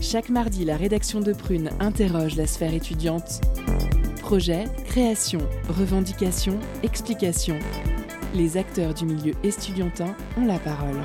Chaque 0.00 0.28
mardi, 0.28 0.64
la 0.64 0.76
rédaction 0.76 1.20
de 1.20 1.32
Prune 1.32 1.70
interroge 1.80 2.36
la 2.36 2.46
sphère 2.46 2.72
étudiante. 2.72 3.40
Projet, 4.20 4.64
création, 4.84 5.40
revendication, 5.68 6.58
explication. 6.84 7.58
Les 8.34 8.56
acteurs 8.56 8.94
du 8.94 9.06
milieu 9.06 9.32
estudiantin 9.42 10.14
ont 10.36 10.46
la 10.46 10.58
parole. 10.60 11.02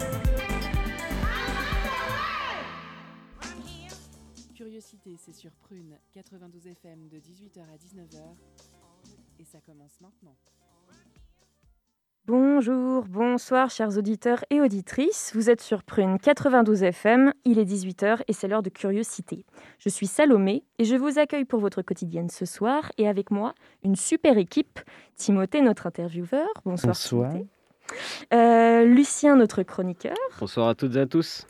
Bonjour, 12.26 13.04
bonsoir 13.04 13.70
chers 13.70 13.98
auditeurs 13.98 14.46
et 14.50 14.62
auditrices. 14.62 15.34
Vous 15.36 15.50
êtes 15.50 15.60
sur 15.60 15.84
Prune 15.84 16.18
92 16.18 16.84
FM, 16.84 17.34
il 17.44 17.60
est 17.60 17.66
18h 17.66 18.22
et 18.30 18.32
c'est 18.32 18.48
l'heure 18.48 18.64
de 18.64 18.70
Curiosité. 18.70 19.44
Je 19.78 19.90
suis 19.90 20.08
Salomé 20.08 20.64
et 20.80 20.86
je 20.86 20.96
vous 20.96 21.20
accueille 21.20 21.44
pour 21.44 21.60
votre 21.60 21.82
quotidienne 21.82 22.30
ce 22.30 22.46
soir 22.46 22.90
et 22.98 23.10
avec 23.10 23.30
moi 23.30 23.54
une 23.84 23.98
super 23.98 24.38
équipe. 24.38 24.80
Timothée, 25.18 25.60
notre 25.60 25.86
intervieweur. 25.86 26.48
Bonsoir. 26.64 26.94
Bonsoir. 26.94 27.32
Timothée. 27.32 27.48
Euh, 28.34 28.86
Lucien, 28.86 29.36
notre 29.36 29.62
chroniqueur. 29.64 30.16
Bonsoir 30.40 30.70
à 30.70 30.76
toutes 30.76 30.96
et 30.96 31.02
à 31.02 31.06
tous. 31.06 31.46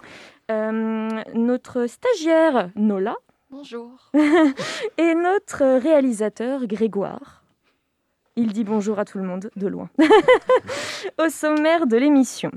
Euh, 0.49 1.21
notre 1.35 1.85
stagiaire, 1.85 2.71
Nola. 2.75 3.15
Bonjour. 3.51 4.09
et 4.97 5.13
notre 5.13 5.77
réalisateur, 5.77 6.65
Grégoire. 6.65 7.42
Il 8.35 8.51
dit 8.51 8.63
bonjour 8.63 8.97
à 8.97 9.05
tout 9.05 9.19
le 9.19 9.23
monde 9.23 9.51
de 9.55 9.67
loin. 9.67 9.89
Au 11.23 11.29
sommaire 11.29 11.85
de 11.85 11.97
l'émission. 11.97 12.49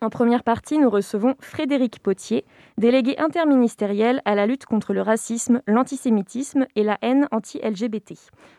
En 0.00 0.08
première 0.08 0.42
partie, 0.42 0.78
nous 0.78 0.88
recevons 0.88 1.34
Frédéric 1.40 1.98
Potier, 1.98 2.46
délégué 2.78 3.18
interministériel 3.18 4.22
à 4.24 4.34
la 4.34 4.46
lutte 4.46 4.64
contre 4.64 4.94
le 4.94 5.02
racisme, 5.02 5.60
l'antisémitisme 5.66 6.66
et 6.74 6.82
la 6.82 6.96
haine 7.02 7.28
anti-LGBT. 7.32 8.14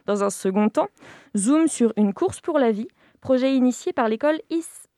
Dans 0.05 0.23
un 0.23 0.30
second 0.30 0.69
temps, 0.69 0.89
zoom 1.35 1.67
sur 1.67 1.94
une 1.97 2.13
course 2.13 2.41
pour 2.41 2.59
la 2.59 2.72
vie, 2.72 2.89
projet 3.22 3.55
initié 3.55 3.91
par 3.91 4.07
l'école 4.07 4.39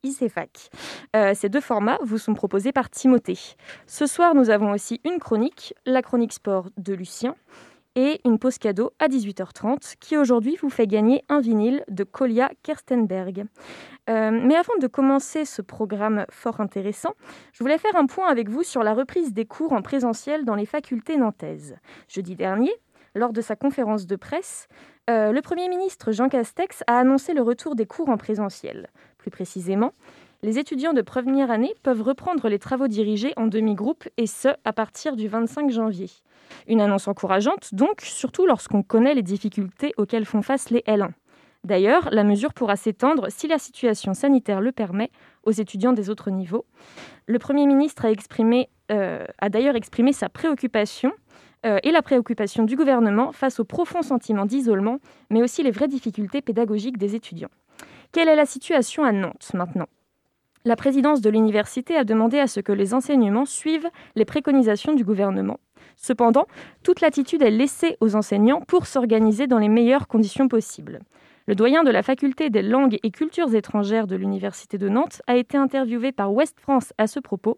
ICEFAC. 0.03 0.69
Euh, 1.15 1.33
ces 1.33 1.47
deux 1.47 1.61
formats 1.61 1.99
vous 2.03 2.17
sont 2.17 2.33
proposés 2.33 2.73
par 2.73 2.89
Timothée. 2.89 3.39
Ce 3.87 4.05
soir, 4.05 4.35
nous 4.35 4.49
avons 4.49 4.71
aussi 4.71 4.99
une 5.05 5.19
chronique, 5.19 5.73
la 5.85 6.01
chronique 6.01 6.33
sport 6.33 6.67
de 6.75 6.93
Lucien, 6.93 7.35
et 7.95 8.21
une 8.25 8.39
pause 8.39 8.57
cadeau 8.57 8.91
à 8.99 9.07
18h30 9.07 9.95
qui 9.99 10.17
aujourd'hui 10.17 10.57
vous 10.61 10.69
fait 10.69 10.87
gagner 10.87 11.23
un 11.29 11.39
vinyle 11.39 11.83
de 11.87 12.03
Kolia 12.03 12.51
Kerstenberg. 12.63 13.45
Euh, 14.09 14.31
mais 14.31 14.55
avant 14.55 14.77
de 14.81 14.87
commencer 14.87 15.45
ce 15.45 15.61
programme 15.61 16.25
fort 16.29 16.59
intéressant, 16.59 17.13
je 17.53 17.63
voulais 17.63 17.77
faire 17.77 17.95
un 17.95 18.05
point 18.05 18.27
avec 18.27 18.49
vous 18.49 18.63
sur 18.63 18.83
la 18.83 18.93
reprise 18.93 19.33
des 19.33 19.45
cours 19.45 19.73
en 19.73 19.81
présentiel 19.81 20.45
dans 20.45 20.55
les 20.55 20.65
facultés 20.65 21.17
nantaises. 21.17 21.75
Jeudi 22.07 22.35
dernier, 22.35 22.73
lors 23.15 23.31
de 23.31 23.41
sa 23.41 23.55
conférence 23.55 24.07
de 24.07 24.15
presse, 24.15 24.67
euh, 25.09 25.31
le 25.31 25.41
Premier 25.41 25.67
ministre 25.69 26.11
Jean 26.11 26.29
Castex 26.29 26.83
a 26.87 26.97
annoncé 26.97 27.33
le 27.33 27.41
retour 27.41 27.75
des 27.75 27.85
cours 27.85 28.09
en 28.09 28.17
présentiel. 28.17 28.87
Plus 29.23 29.31
précisément, 29.31 29.93
les 30.41 30.59
étudiants 30.59 30.91
de 30.91 31.01
première 31.01 31.49
année 31.49 31.73
peuvent 31.81 32.01
reprendre 32.01 32.49
les 32.49 32.59
travaux 32.59 32.89
dirigés 32.89 33.31
en 33.37 33.47
demi-groupe 33.47 34.03
et 34.17 34.27
ce, 34.27 34.49
à 34.65 34.73
partir 34.73 35.15
du 35.15 35.29
25 35.29 35.71
janvier. 35.71 36.09
Une 36.67 36.81
annonce 36.81 37.07
encourageante, 37.07 37.73
donc, 37.73 38.01
surtout 38.01 38.45
lorsqu'on 38.45 38.83
connaît 38.83 39.13
les 39.13 39.21
difficultés 39.21 39.93
auxquelles 39.95 40.25
font 40.25 40.41
face 40.41 40.71
les 40.71 40.81
L1. 40.81 41.11
D'ailleurs, 41.63 42.09
la 42.11 42.25
mesure 42.25 42.53
pourra 42.53 42.75
s'étendre, 42.75 43.27
si 43.29 43.47
la 43.47 43.59
situation 43.59 44.13
sanitaire 44.13 44.59
le 44.59 44.73
permet, 44.73 45.09
aux 45.45 45.51
étudiants 45.51 45.93
des 45.93 46.09
autres 46.09 46.31
niveaux. 46.31 46.65
Le 47.25 47.39
Premier 47.39 47.65
ministre 47.65 48.05
a, 48.05 48.11
euh, 48.91 49.25
d'ailleurs 49.49 49.77
exprimé 49.77 50.11
sa 50.11 50.27
préoccupation 50.27 51.13
euh, 51.65 51.79
et 51.83 51.91
la 51.91 52.01
préoccupation 52.01 52.65
du 52.65 52.75
gouvernement 52.75 53.31
face 53.31 53.61
au 53.61 53.63
profond 53.63 54.01
sentiment 54.01 54.45
d'isolement, 54.45 54.99
mais 55.29 55.41
aussi 55.41 55.63
les 55.63 55.71
vraies 55.71 55.87
difficultés 55.87 56.41
pédagogiques 56.41 56.97
des 56.97 57.15
étudiants. 57.15 57.51
Quelle 58.13 58.29
est 58.29 58.35
la 58.35 58.45
situation 58.45 59.03
à 59.03 59.11
Nantes 59.11 59.49
maintenant? 59.55 59.87
La 60.65 60.75
présidence 60.75 61.19
de 61.19 61.31
l'université 61.31 61.95
a 61.95 62.03
demandé 62.03 62.37
à 62.37 62.45
ce 62.45 62.59
que 62.59 62.71
les 62.71 62.93
enseignements 62.93 63.47
suivent 63.47 63.89
les 64.13 64.23
préconisations 64.23 64.93
du 64.93 65.03
gouvernement. 65.03 65.59
Cependant, 65.95 66.45
toute 66.83 67.01
l'attitude 67.01 67.41
est 67.41 67.49
laissée 67.49 67.97
aux 68.01 68.15
enseignants 68.15 68.61
pour 68.67 68.85
s'organiser 68.85 69.47
dans 69.47 69.57
les 69.57 69.67
meilleures 69.67 70.07
conditions 70.07 70.47
possibles. 70.47 70.99
Le 71.47 71.55
doyen 71.55 71.83
de 71.83 71.89
la 71.89 72.03
faculté 72.03 72.51
des 72.51 72.61
langues 72.61 72.99
et 73.01 73.09
cultures 73.09 73.55
étrangères 73.55 74.05
de 74.05 74.15
l'Université 74.15 74.77
de 74.77 74.89
Nantes 74.89 75.23
a 75.25 75.35
été 75.35 75.57
interviewé 75.57 76.11
par 76.11 76.31
Ouest 76.31 76.59
France 76.59 76.93
à 76.99 77.07
ce 77.07 77.19
propos 77.19 77.57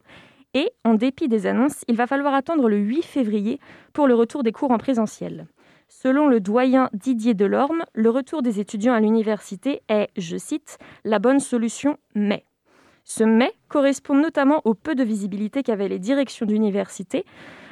et, 0.54 0.72
en 0.86 0.94
dépit 0.94 1.28
des 1.28 1.48
annonces, 1.48 1.84
il 1.90 1.98
va 1.98 2.08
falloir 2.08 2.34
attendre 2.34 2.70
le 2.70 2.78
8 2.78 3.04
février 3.04 3.60
pour 3.92 4.08
le 4.08 4.16
retour 4.16 4.42
des 4.42 4.54
cours 4.54 4.72
en 4.72 4.78
présentiel. 4.78 5.48
Selon 5.88 6.28
le 6.28 6.40
doyen 6.40 6.90
Didier 6.94 7.34
Delorme, 7.34 7.84
le 7.94 8.10
retour 8.10 8.42
des 8.42 8.60
étudiants 8.60 8.94
à 8.94 9.00
l'université 9.00 9.82
est, 9.88 10.10
je 10.18 10.38
cite, 10.38 10.78
la 11.04 11.20
bonne 11.20 11.40
solution, 11.40 11.98
mais. 12.16 12.44
Ce 13.04 13.24
mais 13.24 13.54
correspond 13.70 14.16
notamment 14.16 14.62
au 14.66 14.74
peu 14.74 14.96
de 14.96 15.04
visibilité 15.04 15.62
qu'avaient 15.62 15.88
les 15.88 16.00
directions 16.00 16.48
d'université 16.48 17.24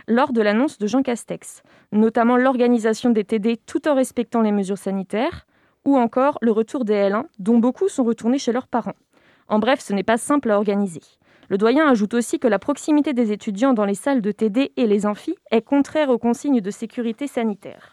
lors 0.07 0.31
de 0.31 0.41
l'annonce 0.41 0.77
de 0.77 0.85
Jean 0.85 1.01
Castex, 1.01 1.63
notamment 1.91 2.37
l'organisation 2.37 3.09
des 3.09 3.23
TD 3.23 3.57
tout 3.57 3.87
en 3.87 3.95
respectant 3.95 4.41
les 4.41 4.51
mesures 4.51 4.77
sanitaires, 4.77 5.47
ou 5.85 5.97
encore 5.97 6.37
le 6.41 6.51
retour 6.51 6.85
des 6.85 6.93
L1, 6.93 7.23
dont 7.39 7.57
beaucoup 7.57 7.87
sont 7.87 8.03
retournés 8.03 8.37
chez 8.37 8.51
leurs 8.51 8.67
parents. 8.67 8.95
En 9.47 9.59
bref, 9.59 9.79
ce 9.79 9.93
n'est 9.93 10.03
pas 10.03 10.17
simple 10.17 10.51
à 10.51 10.57
organiser. 10.57 11.01
Le 11.49 11.57
doyen 11.57 11.87
ajoute 11.87 12.13
aussi 12.13 12.39
que 12.39 12.47
la 12.47 12.59
proximité 12.59 13.13
des 13.13 13.31
étudiants 13.31 13.73
dans 13.73 13.85
les 13.85 13.95
salles 13.95 14.21
de 14.21 14.31
TD 14.31 14.71
et 14.77 14.87
les 14.87 15.05
amphis 15.05 15.35
est 15.51 15.61
contraire 15.61 16.09
aux 16.09 16.17
consignes 16.17 16.61
de 16.61 16.71
sécurité 16.71 17.27
sanitaire. 17.27 17.92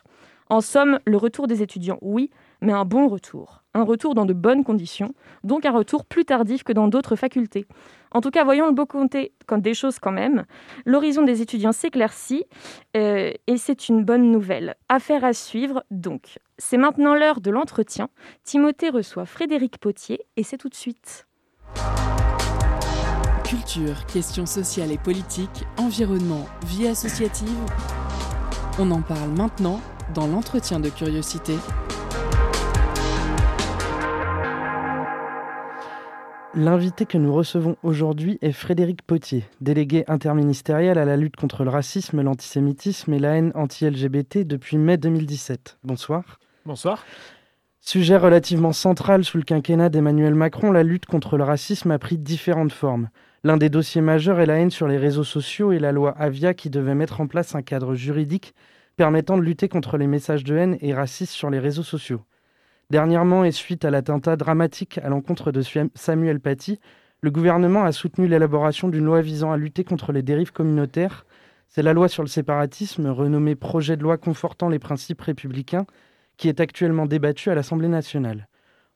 En 0.50 0.60
somme, 0.60 0.98
le 1.06 1.16
retour 1.16 1.46
des 1.46 1.62
étudiants, 1.62 1.98
oui, 2.02 2.28
mais 2.60 2.72
un 2.72 2.84
bon 2.84 3.06
retour. 3.06 3.62
Un 3.72 3.84
retour 3.84 4.16
dans 4.16 4.26
de 4.26 4.32
bonnes 4.32 4.64
conditions, 4.64 5.14
donc 5.44 5.64
un 5.64 5.70
retour 5.70 6.04
plus 6.04 6.24
tardif 6.24 6.64
que 6.64 6.72
dans 6.72 6.88
d'autres 6.88 7.14
facultés. 7.14 7.66
En 8.10 8.20
tout 8.20 8.32
cas, 8.32 8.42
voyons 8.42 8.66
le 8.66 8.72
beau 8.72 8.84
comme 8.84 9.60
des 9.60 9.74
choses 9.74 10.00
quand 10.00 10.10
même. 10.10 10.44
L'horizon 10.84 11.22
des 11.22 11.40
étudiants 11.40 11.70
s'éclaircit 11.70 12.46
euh, 12.96 13.32
et 13.46 13.56
c'est 13.58 13.88
une 13.88 14.04
bonne 14.04 14.32
nouvelle. 14.32 14.74
Affaire 14.88 15.24
à 15.24 15.32
suivre 15.32 15.84
donc. 15.92 16.40
C'est 16.58 16.78
maintenant 16.78 17.14
l'heure 17.14 17.40
de 17.40 17.52
l'entretien. 17.52 18.08
Timothée 18.42 18.90
reçoit 18.90 19.26
Frédéric 19.26 19.78
Potier 19.78 20.26
et 20.36 20.42
c'est 20.42 20.58
tout 20.58 20.68
de 20.68 20.74
suite. 20.74 21.28
Culture, 23.44 24.04
questions 24.06 24.46
sociales 24.46 24.90
et 24.90 24.98
politiques, 24.98 25.64
environnement, 25.78 26.46
vie 26.66 26.88
associative. 26.88 27.46
On 28.78 28.90
en 28.92 29.02
parle 29.02 29.30
maintenant 29.30 29.80
dans 30.14 30.26
l'entretien 30.26 30.80
de 30.80 30.88
curiosité. 30.88 31.54
L'invité 36.54 37.06
que 37.06 37.18
nous 37.18 37.32
recevons 37.32 37.76
aujourd'hui 37.82 38.38
est 38.42 38.52
Frédéric 38.52 39.02
Potier, 39.02 39.44
délégué 39.60 40.04
interministériel 40.08 40.98
à 40.98 41.04
la 41.04 41.16
lutte 41.16 41.36
contre 41.36 41.64
le 41.64 41.70
racisme, 41.70 42.22
l'antisémitisme 42.22 43.12
et 43.12 43.18
la 43.18 43.36
haine 43.36 43.52
anti-LGBT 43.54 44.46
depuis 44.46 44.78
mai 44.78 44.96
2017. 44.96 45.78
Bonsoir. 45.84 46.38
Bonsoir. 46.66 47.04
Sujet 47.80 48.16
relativement 48.16 48.72
central 48.72 49.24
sous 49.24 49.38
le 49.38 49.44
quinquennat 49.44 49.88
d'Emmanuel 49.88 50.34
Macron, 50.34 50.70
la 50.70 50.82
lutte 50.82 51.06
contre 51.06 51.36
le 51.36 51.44
racisme 51.44 51.90
a 51.90 51.98
pris 51.98 52.18
différentes 52.18 52.72
formes. 52.72 53.08
L'un 53.42 53.56
des 53.56 53.70
dossiers 53.70 54.02
majeurs 54.02 54.38
est 54.38 54.44
la 54.46 54.58
haine 54.58 54.70
sur 54.70 54.86
les 54.86 54.98
réseaux 54.98 55.24
sociaux 55.24 55.72
et 55.72 55.78
la 55.78 55.92
loi 55.92 56.10
Avia 56.18 56.52
qui 56.52 56.68
devait 56.68 56.94
mettre 56.94 57.22
en 57.22 57.26
place 57.26 57.54
un 57.54 57.62
cadre 57.62 57.94
juridique 57.94 58.54
permettant 58.96 59.38
de 59.38 59.42
lutter 59.42 59.66
contre 59.66 59.96
les 59.96 60.06
messages 60.06 60.44
de 60.44 60.54
haine 60.54 60.76
et 60.82 60.92
racistes 60.92 61.32
sur 61.32 61.48
les 61.48 61.58
réseaux 61.58 61.82
sociaux. 61.82 62.20
Dernièrement, 62.90 63.44
et 63.44 63.50
suite 63.50 63.86
à 63.86 63.90
l'attentat 63.90 64.36
dramatique 64.36 64.98
à 64.98 65.08
l'encontre 65.08 65.52
de 65.52 65.62
Samuel 65.94 66.38
Paty, 66.38 66.80
le 67.22 67.30
gouvernement 67.30 67.84
a 67.84 67.92
soutenu 67.92 68.26
l'élaboration 68.26 68.88
d'une 68.88 69.06
loi 69.06 69.22
visant 69.22 69.52
à 69.52 69.56
lutter 69.56 69.84
contre 69.84 70.12
les 70.12 70.22
dérives 70.22 70.52
communautaires. 70.52 71.24
C'est 71.66 71.82
la 71.82 71.94
loi 71.94 72.08
sur 72.08 72.22
le 72.22 72.28
séparatisme, 72.28 73.06
renommée 73.06 73.54
projet 73.54 73.96
de 73.96 74.02
loi 74.02 74.18
confortant 74.18 74.68
les 74.68 74.78
principes 74.78 75.22
républicains, 75.22 75.86
qui 76.36 76.50
est 76.50 76.60
actuellement 76.60 77.06
débattue 77.06 77.48
à 77.48 77.54
l'Assemblée 77.54 77.88
nationale. 77.88 78.49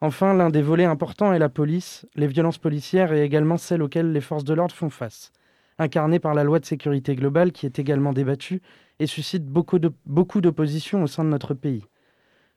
Enfin, 0.04 0.34
l'un 0.34 0.50
des 0.50 0.60
volets 0.60 0.84
importants 0.84 1.32
est 1.32 1.38
la 1.38 1.48
police, 1.48 2.06
les 2.14 2.26
violences 2.26 2.58
policières 2.58 3.14
et 3.14 3.22
également 3.22 3.56
celles 3.56 3.80
auxquelles 3.80 4.12
les 4.12 4.20
forces 4.20 4.44
de 4.44 4.52
l'ordre 4.52 4.74
font 4.74 4.90
face, 4.90 5.32
incarnées 5.78 6.18
par 6.18 6.34
la 6.34 6.44
loi 6.44 6.58
de 6.58 6.66
sécurité 6.66 7.16
globale 7.16 7.52
qui 7.52 7.64
est 7.64 7.78
également 7.78 8.12
débattue 8.12 8.60
et 8.98 9.06
suscite 9.06 9.46
beaucoup 9.46 9.78
d'opposition 9.78 11.02
au 11.02 11.06
sein 11.06 11.24
de 11.24 11.30
notre 11.30 11.54
pays. 11.54 11.86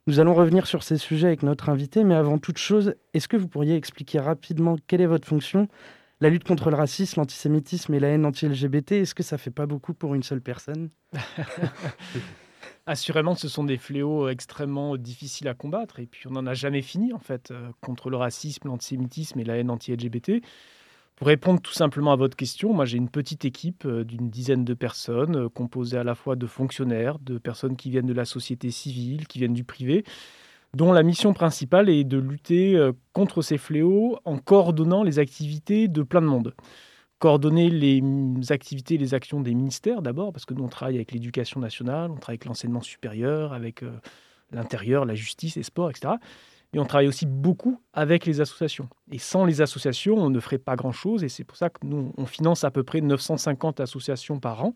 Nous 0.08 0.20
allons 0.20 0.34
revenir 0.34 0.68
sur 0.68 0.84
ces 0.84 0.98
sujets 0.98 1.28
avec 1.28 1.42
notre 1.42 1.70
invité, 1.70 2.04
mais 2.04 2.16
avant 2.16 2.38
toute 2.38 2.58
chose, 2.58 2.96
est-ce 3.14 3.30
que 3.30 3.38
vous 3.38 3.48
pourriez 3.48 3.78
expliquer 3.78 4.20
rapidement 4.20 4.76
quelle 4.86 5.00
est 5.00 5.06
votre 5.06 5.26
fonction? 5.26 5.70
La 6.20 6.30
lutte 6.30 6.44
contre 6.44 6.70
le 6.70 6.76
racisme, 6.76 7.22
l'antisémitisme 7.22 7.94
et 7.94 8.02
la 8.02 8.10
haine 8.10 8.26
anti-LGBT, 8.26 8.92
est-ce 8.92 9.16
que 9.16 9.24
ça 9.24 9.38
fait 9.38 9.52
pas 9.52 9.68
beaucoup 9.68 9.94
pour 9.94 10.16
une 10.16 10.24
seule 10.24 10.42
personne? 10.42 10.90
Assurément, 12.88 13.36
ce 13.36 13.48
sont 13.48 13.66
des 13.66 13.78
fléaux 13.78 14.30
extrêmement 14.30 14.98
difficiles 14.98 15.48
à 15.48 15.54
combattre, 15.54 16.00
et 16.00 16.08
puis 16.08 16.26
on 16.28 16.32
n'en 16.32 16.48
a 16.48 16.56
jamais 16.56 16.82
fini 16.82 17.14
en 17.14 17.20
fait, 17.20 17.52
euh, 17.52 17.70
contre 17.82 18.10
le 18.10 18.18
racisme, 18.18 18.68
l'antisémitisme 18.68 19.40
et 19.40 19.44
la 19.44 19.58
haine 19.58 19.70
anti-LGBT. 19.70 20.42
Pour 21.18 21.28
répondre 21.28 21.60
tout 21.60 21.74
simplement 21.74 22.12
à 22.12 22.16
votre 22.16 22.38
question, 22.38 22.74
moi 22.74 22.86
j'ai 22.86 22.98
une 22.98 23.10
petite 23.10 23.44
équipe 23.44 23.86
euh, 23.88 24.04
d'une 24.04 24.30
dizaine 24.30 24.64
de 24.64 24.76
personnes, 24.76 25.36
euh, 25.36 25.50
composée 25.50 25.98
à 25.98 26.04
la 26.04 26.14
fois 26.14 26.36
de 26.36 26.46
fonctionnaires, 26.46 27.18
de 27.18 27.40
personnes 27.40 27.76
qui 27.76 27.90
viennent 27.90 28.06
de 28.06 28.14
la 28.14 28.24
société 28.24 28.70
civile, 28.70 29.28
qui 29.28 29.40
viennent 29.40 29.56
du 29.56 29.64
privé, 29.64 30.06
dont 30.76 30.94
la 30.94 31.02
mission 31.02 31.34
principale 31.34 31.90
est 31.90 32.04
de 32.04 32.20
lutter 32.20 32.76
euh, 32.76 32.92
contre 33.14 33.42
ces 33.42 33.58
fléaux 33.58 34.20
en 34.26 34.38
coordonnant 34.38 35.02
les 35.02 35.18
activités 35.18 35.88
de 35.88 36.04
plein 36.04 36.22
de 36.22 36.28
monde. 36.28 36.54
Coordonner 37.20 37.70
les 37.70 38.02
activités, 38.52 38.98
les 38.98 39.14
actions 39.14 39.42
des 39.42 39.56
ministères 39.56 40.02
d'abord, 40.02 40.32
parce 40.32 40.46
que 40.46 40.54
nous 40.54 40.64
on 40.64 40.70
travaille 40.70 40.96
avec 40.96 41.12
l'éducation 41.12 41.60
nationale, 41.60 42.12
on 42.12 42.18
travaille 42.18 42.36
avec 42.36 42.46
l'enseignement 42.46 42.82
supérieur, 42.82 43.54
avec 43.54 43.84
l'intérieur, 44.52 45.04
la 45.06 45.16
justice, 45.16 45.56
les 45.56 45.64
sports, 45.64 45.90
etc. 45.90 46.16
Et 46.74 46.80
on 46.80 46.86
travaille 46.86 47.08
aussi 47.08 47.26
beaucoup 47.26 47.82
avec 47.94 48.26
les 48.26 48.42
associations. 48.42 48.90
Et 49.12 49.20
sans 49.20 49.46
les 49.46 49.62
associations, 49.62 50.16
on 50.18 50.30
ne 50.30 50.40
ferait 50.40 50.58
pas 50.58 50.76
grand-chose. 50.76 51.24
Et 51.24 51.30
c'est 51.30 51.44
pour 51.44 51.58
ça 51.58 51.70
que 51.70 51.80
nous, 51.84 52.14
on 52.18 52.26
finance 52.26 52.64
à 52.64 52.72
peu 52.72 52.84
près 52.84 53.02
950 53.02 53.80
associations 53.80 54.40
par 54.40 54.64
an. 54.64 54.74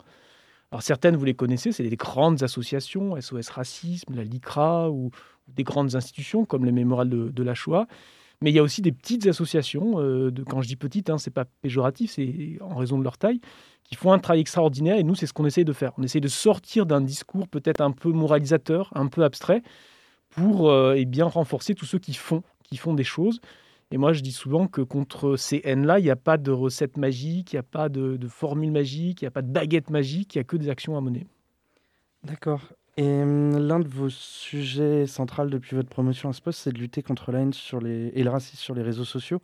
Alors 0.72 0.84
certaines, 0.84 1.18
vous 1.18 1.26
les 1.26 1.34
connaissez, 1.34 1.74
c'est 1.74 1.84
des 1.84 1.98
grandes 1.98 2.44
associations, 2.44 3.20
SOS 3.20 3.50
Racisme, 3.50 4.16
la 4.16 4.24
LICRA, 4.24 4.90
ou 4.90 5.12
des 5.50 5.64
grandes 5.64 5.96
institutions 5.96 6.46
comme 6.46 6.64
les 6.64 6.72
Mémorial 6.72 7.10
de, 7.10 7.44
la 7.44 7.54
Shoah. 7.54 7.88
Mais 8.42 8.52
il 8.52 8.56
y 8.56 8.60
a 8.60 8.64
aussi 8.64 8.82
des 8.82 8.92
petites 8.92 9.28
associations, 9.28 10.00
euh, 10.00 10.32
de, 10.32 10.44
quand 10.44 10.62
je 10.62 10.68
dis 10.68 10.76
petites, 10.76 11.10
hein, 11.10 11.18
ce 11.18 11.30
n'est 11.30 11.34
pas 11.34 11.46
péjoratif, 11.62 12.12
c'est 12.12 12.58
en 12.62 12.76
raison 12.76 12.98
de 12.98 13.04
leur 13.04 13.18
taille, 13.18 13.40
qui 13.84 13.96
font 13.96 14.12
un 14.12 14.20
travail 14.20 14.42
extraordinaire. 14.42 14.98
Et 14.98 15.04
nous, 15.04 15.16
c'est 15.16 15.28
ce 15.28 15.34
qu'on 15.34 15.46
essaie 15.46 15.64
de 15.64 15.74
faire. 15.74 15.92
On 15.98 16.04
essaie 16.04 16.20
de 16.20 16.28
sortir 16.28 16.86
d'un 16.86 17.02
discours 17.02 17.48
peut-être 17.48 17.82
un 17.82 17.92
peu 17.92 18.10
moralisateur, 18.12 18.92
un 18.96 19.08
peu 19.08 19.24
abstrait, 19.24 19.62
pour 20.32 20.72
euh, 20.72 20.96
eh 20.98 21.06
bien 21.06 21.26
renforcer 21.26 21.76
tous 21.76 21.86
ceux 21.86 22.00
qui 22.00 22.14
font, 22.14 22.42
qui 22.64 22.78
font 22.78 22.94
des 22.94 23.04
choses. 23.04 23.42
Et 23.92 23.98
moi, 23.98 24.14
je 24.14 24.22
dis 24.22 24.32
souvent 24.32 24.68
que 24.68 24.82
contre 24.82 25.36
ces 25.36 25.62
haines-là, 25.66 26.00
il 26.00 26.04
n'y 26.04 26.10
a 26.10 26.16
pas 26.16 26.38
de 26.38 26.52
recette 26.52 26.98
magique, 26.98 27.52
il 27.52 27.58
n'y 27.58 27.60
a 27.60 27.64
pas 27.64 27.90
de, 27.90 28.18
formule 28.28 28.72
magique, 28.72 29.22
il 29.22 29.26
n'y 29.26 29.28
a 29.28 29.32
pas 29.32 29.42
de 29.42 29.52
baguette 29.52 29.90
magique, 29.90 30.34
il 30.34 30.38
n'y 30.38 30.42
a 30.42 30.44
que 30.46 30.56
des 30.56 30.70
actions 30.70 30.98
à 30.98 31.02
mener. 31.02 31.28
D'accord. 32.24 32.62
Et 32.98 33.04
hum, 33.04 33.58
l'un 33.58 33.80
de 33.80 33.88
vos 33.88 34.10
sujets 34.10 35.08
centraux 35.08 35.46
depuis 35.46 35.76
votre 35.76 35.90
promotion 35.90 36.30
à 36.30 36.34
ce 36.34 36.42
poste, 36.42 36.60
c'est 36.60 36.74
de 36.74 36.80
lutter 36.80 37.04
contre 37.04 37.32
la 37.32 37.40
haine 37.40 37.54
et 38.14 38.24
le 38.24 38.30
racisme 38.30 38.58
sur 38.58 38.76
les 38.76 38.84
réseaux 38.84 39.06
sociaux. 39.06 39.42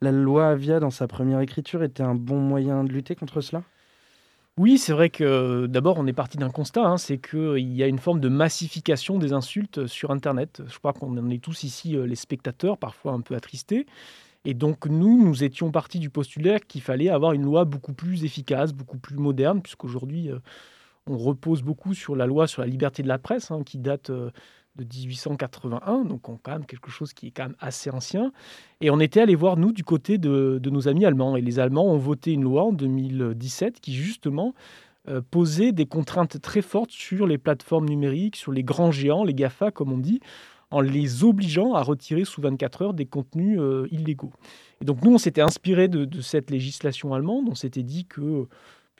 La 0.00 0.12
loi 0.12 0.48
Avia, 0.48 0.80
dans 0.80 0.90
sa 0.90 1.08
première 1.08 1.40
écriture, 1.40 1.82
était 1.82 2.02
un 2.02 2.14
bon 2.14 2.38
moyen 2.40 2.84
de 2.84 2.92
lutter 2.92 3.14
contre 3.14 3.40
cela? 3.40 3.62
Oui, 4.56 4.76
c'est 4.76 4.92
vrai 4.92 5.08
que 5.08 5.66
d'abord, 5.66 5.98
on 5.98 6.06
est 6.08 6.12
parti 6.12 6.36
d'un 6.36 6.50
constat, 6.50 6.84
hein, 6.84 6.98
c'est 6.98 7.18
qu'il 7.18 7.72
y 7.76 7.82
a 7.84 7.86
une 7.86 8.00
forme 8.00 8.18
de 8.18 8.28
massification 8.28 9.18
des 9.18 9.32
insultes 9.32 9.86
sur 9.86 10.10
Internet. 10.10 10.62
Je 10.66 10.78
crois 10.78 10.92
qu'on 10.92 11.16
en 11.16 11.30
est 11.30 11.42
tous 11.42 11.62
ici 11.62 11.96
euh, 11.96 12.06
les 12.06 12.16
spectateurs, 12.16 12.76
parfois 12.76 13.12
un 13.12 13.20
peu 13.20 13.36
attristés. 13.36 13.86
Et 14.44 14.54
donc, 14.54 14.86
nous, 14.86 15.24
nous 15.24 15.44
étions 15.44 15.70
partis 15.70 16.00
du 16.00 16.10
postulaire 16.10 16.60
qu'il 16.66 16.80
fallait 16.80 17.08
avoir 17.08 17.32
une 17.34 17.42
loi 17.44 17.64
beaucoup 17.64 17.92
plus 17.92 18.24
efficace, 18.24 18.72
beaucoup 18.72 18.98
plus 18.98 19.16
moderne, 19.16 19.62
puisqu'aujourd'hui, 19.62 20.30
euh, 20.30 20.38
on 21.10 21.18
repose 21.18 21.62
beaucoup 21.62 21.94
sur 21.94 22.16
la 22.16 22.26
loi 22.26 22.46
sur 22.46 22.62
la 22.62 22.68
liberté 22.68 23.02
de 23.02 23.08
la 23.08 23.18
presse, 23.18 23.50
hein, 23.50 23.62
qui 23.64 23.78
date 23.78 24.10
euh, 24.10 24.30
de 24.76 24.84
1881, 24.84 26.04
donc 26.04 26.28
on, 26.28 26.36
quand 26.36 26.52
même 26.52 26.66
quelque 26.66 26.90
chose 26.90 27.12
qui 27.12 27.28
est 27.28 27.30
quand 27.30 27.44
même 27.44 27.56
assez 27.58 27.90
ancien. 27.90 28.32
Et 28.80 28.90
on 28.90 29.00
était 29.00 29.20
allé 29.20 29.34
voir, 29.34 29.56
nous, 29.56 29.72
du 29.72 29.84
côté 29.84 30.18
de, 30.18 30.60
nos 30.64 30.88
amis 30.88 31.04
allemands. 31.04 31.36
Et 31.36 31.40
les 31.40 31.58
Allemands 31.58 31.86
ont 31.86 31.98
voté 31.98 32.32
une 32.32 32.42
loi 32.42 32.64
en 32.64 32.72
2017 32.72 33.80
qui, 33.80 33.94
justement, 33.94 34.54
euh, 35.08 35.20
posait 35.30 35.72
des 35.72 35.86
contraintes 35.86 36.40
très 36.40 36.62
fortes 36.62 36.90
sur 36.90 37.26
les 37.26 37.38
plateformes 37.38 37.88
numériques, 37.88 38.36
sur 38.36 38.52
les 38.52 38.62
grands 38.62 38.92
géants, 38.92 39.24
les 39.24 39.34
GAFA, 39.34 39.70
comme 39.70 39.92
on 39.92 39.98
dit, 39.98 40.20
en 40.70 40.80
les 40.80 41.24
obligeant 41.24 41.74
à 41.74 41.82
retirer 41.82 42.24
sous 42.24 42.42
24 42.42 42.82
heures 42.82 42.94
des 42.94 43.06
contenus 43.06 43.58
euh, 43.58 43.88
illégaux. 43.90 44.32
Et 44.80 44.84
donc, 44.84 45.02
nous, 45.02 45.12
on 45.12 45.18
s'était 45.18 45.40
inspiré 45.40 45.88
de, 45.88 46.04
de, 46.04 46.20
cette 46.20 46.50
législation 46.50 47.14
allemande. 47.14 47.46
On 47.48 47.54
s'était 47.54 47.82
dit 47.82 48.04
que 48.04 48.46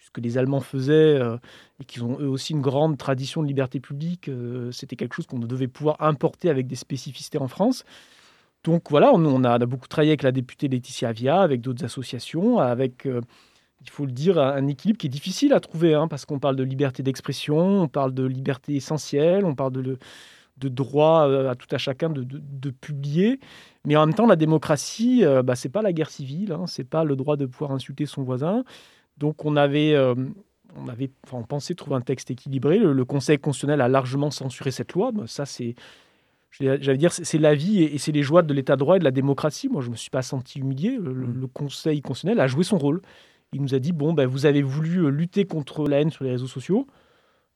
ce 0.08 0.12
que 0.12 0.20
les 0.22 0.38
Allemands 0.38 0.60
faisaient 0.60 1.20
euh, 1.20 1.36
et 1.80 1.84
qu'ils 1.84 2.02
ont 2.02 2.18
eux 2.18 2.28
aussi 2.28 2.54
une 2.54 2.62
grande 2.62 2.96
tradition 2.96 3.42
de 3.42 3.46
liberté 3.46 3.78
publique, 3.78 4.28
euh, 4.28 4.72
c'était 4.72 4.96
quelque 4.96 5.14
chose 5.14 5.26
qu'on 5.26 5.38
devait 5.38 5.68
pouvoir 5.68 5.96
importer 6.00 6.48
avec 6.48 6.66
des 6.66 6.76
spécificités 6.76 7.38
en 7.38 7.48
France. 7.48 7.84
Donc 8.64 8.90
voilà, 8.90 9.12
on, 9.12 9.44
a, 9.44 9.58
beaucoup 9.66 9.86
travaillé 9.86 10.12
avec 10.12 10.22
la 10.22 10.32
députée 10.32 10.66
Laetitia 10.66 11.10
Avia, 11.10 11.42
avec 11.42 11.60
d'autres 11.60 11.84
associations, 11.84 12.58
avec, 12.58 13.06
euh, 13.06 13.20
il 13.82 13.90
faut 13.90 14.06
le 14.06 14.12
dire, 14.12 14.38
un 14.38 14.66
équilibre 14.66 14.98
qui 14.98 15.06
est 15.06 15.10
difficile 15.10 15.52
à 15.52 15.60
trouver, 15.60 15.94
hein, 15.94 16.08
parce 16.08 16.24
qu'on 16.24 16.38
parle 16.38 16.56
de 16.56 16.64
liberté 16.64 17.02
d'expression, 17.02 17.82
on 17.82 17.88
parle 17.88 18.14
de 18.14 18.24
liberté 18.24 18.74
essentielle, 18.74 19.44
on 19.44 19.54
parle 19.54 19.72
de, 19.72 19.98
droit 20.56 21.30
à 21.50 21.54
tout 21.54 21.68
à 21.70 21.78
chacun 21.78 22.08
de, 22.10 22.70
publier. 22.70 23.38
Mais 23.84 23.94
en 23.94 24.06
même 24.06 24.14
temps, 24.14 24.26
la 24.26 24.36
démocratie, 24.36 25.22
bah, 25.44 25.54
ce 25.54 25.68
n'est 25.68 25.72
pas 25.72 25.82
la 25.82 25.92
guerre 25.92 26.10
civile, 26.10 26.52
hein, 26.52 26.66
ce 26.66 26.82
n'est 26.82 26.88
pas 26.88 27.04
le 27.04 27.14
droit 27.14 27.36
de 27.36 27.46
pouvoir 27.46 27.70
insulter 27.70 28.06
son 28.06 28.22
voisin. 28.24 28.64
Donc 29.18 29.44
on 29.44 29.56
avait, 29.56 29.94
euh, 29.94 30.14
on 30.76 30.88
avait, 30.88 31.10
enfin, 31.24 31.38
on 31.38 31.44
pensait 31.44 31.74
trouver 31.74 31.96
un 31.96 32.00
texte 32.00 32.30
équilibré. 32.30 32.78
Le, 32.78 33.04
Conseil 33.04 33.38
constitutionnel 33.38 33.80
a 33.80 33.88
largement 33.88 34.30
censuré 34.30 34.70
cette 34.70 34.92
loi. 34.92 35.12
ça, 35.26 35.44
c'est, 35.46 35.74
j'allais 36.50 36.96
dire, 36.96 37.12
c'est 37.12 37.38
la 37.38 37.54
vie 37.54 37.82
et, 37.82 37.98
c'est 37.98 38.12
les 38.12 38.22
joies 38.22 38.42
de 38.42 38.54
l'État 38.54 38.74
de 38.74 38.80
droit 38.80 38.96
et 38.96 38.98
de 38.98 39.04
la 39.04 39.10
démocratie. 39.10 39.68
Moi, 39.68 39.82
je 39.82 39.90
me 39.90 39.96
suis 39.96 40.10
pas 40.10 40.22
senti 40.22 40.60
humilié. 40.60 40.96
Le, 40.96 41.12
mmh. 41.12 41.48
Conseil 41.52 42.00
constitutionnel 42.00 42.40
a 42.40 42.46
joué 42.46 42.64
son 42.64 42.78
rôle. 42.78 43.02
Il 43.52 43.62
nous 43.62 43.74
a 43.74 43.78
dit 43.78 43.92
bon, 43.92 44.12
ben, 44.12 44.26
vous 44.26 44.46
avez 44.46 44.62
voulu 44.62 45.04
euh, 45.04 45.08
lutter 45.08 45.44
contre 45.44 45.88
la 45.88 46.00
haine 46.00 46.10
sur 46.10 46.24
les 46.24 46.30
réseaux 46.30 46.46
sociaux. 46.46 46.86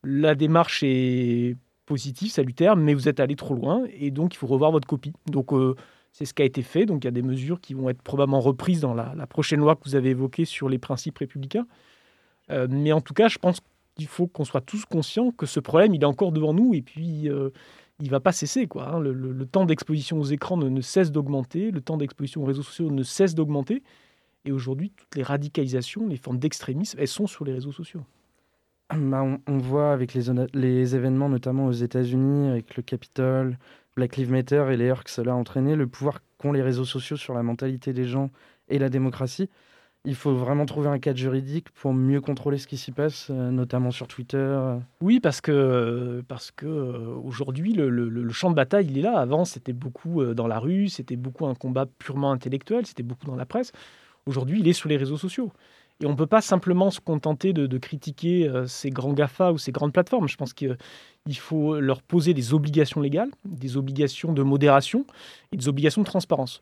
La 0.03 0.35
démarche 0.35 0.81
est 0.83 1.55
positive, 1.85 2.31
salutaire, 2.31 2.75
mais 2.75 2.93
vous 2.93 3.07
êtes 3.07 3.19
allé 3.19 3.35
trop 3.35 3.53
loin 3.53 3.83
et 3.93 4.11
donc 4.11 4.33
il 4.33 4.37
faut 4.37 4.47
revoir 4.47 4.71
votre 4.71 4.87
copie. 4.87 5.13
Donc 5.27 5.53
euh, 5.53 5.75
c'est 6.13 6.25
ce 6.25 6.33
qui 6.33 6.43
a 6.43 6.45
été 6.45 6.61
fait. 6.61 6.85
Donc 6.85 7.03
il 7.03 7.07
y 7.07 7.09
a 7.09 7.11
des 7.11 7.23
mesures 7.23 7.59
qui 7.59 7.73
vont 7.73 7.89
être 7.89 8.01
probablement 8.01 8.39
reprises 8.39 8.79
dans 8.79 8.93
la, 8.93 9.27
prochaine 9.27 9.59
loi 9.59 9.75
que 9.75 9.81
vous 9.83 9.95
avez 9.95 10.11
évoquée 10.11 10.45
sur 10.45 10.69
les 10.69 10.77
principes 10.77 11.17
républicains. 11.17 11.67
Euh, 12.51 12.67
mais 12.69 12.93
en 12.93 13.01
tout 13.01 13.13
cas, 13.13 13.27
je 13.27 13.39
pense 13.39 13.57
qu'il 13.95 14.07
faut 14.07 14.27
qu'on 14.27 14.45
soit 14.45 14.61
tous 14.61 14.85
conscients 14.85 15.31
que 15.31 15.45
ce 15.45 15.59
problème, 15.59 15.93
il 15.93 16.01
est 16.01 16.05
encore 16.05 16.31
devant 16.31 16.53
nous 16.53 16.73
et 16.73 16.81
puis 16.81 17.29
euh, 17.29 17.49
il 17.99 18.09
va 18.09 18.19
pas 18.19 18.31
cesser. 18.31 18.67
Quoi, 18.67 18.87
hein. 18.87 18.99
le, 18.99 19.45
temps 19.45 19.65
d'exposition 19.65 20.19
aux 20.19 20.25
écrans 20.25 20.57
ne, 20.57 20.81
cesse 20.81 21.11
d'augmenter, 21.11 21.71
le 21.71 21.81
temps 21.81 21.97
d'exposition 21.97 22.43
aux 22.43 22.45
réseaux 22.45 22.63
sociaux 22.63 22.91
ne 22.91 23.03
cesse 23.03 23.33
d'augmenter. 23.33 23.81
Et 24.45 24.51
aujourd'hui, 24.51 24.91
toutes 24.95 25.15
les 25.15 25.23
radicalisations, 25.23 26.05
les 26.07 26.17
formes 26.17 26.37
d'extrémisme, 26.37 26.99
elles 26.99 27.07
sont 27.07 27.27
sur 27.27 27.45
les 27.45 27.53
réseaux 27.53 27.71
sociaux. 27.71 28.01
Bah, 28.93 29.23
on, 29.47 29.57
voit 29.57 29.93
avec 29.93 30.13
les 30.13 30.95
événements, 30.95 31.29
notamment 31.29 31.65
aux 31.65 31.71
États-Unis, 31.71 32.49
avec 32.49 32.75
le 32.75 32.83
Capitole, 32.83 33.57
Black 33.95 34.17
Lives 34.17 34.31
Matter 34.31 34.65
et 34.71 34.77
les 34.77 34.89
heurts 34.89 35.03
que 35.03 35.11
cela 35.11 35.33
a 35.33 35.35
entraîné, 35.35 35.75
le 35.75 35.87
pouvoir 35.87 36.19
qu'ont 36.37 36.51
les 36.51 36.61
réseaux 36.61 36.85
sociaux 36.85 37.17
sur 37.17 37.33
la 37.33 37.43
mentalité 37.43 37.93
des 37.93 38.05
gens 38.05 38.31
et 38.69 38.79
la 38.79 38.89
démocratie. 38.89 39.49
Il 40.05 40.15
faut 40.15 40.35
vraiment 40.35 40.65
trouver 40.65 40.89
un 40.89 40.99
cadre 40.99 41.17
juridique 41.17 41.69
pour 41.71 41.93
mieux 41.93 42.19
contrôler 42.19 42.57
ce 42.57 42.67
qui 42.67 42.75
s'y 42.75 42.91
passe, 42.91 43.27
euh, 43.29 43.51
notamment 43.51 43.89
sur 43.89 44.09
Twitter. 44.09 44.59
Oui, 44.99 45.21
parce 45.21 45.39
que, 45.39 46.21
parce 46.27 46.51
que 46.51 46.65
euh, 46.65 47.15
aujourd'hui, 47.23 47.71
le, 47.71 47.89
le, 47.89 48.29
champ 48.31 48.49
de 48.49 48.55
bataille, 48.55 48.87
il 48.89 48.97
est 48.97 49.01
là. 49.01 49.17
Avant, 49.17 49.45
c'était 49.45 49.71
beaucoup 49.71 50.21
euh, 50.21 50.33
dans 50.33 50.47
la 50.47 50.59
rue, 50.59 50.89
c'était 50.89 51.15
beaucoup 51.15 51.45
un 51.45 51.55
combat 51.55 51.85
purement 51.85 52.33
intellectuel, 52.33 52.85
c'était 52.85 53.03
beaucoup 53.03 53.25
dans 53.25 53.37
la 53.37 53.45
presse. 53.45 53.71
Aujourd'hui, 54.25 54.59
il 54.59 54.67
est 54.67 54.73
sur 54.73 54.89
les 54.89 54.97
réseaux 54.97 55.17
sociaux. 55.17 55.53
Et 56.03 56.05
on 56.05 56.09
ne 56.09 56.15
peut 56.15 56.27
pas 56.27 56.41
simplement 56.41 56.91
se 56.91 56.99
contenter 56.99 57.53
de, 57.53 57.77
critiquer 57.77 58.45
euh, 58.49 58.67
ces 58.67 58.89
grands 58.89 59.13
GAFA 59.13 59.53
ou 59.53 59.57
ces 59.57 59.71
grandes 59.71 59.93
plateformes. 59.93 60.27
Je 60.27 60.35
pense 60.35 60.51
qu'il 60.51 60.75
faut 61.37 61.79
leur 61.79 62.01
poser 62.01 62.33
des 62.33 62.53
obligations 62.53 62.99
légales, 62.99 63.31
des 63.45 63.77
obligations 63.77 64.33
de 64.33 64.43
modération 64.43 65.05
et 65.53 65.57
des 65.57 65.69
obligations 65.69 66.01
de 66.01 66.05
transparence. 66.05 66.61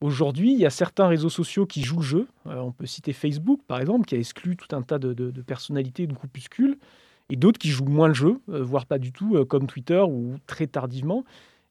Aujourd'hui, 0.00 0.52
il 0.52 0.58
y 0.60 0.66
a 0.66 0.70
certains 0.70 1.08
réseaux 1.08 1.30
sociaux 1.30 1.66
qui 1.66 1.82
jouent 1.82 1.96
le 1.96 2.02
jeu. 2.02 2.28
Euh, 2.46 2.58
on 2.58 2.70
peut 2.70 2.86
citer 2.86 3.12
Facebook, 3.12 3.60
par 3.66 3.80
exemple, 3.80 4.06
qui 4.06 4.14
a 4.14 4.18
exclu 4.18 4.56
tout 4.56 4.68
un 4.76 4.82
tas 4.82 5.00
de, 5.00 5.32
personnalités, 5.42 6.06
de 6.06 6.12
groupuscules, 6.12 6.78
et 7.28 7.34
d'autres 7.34 7.58
qui 7.58 7.70
jouent 7.70 7.86
moins 7.86 8.06
le 8.06 8.14
jeu, 8.14 8.40
euh, 8.50 8.62
voire 8.62 8.86
pas 8.86 9.00
du 9.00 9.10
tout, 9.10 9.44
comme 9.46 9.66
Twitter 9.66 10.00
ou 10.00 10.36
très 10.46 10.68
tardivement. 10.68 11.24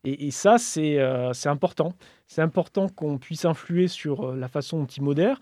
Et, 0.03 0.27
et 0.27 0.31
ça, 0.31 0.57
c'est 0.57 0.99
important. 1.45 1.93
C'est 2.27 2.41
important 2.41 2.89
qu'on 2.89 3.17
puisse 3.17 3.45
influer 3.45 3.87
sur 3.87 4.35
la 4.35 4.49
façon 4.49 4.79
dont 4.79 4.85
ils 4.85 5.01
modèrent 5.01 5.39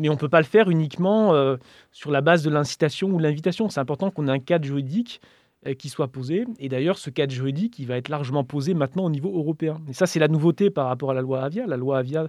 mais 0.00 0.08
on 0.08 0.14
ne 0.14 0.18
peut 0.18 0.28
pas 0.30 0.40
le 0.40 0.46
faire 0.46 0.70
uniquement 0.70 1.34
euh, 1.34 1.56
sur 1.92 2.10
la 2.10 2.22
base 2.22 2.42
de 2.42 2.50
l'incitation 2.50 3.08
ou 3.08 3.18
l'invitation. 3.18 3.68
C'est 3.68 3.80
important 3.80 4.10
qu'on 4.10 4.28
ait 4.28 4.32
un 4.32 4.38
cadre 4.38 4.64
juridique 4.64 5.20
euh, 5.66 5.74
qui 5.74 5.90
soit 5.90 6.08
posé. 6.08 6.46
Et 6.58 6.70
d'ailleurs, 6.70 6.98
ce 6.98 7.10
cadre 7.10 7.32
juridique, 7.32 7.78
il 7.78 7.86
va 7.86 7.98
être 7.98 8.08
largement 8.08 8.42
posé 8.42 8.72
maintenant 8.72 9.04
au 9.04 9.10
niveau 9.10 9.28
européen. 9.36 9.80
Et 9.88 9.92
ça, 9.92 10.06
c'est 10.06 10.18
la 10.18 10.28
nouveauté 10.28 10.70
par 10.70 10.86
rapport 10.86 11.10
à 11.10 11.14
la 11.14 11.20
loi 11.20 11.42
Avia. 11.42 11.66
La 11.66 11.76
loi 11.76 11.98
Avia 11.98 12.28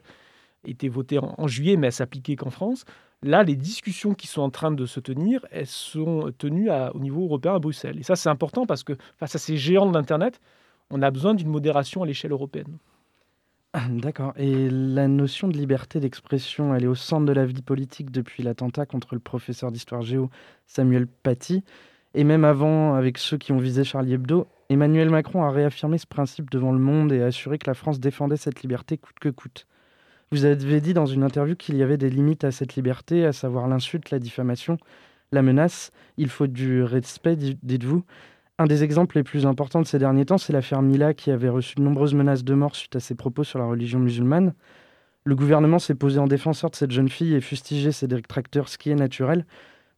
était 0.65 0.89
votée 0.89 1.17
en, 1.17 1.47
juillet, 1.47 1.77
mais 1.77 1.87
elle 1.87 1.93
s'appliquait 1.93 2.35
qu'en 2.35 2.49
France. 2.49 2.83
Là, 3.23 3.43
les 3.43 3.55
discussions 3.55 4.13
qui 4.13 4.27
sont 4.27 4.41
en 4.41 4.49
train 4.49 4.71
de 4.71 4.85
se 4.85 4.99
tenir, 4.99 5.45
elles 5.51 5.65
sont 5.65 6.31
tenues 6.37 6.69
au 6.93 6.99
niveau 6.99 7.23
européen 7.23 7.55
à 7.55 7.59
Bruxelles. 7.59 7.97
Et 7.99 8.03
ça, 8.03 8.15
c'est 8.15 8.29
important 8.29 8.65
parce 8.65 8.83
que 8.83 8.93
face 9.17 9.33
à 9.35 9.39
ces 9.39 9.57
géants 9.57 9.87
de 9.87 9.93
l'Internet, 9.93 10.41
on 10.89 11.01
a 11.01 11.09
besoin 11.09 11.33
d'une 11.33 11.47
modération 11.47 12.03
à 12.03 12.05
l'échelle 12.05 12.31
européenne. 12.31 12.77
D'accord. 13.89 14.33
Et 14.35 14.69
la 14.69 15.07
notion 15.07 15.47
de 15.47 15.57
liberté 15.57 15.99
d'expression, 15.99 16.75
elle 16.75 16.83
est 16.83 16.87
au 16.87 16.95
centre 16.95 17.25
de 17.25 17.31
la 17.31 17.45
vie 17.45 17.61
politique 17.61 18.11
depuis 18.11 18.43
l'attentat 18.43 18.85
contre 18.85 19.15
le 19.15 19.21
professeur 19.21 19.71
d'histoire 19.71 20.01
géo 20.01 20.29
Samuel 20.67 21.07
Paty. 21.07 21.63
Et 22.13 22.25
même 22.25 22.43
avant, 22.43 22.95
avec 22.95 23.17
ceux 23.17 23.37
qui 23.37 23.53
ont 23.53 23.57
visé 23.57 23.85
Charlie 23.85 24.13
Hebdo, 24.13 24.47
Emmanuel 24.69 25.09
Macron 25.09 25.43
a 25.43 25.51
réaffirmé 25.51 25.97
ce 25.97 26.07
principe 26.07 26.49
devant 26.49 26.73
le 26.73 26.79
monde 26.79 27.13
et 27.13 27.21
a 27.21 27.27
assuré 27.27 27.57
que 27.57 27.69
la 27.69 27.73
France 27.73 27.99
défendait 27.99 28.37
cette 28.37 28.61
liberté 28.61 28.97
coûte 28.97 29.19
que 29.19 29.29
coûte. 29.29 29.67
Vous 30.31 30.45
avez 30.45 30.81
dit 30.81 30.93
dans 30.93 31.05
une 31.05 31.23
interview 31.23 31.55
qu'il 31.55 31.75
y 31.75 31.83
avait 31.83 31.97
des 31.97 32.09
limites 32.09 32.43
à 32.43 32.51
cette 32.51 32.75
liberté, 32.75 33.25
à 33.25 33.33
savoir 33.33 33.67
l'insulte, 33.67 34.11
la 34.11 34.19
diffamation, 34.19 34.77
la 35.31 35.41
menace. 35.41 35.91
Il 36.17 36.29
faut 36.29 36.47
du 36.47 36.83
respect, 36.83 37.35
dites-vous. 37.35 38.03
Un 38.61 38.67
des 38.67 38.83
exemples 38.83 39.17
les 39.17 39.23
plus 39.23 39.47
importants 39.47 39.81
de 39.81 39.87
ces 39.87 39.97
derniers 39.97 40.25
temps, 40.25 40.37
c'est 40.37 40.53
l'affaire 40.53 40.83
Mila 40.83 41.15
qui 41.15 41.31
avait 41.31 41.49
reçu 41.49 41.73
de 41.77 41.81
nombreuses 41.81 42.13
menaces 42.13 42.43
de 42.43 42.53
mort 42.53 42.75
suite 42.75 42.95
à 42.95 42.99
ses 42.99 43.15
propos 43.15 43.43
sur 43.43 43.57
la 43.57 43.65
religion 43.65 43.97
musulmane. 43.97 44.53
Le 45.23 45.35
gouvernement 45.35 45.79
s'est 45.79 45.95
posé 45.95 46.19
en 46.19 46.27
défenseur 46.27 46.69
de 46.69 46.75
cette 46.75 46.91
jeune 46.91 47.09
fille 47.09 47.33
et 47.33 47.41
fustigé 47.41 47.91
ses 47.91 48.07
détracteurs, 48.07 48.69
ce 48.69 48.77
qui 48.77 48.91
est 48.91 48.95
naturel. 48.95 49.47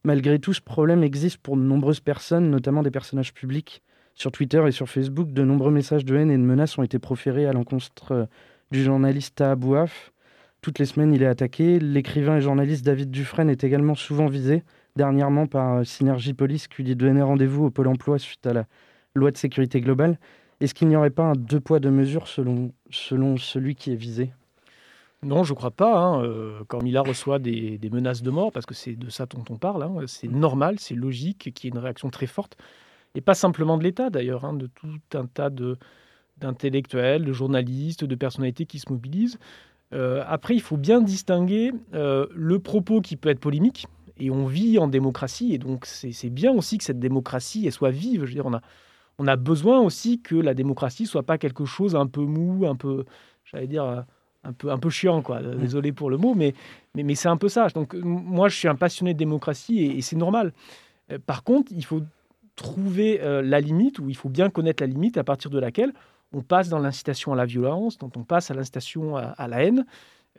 Malgré 0.02 0.38
tout, 0.38 0.54
ce 0.54 0.62
problème 0.62 1.02
existe 1.02 1.36
pour 1.36 1.58
de 1.58 1.60
nombreuses 1.60 2.00
personnes, 2.00 2.48
notamment 2.48 2.82
des 2.82 2.90
personnages 2.90 3.34
publics. 3.34 3.82
Sur 4.14 4.32
Twitter 4.32 4.64
et 4.66 4.70
sur 4.70 4.88
Facebook, 4.88 5.30
de 5.30 5.44
nombreux 5.44 5.70
messages 5.70 6.06
de 6.06 6.16
haine 6.16 6.30
et 6.30 6.38
de 6.38 6.42
menaces 6.42 6.78
ont 6.78 6.82
été 6.82 6.98
proférés 6.98 7.44
à 7.44 7.52
l'encontre 7.52 8.28
du 8.70 8.82
journaliste 8.82 9.34
Taha 9.34 9.56
Bouaf. 9.56 10.14
Toutes 10.62 10.78
les 10.78 10.86
semaines, 10.86 11.12
il 11.12 11.22
est 11.22 11.26
attaqué. 11.26 11.78
L'écrivain 11.80 12.38
et 12.38 12.40
journaliste 12.40 12.86
David 12.86 13.10
Dufresne 13.10 13.50
est 13.50 13.62
également 13.62 13.94
souvent 13.94 14.28
visé, 14.28 14.62
dernièrement 14.96 15.46
par 15.46 15.78
euh, 15.78 15.84
Synergie 15.84 16.34
Police, 16.34 16.68
qui 16.68 16.82
lui 16.82 16.96
donnait 16.96 17.22
rendez-vous 17.22 17.66
au 17.66 17.70
Pôle 17.70 17.88
emploi 17.88 18.18
suite 18.18 18.46
à 18.46 18.52
la 18.52 18.66
loi 19.14 19.30
de 19.30 19.36
sécurité 19.36 19.80
globale. 19.80 20.18
Est-ce 20.60 20.74
qu'il 20.74 20.88
n'y 20.88 20.96
aurait 20.96 21.10
pas 21.10 21.24
un 21.24 21.34
deux 21.34 21.60
poids, 21.60 21.80
deux 21.80 21.90
mesures 21.90 22.28
selon, 22.28 22.72
selon 22.90 23.36
celui 23.36 23.74
qui 23.74 23.92
est 23.92 23.96
visé? 23.96 24.30
Non, 25.22 25.42
je 25.42 25.52
ne 25.52 25.56
crois 25.56 25.70
pas. 25.70 25.98
Hein. 25.98 26.22
Euh, 26.22 26.60
reçoit 26.70 27.38
des, 27.38 27.78
menaces 27.90 28.22
de 28.22 28.30
mort, 28.30 28.52
parce 28.52 28.66
que 28.66 28.74
c'est 28.74 28.94
de 28.94 29.10
ça 29.10 29.26
dont 29.26 29.44
on 29.50 29.56
parle, 29.56 29.82
hein, 29.82 29.94
c'est 30.06 30.28
normal, 30.28 30.78
c'est 30.78 30.94
logique 30.94 31.52
qu'il 31.54 31.68
y 31.68 31.72
ait 31.72 31.76
une 31.76 31.82
réaction 31.82 32.10
très 32.10 32.26
forte. 32.26 32.56
Et 33.14 33.20
pas 33.20 33.34
simplement 33.34 33.78
de 33.78 33.84
l'État 33.84 34.10
d'ailleurs, 34.10 34.44
hein, 34.44 34.54
de 34.54 34.66
tout 34.66 34.98
un 35.14 35.26
tas 35.26 35.50
d'intellectuels, 36.38 37.24
de 37.24 37.32
journalistes, 37.32 38.04
de 38.04 38.14
personnalités 38.14 38.66
qui 38.66 38.78
se 38.78 38.90
mobilisent. 38.92 39.38
Euh, 39.92 40.24
après, 40.26 40.54
il 40.54 40.60
faut 40.60 40.76
bien 40.76 41.00
distinguer 41.00 41.72
le 41.92 42.58
propos 42.58 43.00
qui 43.00 43.16
peut 43.16 43.28
être 43.28 43.40
polémique, 43.40 43.86
et 44.18 44.30
on 44.30 44.46
vit 44.46 44.78
en 44.78 44.88
démocratie, 44.88 45.54
et 45.54 45.58
donc 45.58 45.86
c'est 45.86 46.30
bien 46.30 46.52
aussi 46.52 46.78
que 46.78 46.84
cette 46.84 47.00
démocratie 47.00 47.70
soit 47.70 47.90
vive. 47.90 48.20
Je 48.20 48.26
veux 48.26 48.34
dire, 48.34 48.46
on 48.46 48.54
a, 48.54 48.60
on 49.18 49.26
a 49.26 49.36
besoin 49.36 49.80
aussi 49.80 50.20
que 50.20 50.36
la 50.36 50.54
démocratie 50.54 51.06
soit 51.06 51.24
pas 51.24 51.38
quelque 51.38 51.64
chose 51.64 51.96
un 51.96 52.06
peu 52.06 52.22
mou, 52.22 52.66
un 52.66 52.76
peu, 52.76 53.04
j'allais 53.44 53.66
dire, 53.66 54.04
un 54.44 54.52
peu, 54.52 54.70
un 54.70 54.78
peu 54.78 54.90
chiant, 54.90 55.22
quoi. 55.22 55.40
Mm. 55.40 55.58
Désolé 55.58 55.92
pour 55.92 56.10
le 56.10 56.16
mot, 56.16 56.34
mais, 56.34 56.54
mais, 56.94 57.02
mais 57.02 57.14
c'est 57.14 57.28
un 57.28 57.36
peu 57.36 57.48
ça. 57.48 57.68
Donc, 57.68 57.94
moi, 57.94 58.48
je 58.48 58.56
suis 58.56 58.68
un 58.68 58.76
passionné 58.76 59.14
de 59.14 59.18
démocratie 59.18 59.80
et, 59.84 60.00
c'est 60.00 60.16
normal. 60.16 60.52
Euh, 61.10 61.18
par 61.24 61.42
contre, 61.42 61.72
il 61.72 61.84
faut 61.84 62.02
trouver 62.56 63.18
la 63.20 63.60
limite, 63.60 63.98
ou 63.98 64.08
il 64.08 64.16
faut 64.16 64.28
bien 64.28 64.48
connaître 64.48 64.80
la 64.80 64.86
limite 64.86 65.16
à 65.16 65.24
partir 65.24 65.50
de 65.50 65.58
laquelle 65.58 65.92
on 66.34 66.42
passe 66.42 66.68
dans 66.68 66.78
l'incitation 66.78 67.32
à 67.32 67.36
la 67.36 67.46
violence, 67.46 67.98
dont 67.98 68.10
on 68.16 68.24
passe 68.24 68.50
à 68.50 68.54
l'incitation 68.54 69.16
à, 69.16 69.48
la 69.48 69.64
haine. 69.64 69.86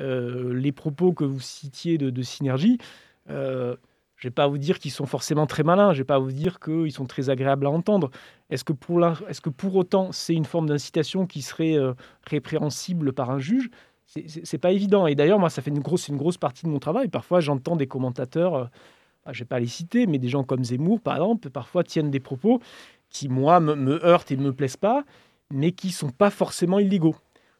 Euh, 0.02 0.54
les 0.54 0.74
propos 0.74 1.14
que 1.14 1.24
vous 1.24 1.40
citiez 1.40 1.98
de, 1.98 2.22
synergie, 2.22 2.78
euh, 3.30 3.76
je 4.16 4.28
ne 4.28 4.30
vais 4.30 4.34
pas 4.34 4.48
vous 4.48 4.58
dire 4.58 4.80
qu'ils 4.80 4.92
sont 4.92 5.06
forcément 5.06 5.46
très 5.46 5.64
malins, 5.64 5.92
je 5.92 5.98
ne 5.98 6.02
vais 6.02 6.06
pas 6.06 6.20
vous 6.20 6.32
dire 6.32 6.60
qu'ils 6.60 6.92
sont 6.92 7.06
très 7.06 7.30
agréables 7.30 7.66
à 7.66 7.70
entendre. 7.70 8.12
Est-ce 8.50 8.64
que, 8.64 8.74
pour 8.74 9.06
est 9.06 9.42
que 9.42 9.50
pour 9.50 9.76
autant 9.76 10.12
c'est 10.12 10.34
une 10.34 10.46
forme 10.46 10.68
d'incitation 10.68 11.26
qui 11.26 11.42
serait 11.42 11.78
euh, 11.78 11.94
répréhensible 12.24 13.14
par 13.14 13.30
un 13.30 13.40
juge? 13.40 13.70
C'est 14.06 14.60
pas 14.60 14.72
évident. 14.72 15.08
Et 15.08 15.16
d'ailleurs, 15.16 15.40
moi, 15.40 15.50
ça 15.50 15.64
fait 15.64 15.72
une 15.72 15.80
grosse, 15.80 16.10
une 16.10 16.18
grosse 16.18 16.38
partie 16.38 16.64
de 16.64 16.70
mon 16.70 16.78
travail. 16.78 17.08
Parfois, 17.08 17.40
j'entends 17.40 17.76
des 17.76 17.88
commentateurs, 17.88 18.70
je 19.26 19.32
ne 19.32 19.40
vais 19.40 19.46
pas 19.46 19.60
les 19.60 19.66
citer, 19.66 20.06
mais 20.06 20.20
des 20.20 20.30
gens 20.30 20.44
comme 20.44 20.64
Zemmour, 20.64 21.02
par 21.02 21.16
exemple, 21.16 21.50
parfois 21.50 21.84
tiennent 21.84 22.12
des 22.12 22.20
propos 22.20 22.62
qui, 23.10 23.30
moi, 23.30 23.60
me, 23.60 23.74
me 23.74 24.06
heurtent 24.06 24.32
et 24.32 24.38
ne 24.38 24.44
me 24.44 24.54
plaisent 24.54 24.78
pas 24.78 25.04
mais 25.52 25.72
qui 25.72 25.92
sont 25.92 26.10
pas 26.10 26.30
forcément 26.30 26.80
illégaux. 26.80 27.16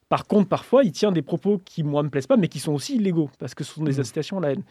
Par 0.10 0.28
contre, 0.28 0.50
parfois, 0.50 0.84
il 0.84 0.92
tient 0.92 1.12
des 1.12 1.22
propos 1.22 1.60
qui, 1.64 1.84
moi, 1.84 2.04
me 2.04 2.10
plaisent 2.10 2.28
pas, 2.28 2.38
mais 2.38 2.48
qui 2.48 2.60
sont 2.60 2.74
aussi 2.74 2.96
illégaux, 2.96 3.30
parce 3.40 3.56
que 3.56 3.64
ce 3.64 3.74
sont 3.74 3.84
des 3.84 3.98
mmh. 3.98 4.02
incitations 4.02 4.38
à 4.38 4.42
la 4.42 4.52
haine. 4.52 4.64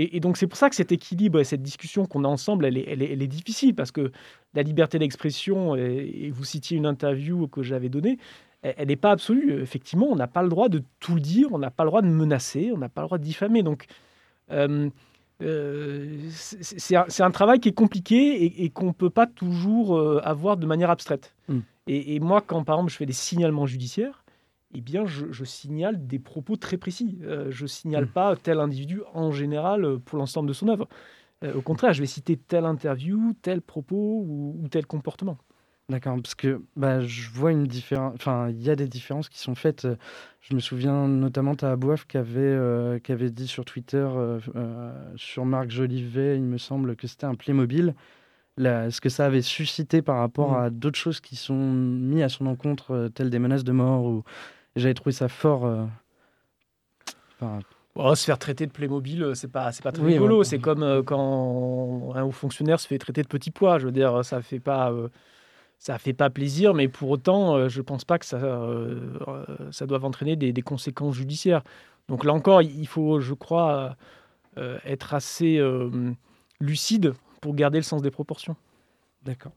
Et, 0.00 0.20
donc, 0.20 0.36
c'est 0.36 0.46
pour 0.46 0.56
ça 0.56 0.70
que 0.70 0.76
cet 0.76 0.92
équilibre 0.92 1.40
et 1.40 1.44
cette 1.44 1.62
discussion 1.62 2.06
qu'on 2.06 2.22
a 2.22 2.28
ensemble, 2.28 2.66
elle 2.66 2.78
est, 2.78 2.84
elle, 2.86 3.02
est, 3.02 3.26
difficile, 3.26 3.74
parce 3.74 3.90
que 3.90 4.12
la 4.54 4.62
liberté 4.62 5.00
d'expression, 5.00 5.74
et, 5.74 6.30
vous 6.32 6.44
citiez 6.44 6.76
une 6.76 6.86
interview 6.86 7.48
que 7.48 7.64
j'avais 7.64 7.88
donnée, 7.88 8.18
elle 8.62 8.86
n'est 8.86 8.96
pas 8.96 9.10
absolue. 9.10 9.60
Effectivement, 9.60 10.06
on 10.08 10.14
n'a 10.14 10.28
pas 10.28 10.44
le 10.44 10.50
droit 10.50 10.68
de 10.68 10.84
tout 11.00 11.16
le 11.16 11.20
dire, 11.20 11.48
on 11.50 11.58
n'a 11.58 11.72
pas 11.72 11.82
le 11.82 11.90
droit 11.90 12.02
de 12.02 12.06
menacer, 12.06 12.70
on 12.72 12.78
n'a 12.78 12.88
pas 12.88 13.00
le 13.00 13.06
droit 13.08 13.18
de 13.18 13.24
diffamer. 13.24 13.64
Donc, 13.64 13.86
euh, 14.52 14.88
euh, 15.42 16.18
c'est 16.30 17.22
un, 17.22 17.30
travail 17.30 17.60
qui 17.60 17.68
est 17.68 17.74
compliqué 17.74 18.62
et, 18.64 18.70
qu'on 18.70 18.86
ne 18.86 18.92
peut 18.92 19.10
pas 19.10 19.26
toujours 19.26 19.96
euh, 19.96 20.20
avoir 20.24 20.56
de 20.56 20.66
manière 20.66 20.90
abstraite. 20.90 21.34
Mmh. 21.48 21.58
Et, 21.88 22.20
moi, 22.20 22.40
quand 22.40 22.62
par 22.64 22.76
exemple 22.76 22.92
je 22.92 22.96
fais 22.96 23.06
des 23.06 23.12
signalements 23.12 23.66
judiciaires, 23.66 24.24
eh 24.74 24.80
bien, 24.80 25.06
je, 25.06 25.44
signale 25.44 26.06
des 26.06 26.18
propos 26.18 26.56
très 26.56 26.76
précis. 26.76 27.18
Euh, 27.22 27.46
je 27.50 27.66
signale 27.66 28.04
mmh. 28.04 28.12
pas 28.12 28.36
tel 28.36 28.60
individu 28.60 29.02
en 29.14 29.30
général 29.30 29.84
euh, 29.84 29.98
pour 29.98 30.18
l'ensemble 30.18 30.48
de 30.48 30.52
son 30.52 30.68
œuvre. 30.68 30.88
Euh, 31.44 31.54
au 31.54 31.62
contraire, 31.62 31.92
je 31.92 32.00
vais 32.00 32.06
citer 32.06 32.36
telle 32.36 32.64
interview, 32.64 33.32
tel 33.42 33.62
propos 33.62 34.24
ou, 34.26 34.68
tel 34.70 34.86
comportement. 34.86 35.38
D'accord, 35.88 36.16
parce 36.16 36.34
que 36.34 36.62
bah, 36.76 37.00
je 37.00 37.30
vois 37.30 37.50
une 37.50 37.66
différence. 37.66 38.12
Enfin, 38.16 38.50
il 38.50 38.60
y 38.60 38.68
a 38.68 38.76
des 38.76 38.88
différences 38.88 39.30
qui 39.30 39.38
sont 39.38 39.54
faites. 39.54 39.88
Je 40.42 40.54
me 40.54 40.60
souviens 40.60 41.08
notamment 41.08 41.54
à 41.62 41.70
Abouaf 41.70 42.06
qui 42.06 42.18
avait, 42.18 43.00
qui 43.02 43.10
avait 43.10 43.30
dit 43.30 43.48
sur 43.48 43.64
Twitter, 43.64 44.06
sur 45.16 45.46
Marc 45.46 45.70
Jolivet, 45.70 46.36
il 46.36 46.42
me 46.42 46.58
semble 46.58 46.94
que 46.94 47.06
c'était 47.06 47.24
un 47.24 47.36
Playmobil 47.36 47.94
ce 48.58 49.00
que 49.00 49.08
ça 49.08 49.26
avait 49.26 49.42
suscité 49.42 50.02
par 50.02 50.18
rapport 50.18 50.52
mm. 50.52 50.62
à 50.62 50.70
d'autres 50.70 50.98
choses 50.98 51.20
qui 51.20 51.36
sont 51.36 51.72
mises 51.72 52.22
à 52.22 52.28
son 52.28 52.46
encontre, 52.46 52.92
euh, 52.92 53.08
telles 53.08 53.30
des 53.30 53.38
menaces 53.38 53.64
de 53.64 53.72
mort. 53.72 54.04
Ou... 54.04 54.24
J'avais 54.76 54.94
trouvé 54.94 55.12
ça 55.12 55.28
fort. 55.28 55.66
Euh, 55.66 55.84
oh, 57.94 58.14
se 58.14 58.24
faire 58.24 58.38
traiter 58.38 58.66
de 58.66 58.72
Playmobil, 58.72 59.22
euh, 59.22 59.34
c'est 59.34 59.48
pas, 59.48 59.72
c'est 59.72 59.82
pas 59.82 59.92
très 59.92 60.04
rigolo. 60.04 60.44
C'est 60.44 60.58
comme 60.58 61.02
quand 61.04 62.12
un 62.14 62.22
haut 62.22 62.32
fonctionnaire 62.32 62.80
se 62.80 62.86
fait 62.86 62.98
traiter 62.98 63.22
de 63.22 63.28
petit 63.28 63.50
poids. 63.50 63.78
Je 63.78 63.86
veux 63.86 63.92
dire, 63.92 64.24
ça 64.24 64.42
fait 64.42 64.60
pas, 64.60 64.92
ça 65.78 65.98
fait 65.98 66.12
pas 66.12 66.30
plaisir, 66.30 66.74
mais 66.74 66.88
pour 66.88 67.10
autant, 67.10 67.68
je 67.68 67.82
pense 67.82 68.04
pas 68.04 68.18
que 68.18 68.26
ça, 68.26 68.40
ça 69.72 69.86
doive 69.86 70.04
entraîner 70.04 70.36
des, 70.36 70.52
des, 70.52 70.62
conséquences 70.62 71.14
judiciaires. 71.14 71.62
Donc 72.08 72.24
là 72.24 72.32
encore, 72.32 72.62
il 72.62 72.86
faut, 72.86 73.20
je 73.20 73.34
crois, 73.34 73.96
être 74.84 75.14
assez 75.14 75.60
lucide 76.60 77.14
pour 77.40 77.54
garder 77.54 77.78
le 77.78 77.84
sens 77.84 78.02
des 78.02 78.10
proportions. 78.10 78.56
D'accord. 79.24 79.52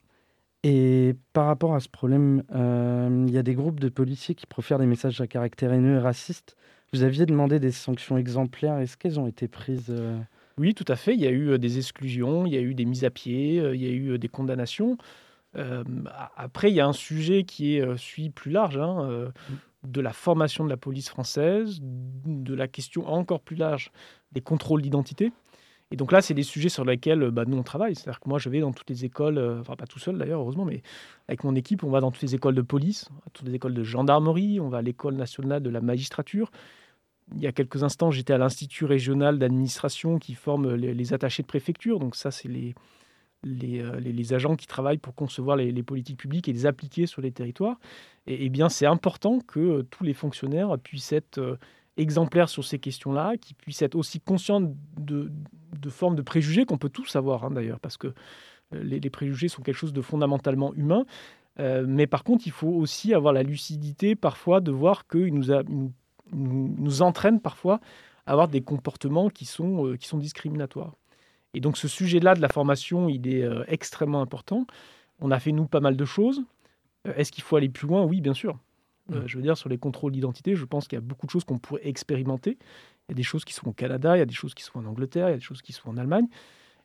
Et 0.63 1.15
par 1.33 1.47
rapport 1.47 1.73
à 1.73 1.79
ce 1.79 1.89
problème, 1.89 2.43
euh, 2.53 3.25
il 3.27 3.33
y 3.33 3.37
a 3.37 3.43
des 3.43 3.55
groupes 3.55 3.79
de 3.79 3.89
policiers 3.89 4.35
qui 4.35 4.45
profèrent 4.45 4.77
des 4.77 4.85
messages 4.85 5.19
à 5.19 5.27
caractère 5.27 5.73
haineux 5.73 5.95
et 5.95 5.99
raciste. 5.99 6.55
Vous 6.93 7.03
aviez 7.03 7.25
demandé 7.25 7.59
des 7.59 7.71
sanctions 7.71 8.17
exemplaires. 8.17 8.77
Est-ce 8.77 8.95
qu'elles 8.95 9.19
ont 9.19 9.27
été 9.27 9.47
prises 9.47 9.87
euh 9.89 10.19
Oui, 10.57 10.75
tout 10.75 10.85
à 10.87 10.95
fait. 10.95 11.15
Il 11.15 11.21
y 11.21 11.25
a 11.25 11.31
eu 11.31 11.49
euh, 11.49 11.57
des 11.57 11.79
exclusions, 11.79 12.45
il 12.45 12.53
y 12.53 12.57
a 12.57 12.61
eu 12.61 12.75
des 12.75 12.85
mises 12.85 13.05
à 13.05 13.09
pied, 13.09 13.55
il 13.55 13.81
y 13.81 13.87
a 13.87 13.91
eu 13.91 14.19
des 14.19 14.27
condamnations. 14.27 14.97
après, 16.37 16.69
il 16.69 16.75
y 16.75 16.79
a 16.79 16.87
un 16.87 16.93
sujet 16.93 17.43
qui 17.43 17.77
est 17.77 17.97
celui 17.97 18.29
plus 18.29 18.51
large, 18.51 18.77
hein, 18.77 19.31
de 19.83 19.99
la 20.01 20.13
formation 20.13 20.63
de 20.63 20.69
la 20.69 20.77
police 20.77 21.09
française, 21.09 21.79
de 21.81 22.53
la 22.53 22.67
question 22.67 23.07
encore 23.07 23.41
plus 23.41 23.55
large 23.55 23.91
des 24.31 24.41
contrôles 24.41 24.81
d'identité. 24.81 25.31
Et 25.91 25.97
donc 25.97 26.13
là, 26.13 26.21
c'est 26.21 26.33
des 26.33 26.43
sujets 26.43 26.69
sur 26.69 26.85
lesquels 26.85 27.31
bah, 27.31 27.43
nous, 27.45 27.57
on 27.57 27.63
travaille. 27.63 27.95
C'est-à-dire 27.95 28.21
que 28.21 28.29
moi, 28.29 28.39
je 28.39 28.49
vais 28.49 28.61
dans 28.61 28.71
toutes 28.71 28.89
les 28.89 29.03
écoles, 29.03 29.37
euh, 29.37 29.59
enfin 29.59 29.75
pas 29.75 29.85
tout 29.85 29.99
seul 29.99 30.17
d'ailleurs, 30.17 30.39
heureusement, 30.39 30.65
mais 30.65 30.81
avec 31.27 31.43
mon 31.43 31.53
équipe, 31.53 31.83
on 31.83 31.89
va 31.89 31.99
dans 31.99 32.11
toutes 32.11 32.23
les 32.23 32.33
écoles 32.33 32.55
de 32.55 32.61
police, 32.61 33.09
toutes 33.33 33.47
les 33.47 33.55
écoles 33.55 33.73
de 33.73 33.83
gendarmerie, 33.83 34.59
on 34.61 34.69
va 34.69 34.77
à 34.77 34.81
l'école 34.81 35.15
nationale 35.15 35.61
de 35.61 35.69
la 35.69 35.81
magistrature. 35.81 36.49
Il 37.35 37.41
y 37.41 37.47
a 37.47 37.51
quelques 37.51 37.83
instants, 37.83 38.09
j'étais 38.09 38.33
à 38.33 38.37
l'Institut 38.37 38.85
régional 38.85 39.37
d'administration 39.37 40.17
qui 40.17 40.33
forme 40.33 40.75
les, 40.75 41.13
attachés 41.13 41.43
de 41.43 41.47
préfecture. 41.47 41.99
Donc 41.99 42.15
ça, 42.15 42.31
c'est 42.31 42.49
les, 42.49 42.73
euh, 43.45 43.99
les, 43.99 44.13
les, 44.13 44.33
agents 44.33 44.55
qui 44.55 44.67
travaillent 44.67 44.97
pour 44.97 45.15
concevoir 45.15 45.57
les, 45.57 45.83
politiques 45.83 46.17
publiques 46.17 46.47
et 46.47 46.53
les 46.53 46.65
appliquer 46.65 47.05
sur 47.05 47.21
les 47.21 47.31
territoires. 47.31 47.79
Et, 48.27 48.45
et 48.45 48.49
bien, 48.49 48.69
c'est 48.69 48.85
important 48.85 49.39
que 49.39 49.59
euh, 49.59 49.83
tous 49.83 50.03
les 50.03 50.13
fonctionnaires 50.13 50.77
puissent 50.79 51.13
être 51.13 51.57
exemplaires 52.01 52.49
sur 52.49 52.63
ces 52.63 52.79
questions-là, 52.79 53.37
qui 53.37 53.53
puissent 53.53 53.81
être 53.81 53.95
aussi 53.95 54.19
conscients 54.19 54.61
de, 54.61 55.31
de 55.79 55.89
formes 55.89 56.15
de 56.15 56.21
préjugés 56.21 56.65
qu'on 56.65 56.77
peut 56.77 56.89
tous 56.89 57.15
avoir 57.15 57.45
hein, 57.45 57.51
d'ailleurs, 57.51 57.79
parce 57.79 57.97
que 57.97 58.13
euh, 58.73 58.83
les, 58.83 59.09
préjugés 59.09 59.47
sont 59.47 59.61
quelque 59.61 59.75
chose 59.75 59.93
de 59.93 60.01
fondamentalement 60.01 60.73
humain. 60.73 61.05
Euh, 61.59 61.85
mais 61.87 62.07
par 62.07 62.23
contre, 62.23 62.47
il 62.47 62.51
faut 62.51 62.69
aussi 62.69 63.13
avoir 63.13 63.33
la 63.33 63.43
lucidité 63.43 64.15
parfois 64.15 64.61
de 64.61 64.71
voir 64.71 65.07
qu'ils 65.07 65.33
nous, 65.33 65.47
nous, 65.67 65.93
nous, 66.31 67.01
entraînent 67.01 67.41
parfois 67.41 67.79
à 68.25 68.31
avoir 68.31 68.47
des 68.47 68.61
comportements 68.61 69.29
qui 69.29 69.45
sont, 69.45 69.87
euh, 69.87 69.97
qui 69.97 70.07
sont 70.07 70.17
discriminatoires. 70.17 70.95
Et 71.53 71.59
donc 71.59 71.77
ce 71.77 71.89
sujet-là 71.89 72.35
de 72.35 72.41
la 72.41 72.47
formation, 72.47 73.09
il 73.09 73.27
est 73.27 73.45
extrêmement 73.67 74.21
important. 74.21 74.65
On 75.19 75.31
a 75.31 75.39
fait, 75.39 75.51
nous, 75.51 75.65
pas 75.65 75.81
mal 75.81 75.97
de 75.97 76.05
choses. 76.05 76.41
Est-ce 77.03 77.33
qu'il 77.33 77.43
faut 77.43 77.57
aller 77.57 77.67
plus 77.67 77.87
loin? 77.87 78.03
Oui, 78.05 78.21
bien 78.21 78.33
sûr. 78.33 78.57
Euh, 79.11 79.23
je 79.25 79.37
veux 79.37 79.43
dire, 79.43 79.57
sur 79.57 79.69
les 79.69 79.77
contrôles 79.77 80.11
d'identité, 80.11 80.55
je 80.55 80.65
pense 80.65 80.87
qu'il 80.87 80.97
y 80.97 81.01
a 81.01 81.01
beaucoup 81.01 81.25
de 81.25 81.31
choses 81.31 81.43
qu'on 81.43 81.59
pourrait 81.59 81.87
expérimenter. 81.87 82.57
Il 83.07 83.11
y 83.11 83.13
a 83.13 83.15
des 83.15 83.23
choses 83.23 83.45
qui 83.45 83.53
sont 83.53 83.67
au 83.67 83.73
Canada, 83.73 84.15
il 84.15 84.19
y 84.19 84.23
a 84.23 84.25
des 84.25 84.33
choses 84.33 84.53
qui 84.53 84.63
sont 84.63 84.79
en 84.79 84.85
Angleterre, 84.85 85.27
il 85.29 85.31
y 85.31 85.35
a 85.35 85.37
des 85.37 85.43
choses 85.43 85.61
qui 85.61 85.73
sont 85.73 85.89
en 85.89 85.97
Allemagne. 85.97 86.27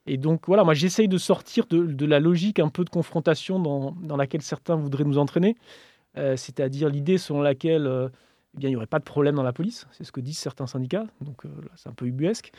Et 0.06 0.16
donc 0.16 0.46
voilà, 0.46 0.64
moi 0.64 0.74
j'essaye 0.74 1.08
de 1.08 1.18
sortir 1.18 1.66
de, 1.66 2.06
la 2.06 2.20
logique 2.20 2.60
un 2.60 2.68
peu 2.68 2.84
de 2.84 2.90
confrontation 2.90 3.58
dans, 3.58 4.16
laquelle 4.16 4.42
certains 4.42 4.76
voudraient 4.76 5.04
nous 5.04 5.18
entraîner. 5.18 5.56
Euh, 6.16 6.36
c'est-à-dire 6.36 6.88
l'idée 6.88 7.18
selon 7.18 7.42
laquelle 7.42 7.86
euh, 7.86 8.08
eh 8.54 8.58
bien, 8.58 8.68
il 8.70 8.72
n'y 8.72 8.76
aurait 8.76 8.86
pas 8.86 9.00
de 9.00 9.04
problème 9.04 9.34
dans 9.34 9.42
la 9.42 9.52
police. 9.52 9.86
C'est 9.92 10.04
ce 10.04 10.12
que 10.12 10.20
disent 10.20 10.38
certains 10.38 10.66
syndicats. 10.66 11.06
Donc, 11.20 11.42
c'est 11.74 11.90
un 11.90 11.92
peu 11.92 12.06
ubuesque. 12.06 12.52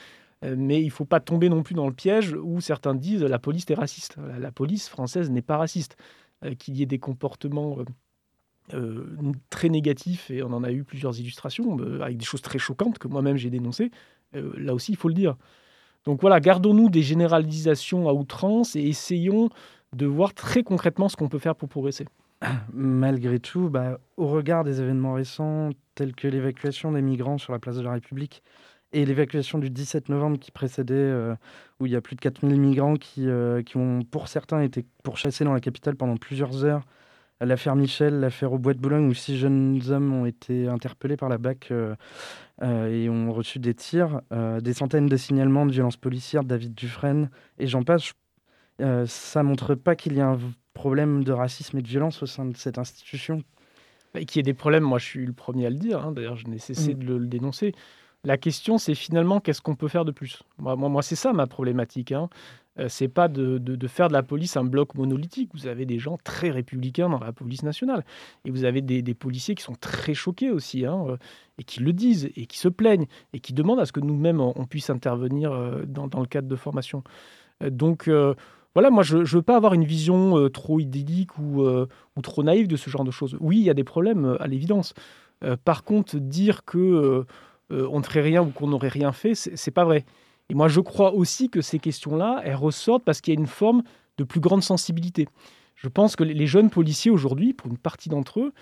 mais 0.44 0.80
il 0.82 0.86
ne 0.86 0.92
faut 0.92 1.06
pas 1.06 1.20
tomber 1.20 1.50
non 1.50 1.64
plus 1.64 1.74
dans 1.74 1.88
le 1.88 1.94
piège 1.94 2.34
où 2.34 2.62
certains 2.62 2.94
disent 2.94 3.24
la 3.24 3.40
police 3.40 3.66
est 3.70 3.74
raciste. 3.74 4.18
La, 4.40 4.52
police 4.52 4.90
française 4.90 5.32
n'est 5.32 5.42
pas 5.42 5.58
raciste. 5.58 5.98
Qu'il 6.60 6.78
y 6.78 6.84
ait 6.84 6.86
des 6.86 7.00
comportements 7.00 7.78
très 9.50 9.70
négatifs, 9.70 10.30
et 10.30 10.44
on 10.44 10.52
en 10.54 10.64
a 10.64 10.72
eu 10.72 10.84
plusieurs 10.84 11.20
illustrations, 11.20 11.78
avec 12.02 12.18
des 12.18 12.26
choses 12.26 12.42
très 12.42 12.60
choquantes 12.60 13.00
que 13.00 13.08
moi-même 13.08 13.38
j'ai 13.38 13.50
dénoncées, 13.50 13.92
là 14.34 14.74
aussi, 14.74 14.92
il 14.92 14.98
faut 14.98 15.08
le 15.08 15.14
dire. 15.14 15.36
Donc 16.08 16.22
voilà, 16.22 16.40
gardons-nous 16.40 16.90
des 16.90 17.02
généralisations 17.02 18.08
à 18.08 18.14
outrance 18.14 18.78
et 18.78 18.82
essayons 18.82 19.50
de 19.94 20.06
voir 20.06 20.34
très 20.34 20.64
concrètement 20.64 21.10
ce 21.10 21.18
qu'on 21.18 21.28
peut 21.28 21.38
faire 21.38 21.56
pour 21.56 21.68
progresser. 21.68 22.06
Malgré 22.74 23.40
tout, 23.40 23.70
bah, 23.70 24.00
au 24.16 24.28
regard 24.28 24.64
des 24.64 24.80
événements 24.82 25.14
récents 25.14 25.72
tels 25.96 26.16
que 26.16 26.30
l'évacuation 26.30 26.94
des 26.94 27.02
migrants 27.02 27.38
sur 27.38 27.52
la 27.52 27.60
place 27.60 27.76
de 27.76 27.82
la 27.82 27.92
République 27.92 28.42
et 28.94 29.06
l'évacuation 29.06 29.60
du 29.60 29.70
17 29.70 30.08
novembre 30.08 30.40
qui 30.40 30.52
précédait, 30.52 30.94
euh, 30.96 31.36
où 31.82 31.88
il 31.88 31.92
y 31.92 31.96
a 31.98 32.02
plus 32.02 32.16
de 32.16 32.22
4000 32.22 32.58
migrants 32.58 32.96
qui, 32.96 33.28
euh, 33.28 33.62
qui 33.62 33.76
ont, 33.76 34.00
pour 34.10 34.30
certains, 34.30 34.62
été 34.62 34.86
pourchassés 35.04 35.44
dans 35.44 35.54
la 35.54 35.60
capitale 35.60 35.98
pendant 35.98 36.16
plusieurs 36.16 36.64
heures 36.64 36.84
l'affaire 37.42 37.76
Michel, 37.76 38.20
l'affaire 38.20 38.54
au 38.54 38.58
Bois 38.58 38.74
de 38.74 38.80
Boulogne, 38.80 39.08
où 39.08 39.14
six 39.14 39.38
jeunes 39.38 39.82
hommes 39.90 40.14
ont 40.14 40.26
été 40.26 40.68
interpellés 40.68 41.18
par 41.18 41.30
la 41.30 41.38
BAC 41.38 41.70
euh, 41.72 41.96
euh, 42.64 42.88
et 42.88 43.10
ont 43.10 43.32
reçu 43.32 43.60
des 43.60 43.74
tirs, 43.74 44.22
euh, 44.32 44.60
des 44.60 44.74
centaines 44.74 45.08
de 45.08 45.18
signalements 45.18 45.66
de 45.66 45.72
violences 45.72 45.98
policières, 45.98 46.44
David 46.44 46.74
Dufresne, 46.74 47.30
et 47.60 47.68
j'en 47.68 47.84
passe. 47.84 48.14
ça 49.06 49.44
montre 49.44 49.76
pas 49.76 49.96
qu'il 49.96 50.14
y 50.14 50.22
a 50.22 50.30
un 50.30 50.40
problème 50.74 51.24
de 51.24 51.32
racisme 51.32 51.78
et 51.78 51.82
de 51.82 51.88
violence 51.88 52.22
au 52.24 52.26
sein 52.26 52.46
de 52.46 52.56
cette 52.56 52.78
institution. 52.78 53.44
Et 54.16 54.26
qu'il 54.26 54.40
y 54.40 54.42
ait 54.42 54.44
des 54.44 54.54
problèmes, 54.54 54.84
moi 54.84 54.98
je 54.98 55.06
suis 55.06 55.26
le 55.26 55.34
premier 55.34 55.68
à 55.68 55.70
le 55.70 55.76
dire, 55.76 56.06
hein. 56.06 56.12
d'ailleurs 56.12 56.38
je 56.38 56.48
n'ai 56.48 56.60
cessé 56.60 56.96
mm. 56.96 57.04
de 57.04 57.16
le, 57.16 57.28
dénoncer. 57.28 57.74
La 58.24 58.38
question, 58.38 58.78
c'est 58.78 58.96
finalement 58.96 59.40
qu'est-ce 59.40 59.62
qu'on 59.62 59.76
peut 59.76 59.88
faire 59.88 60.06
de 60.06 60.12
plus? 60.12 60.42
Moi, 60.58 60.76
moi, 60.76 61.02
c'est 61.02 61.16
ça 61.16 61.34
ma 61.34 61.46
problématique. 61.46 62.12
Hein. 62.12 62.30
Euh, 62.80 62.88
c'est 62.90 63.08
pas 63.08 63.28
de, 63.28 63.88
faire 63.88 64.08
de 64.08 64.14
la 64.14 64.24
police 64.24 64.58
un 64.58 64.64
bloc 64.64 64.96
monolithique. 64.96 65.50
Vous 65.54 65.68
avez 65.68 65.86
des 65.86 66.00
gens 66.00 66.18
très 66.24 66.50
républicains 66.50 67.10
dans 67.10 67.20
la 67.20 67.32
police 67.32 67.64
nationale. 67.64 68.06
Et 68.46 68.52
vous 68.52 68.64
avez 68.64 68.82
des, 68.82 69.14
policiers 69.14 69.56
qui 69.56 69.64
sont 69.64 69.76
très 69.76 70.14
choqués 70.14 70.52
aussi, 70.52 70.86
hein, 70.86 71.06
euh, 71.10 71.18
et 71.58 71.64
qui 71.64 71.80
le 71.80 71.94
disent, 71.94 72.30
et 72.36 72.46
qui 72.46 72.58
se 72.58 72.68
plaignent, 72.68 73.08
et 73.34 73.40
qui 73.40 73.54
demandent 73.54 73.80
à 73.80 73.86
ce 73.86 73.92
que 73.92 74.00
nous-mêmes, 74.00 74.40
on, 74.40 74.66
puisse 74.66 74.90
intervenir 74.90 75.52
euh, 75.52 75.84
dans, 75.86 76.20
le 76.20 76.28
cadre 76.28 76.48
de 76.48 76.56
formation. 76.56 77.04
donc, 77.62 78.10
voilà, 78.76 78.92
moi, 78.92 79.02
je 79.02 79.18
ne 79.18 79.26
veux 79.26 79.42
pas 79.42 79.56
avoir 79.56 79.74
une 79.74 79.86
vision 79.86 80.50
trop 80.50 80.80
idyllique 80.80 81.40
ou, 81.40 81.64
ou, 81.64 82.22
trop 82.22 82.44
naïve 82.44 82.68
de 82.68 82.76
ce 82.76 82.92
genre 82.92 83.04
de 83.04 83.12
choses. 83.12 83.36
Oui, 83.40 83.58
il 83.58 83.64
y 83.64 83.72
a 83.72 83.74
des 83.74 83.84
problèmes, 83.84 84.38
à 84.40 84.46
l'évidence. 84.46 84.94
par 85.64 85.84
contre, 85.84 86.18
dire 86.18 86.64
que 86.64 87.26
on 87.72 88.00
ne 88.00 88.04
ferait 88.04 88.22
rien 88.22 88.44
ou 88.44 88.52
qu'on 88.52 88.68
n'aurait 88.68 88.88
rien 88.90 89.12
fait, 89.12 89.34
c'est 89.34 89.72
pas 89.72 89.86
vrai. 89.86 90.06
Et 90.50 90.54
moi, 90.54 90.68
je 90.68 90.80
crois 90.80 91.14
aussi 91.14 91.50
que 91.50 91.62
ces 91.62 91.80
questions-là, 91.80 92.42
elles 92.44 92.56
ressortent 92.56 93.04
parce 93.04 93.22
qu'il 93.22 93.34
y 93.34 93.38
a 93.38 93.40
une 93.40 93.48
forme 93.48 93.84
de 94.18 94.24
plus 94.24 94.40
grande 94.40 94.64
sensibilité. 94.64 95.28
Je 95.76 95.90
pense 95.90 96.16
que 96.16 96.24
les 96.24 96.48
jeunes 96.48 96.70
policiers 96.70 97.12
aujourd'hui, 97.12 97.54
pour 97.54 97.70
une 97.70 97.78
partie 97.78 98.10
d'entre 98.10 98.40
eux, 98.40 98.54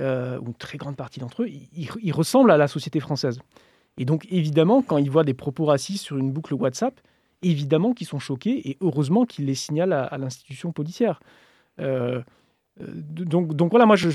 euh, 0.00 0.38
ou 0.40 0.48
une 0.48 0.54
très 0.54 0.76
grande 0.76 0.96
partie 0.96 1.20
d'entre 1.20 1.44
eux, 1.44 1.48
ils, 1.48 2.12
ressemblent 2.12 2.50
à 2.50 2.58
la 2.58 2.68
société 2.68 3.00
française. 3.00 3.38
Et 3.96 4.04
donc, 4.04 4.26
évidemment, 4.30 4.82
quand 4.82 4.98
ils 4.98 5.10
voient 5.10 5.24
des 5.24 5.32
propos 5.32 5.64
racistes 5.64 6.04
sur 6.04 6.18
une 6.18 6.32
boucle 6.32 6.52
WhatsApp, 6.52 7.00
évidemment 7.42 7.94
qu'ils 7.94 8.06
sont 8.06 8.18
choqués 8.18 8.68
et 8.68 8.76
heureusement 8.82 9.24
qu'ils 9.24 9.46
les 9.46 9.54
signalent 9.54 9.92
à, 9.94 10.18
l'institution 10.18 10.72
policière. 10.72 11.20
Euh, 11.80 12.20
euh, 12.80 12.86
donc, 12.94 13.54
donc 13.54 13.70
voilà, 13.70 13.86
moi, 13.86 13.96
je, 13.96 14.08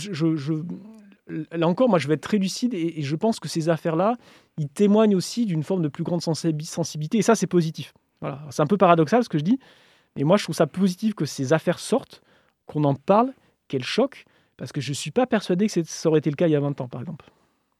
là 1.51 1.67
encore, 1.67 1.89
moi, 1.89 1.99
je 1.99 2.07
vais 2.07 2.15
être 2.15 2.21
très 2.21 2.37
lucide 2.37 2.73
et, 2.73 3.01
je 3.01 3.15
pense 3.15 3.39
que 3.39 3.47
ces 3.47 3.69
affaires-là, 3.69 4.15
ils 4.57 4.69
témoignent 4.69 5.15
aussi 5.15 5.45
d'une 5.45 5.63
forme 5.63 5.81
de 5.81 5.87
plus 5.87 6.03
grande 6.03 6.21
sensibilité. 6.21 7.17
Et 7.17 7.21
ça, 7.21 7.35
c'est 7.35 7.47
positif. 7.47 7.93
Voilà. 8.21 8.41
C'est 8.49 8.61
un 8.61 8.67
peu 8.67 8.77
paradoxal 8.77 9.23
ce 9.23 9.29
que 9.29 9.37
je 9.37 9.43
dis, 9.43 9.59
mais 10.15 10.23
moi, 10.23 10.37
je 10.37 10.43
trouve 10.43 10.55
ça 10.55 10.67
positif 10.67 11.15
que 11.15 11.25
ces 11.25 11.53
affaires 11.53 11.79
sortent, 11.79 12.21
qu'on 12.65 12.83
en 12.83 12.95
parle, 12.95 13.33
qu'elles 13.67 13.83
choquent, 13.83 14.25
parce 14.57 14.71
que 14.71 14.81
je 14.81 14.89
ne 14.89 14.95
suis 14.95 15.11
pas 15.11 15.25
persuadé 15.25 15.67
que 15.67 15.83
ça 15.83 16.09
aurait 16.09 16.19
été 16.19 16.29
le 16.29 16.35
cas 16.35 16.47
il 16.47 16.51
y 16.51 16.55
a 16.55 16.59
20 16.59 16.81
ans, 16.81 16.87
par 16.87 17.01
exemple. 17.01 17.29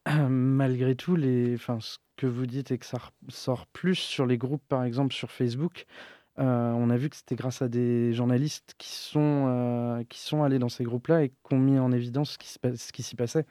Malgré 0.30 0.96
tout, 0.96 1.18
enfin, 1.54 1.80
ce 1.80 1.98
que 2.18 2.28
vous 2.28 2.46
dites 2.46 2.72
et 2.72 2.78
que 2.78 2.86
ça 2.86 2.98
sort 3.30 3.68
plus 3.68 3.96
sur 3.96 4.26
les 4.26 4.38
groupes, 4.38 4.64
par 4.68 4.84
exemple, 4.84 5.14
sur 5.14 5.32
Facebook. 5.32 5.86
Euh, 6.40 6.72
on 6.72 6.90
a 6.90 6.98
vu 6.98 7.10
que 7.10 7.16
c'était 7.18 7.36
grâce 7.36 7.62
à 7.62 7.68
des 7.68 8.14
journalistes 8.14 8.74
qui 8.78 8.90
sont, 8.90 9.46
euh, 9.48 10.04
qui 10.08 10.20
sont 10.20 10.44
allés 10.44 10.60
dans 10.60 10.70
ces 10.70 10.84
groupes-là 10.84 11.24
et 11.24 11.30
qui 11.30 11.54
ont 11.54 11.60
mis 11.60 11.78
en 11.78 11.92
évidence 11.92 12.38
ce 12.42 12.92
qui 12.92 13.04
s'y 13.04 13.16
passait. 13.16 13.46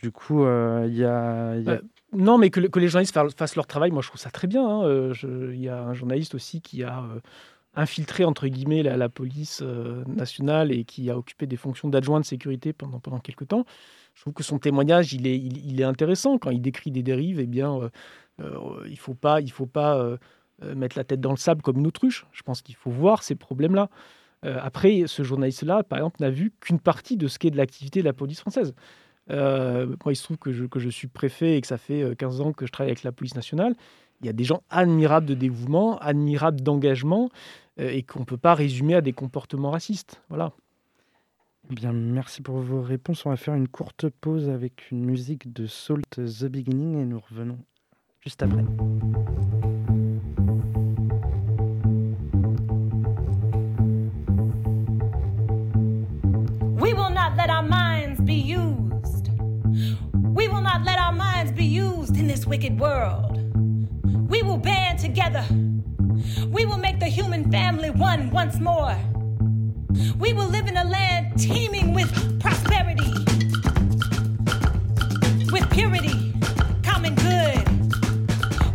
Du 0.00 0.10
coup, 0.10 0.44
euh, 0.44 0.86
il 0.88 0.96
y 0.96 1.04
a. 1.04 1.80
non, 2.12 2.38
mais 2.38 2.50
que, 2.50 2.60
les 2.60 2.88
journalistes 2.88 3.18
fassent 3.36 3.56
leur 3.56 3.66
travail, 3.66 3.90
moi 3.90 4.00
je 4.00 4.08
trouve 4.08 4.20
ça 4.20 4.30
très 4.30 4.46
bien. 4.46 4.66
Hein. 4.66 5.12
Il 5.22 5.60
y 5.60 5.68
a 5.68 5.82
un 5.82 5.92
journaliste 5.92 6.34
aussi 6.34 6.62
qui 6.62 6.82
a 6.82 7.04
infiltré, 7.74 8.24
entre 8.24 8.46
guillemets, 8.46 8.82
la, 8.82 9.08
police 9.08 9.60
nationale 10.06 10.72
et 10.72 10.84
qui 10.84 11.10
a 11.10 11.18
occupé 11.18 11.46
des 11.46 11.56
fonctions 11.56 11.88
d'adjoint 11.88 12.20
de 12.20 12.24
sécurité 12.24 12.72
pendant, 12.72 13.00
pendant 13.00 13.18
quelques 13.18 13.48
temps. 13.48 13.64
Je 14.14 14.22
trouve 14.22 14.32
que 14.32 14.42
son 14.42 14.58
témoignage, 14.58 15.12
il 15.12 15.26
est, 15.26 15.36
il, 15.36 15.80
est 15.80 15.84
intéressant. 15.84 16.38
Quand 16.38 16.50
il 16.50 16.62
décrit 16.62 16.90
des 16.90 17.02
dérives, 17.02 17.40
eh 17.40 17.46
bien, 17.46 17.90
il 18.38 18.90
ne 18.90 18.96
faut 18.96 19.14
pas. 19.14 19.40
Il 19.40 19.50
faut 19.50 19.66
pas 19.66 20.16
mettre 20.62 20.98
la 20.98 21.04
tête 21.04 21.20
dans 21.20 21.30
le 21.30 21.36
sable 21.36 21.62
comme 21.62 21.78
une 21.78 21.86
autruche. 21.86 22.26
Je 22.32 22.42
pense 22.42 22.62
qu'il 22.62 22.74
faut 22.74 22.90
voir 22.90 23.22
ces 23.22 23.34
problèmes-là. 23.34 23.88
Euh, 24.44 24.58
après, 24.60 25.04
ce 25.06 25.22
journaliste-là, 25.22 25.82
par 25.82 25.98
exemple, 25.98 26.16
n'a 26.20 26.30
vu 26.30 26.52
qu'une 26.60 26.78
partie 26.78 27.16
de 27.16 27.26
ce 27.26 27.38
qu'est 27.38 27.50
de 27.50 27.56
l'activité 27.56 28.00
de 28.00 28.04
la 28.04 28.12
police 28.12 28.40
française. 28.40 28.74
Euh, 29.30 29.86
moi, 30.04 30.12
il 30.12 30.16
se 30.16 30.22
trouve 30.22 30.38
que 30.38 30.52
je, 30.52 30.64
que 30.64 30.78
je 30.78 30.88
suis 30.88 31.08
préfet 31.08 31.56
et 31.56 31.60
que 31.60 31.66
ça 31.66 31.78
fait 31.78 32.16
15 32.16 32.40
ans 32.40 32.52
que 32.52 32.66
je 32.66 32.72
travaille 32.72 32.90
avec 32.90 33.02
la 33.02 33.12
police 33.12 33.34
nationale. 33.34 33.74
Il 34.20 34.26
y 34.26 34.30
a 34.30 34.32
des 34.32 34.44
gens 34.44 34.62
admirables 34.70 35.26
de 35.26 35.34
dévouement, 35.34 35.98
admirables 35.98 36.60
d'engagement, 36.60 37.30
et 37.78 38.02
qu'on 38.02 38.20
ne 38.20 38.24
peut 38.24 38.36
pas 38.36 38.54
résumer 38.54 38.96
à 38.96 39.00
des 39.00 39.12
comportements 39.12 39.70
racistes. 39.70 40.22
Voilà. 40.28 40.52
Bien, 41.70 41.92
merci 41.92 42.42
pour 42.42 42.56
vos 42.56 42.82
réponses. 42.82 43.26
On 43.26 43.30
va 43.30 43.36
faire 43.36 43.54
une 43.54 43.68
courte 43.68 44.08
pause 44.08 44.48
avec 44.48 44.90
une 44.90 45.04
musique 45.04 45.52
de 45.52 45.66
Salt 45.66 46.16
The 46.16 46.46
Beginning 46.46 46.98
et 46.98 47.04
nous 47.04 47.20
revenons 47.20 47.58
juste 48.20 48.42
après. 48.42 48.64
Let 57.38 57.50
our 57.50 57.62
minds 57.62 58.20
be 58.20 58.34
used. 58.34 59.30
We 60.12 60.48
will 60.48 60.60
not 60.60 60.82
let 60.82 60.98
our 60.98 61.12
minds 61.12 61.52
be 61.52 61.64
used 61.64 62.16
in 62.16 62.26
this 62.26 62.44
wicked 62.44 62.80
world. 62.80 63.38
We 64.28 64.42
will 64.42 64.56
band 64.56 64.98
together. 64.98 65.44
We 66.48 66.66
will 66.66 66.78
make 66.78 66.98
the 66.98 67.06
human 67.06 67.48
family 67.48 67.90
one 67.90 68.30
once 68.30 68.58
more. 68.58 68.98
We 70.18 70.32
will 70.32 70.48
live 70.48 70.66
in 70.66 70.76
a 70.76 70.82
land 70.82 71.38
teeming 71.38 71.94
with 71.94 72.10
prosperity, 72.40 73.12
with 75.52 75.70
purity, 75.70 76.34
common 76.82 77.14
good, 77.14 77.64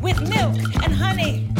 with 0.01 0.21
milk 0.29 0.55
and 0.85 0.93
honey 0.93 1.52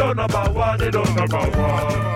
don't 0.00 0.16
know 0.16 0.24
about 0.24 0.54
war, 0.54 0.76
they 0.78 0.90
don't 0.90 1.14
know 1.14 1.24
about 1.24 1.56
war. 1.56 2.09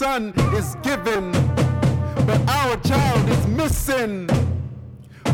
Son 0.00 0.32
is 0.54 0.76
given, 0.76 1.30
but 2.26 2.40
our 2.48 2.74
child 2.78 3.28
is 3.28 3.46
missing. 3.48 4.26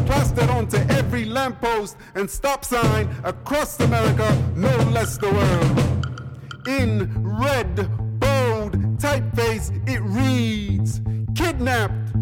Plastered 0.07 0.51
onto 0.51 0.79
every 0.89 1.25
lamppost 1.25 1.97
and 2.17 2.29
stop 2.29 2.65
sign 2.65 3.09
across 3.23 3.79
America, 3.79 4.29
no 4.57 4.77
less 4.91 5.19
the 5.19 5.31
world. 5.31 6.67
In 6.67 7.09
red, 7.23 7.77
bold 8.19 8.73
typeface, 8.99 9.71
it 9.89 10.01
reads 10.03 11.01
Kidnapped. 11.37 12.17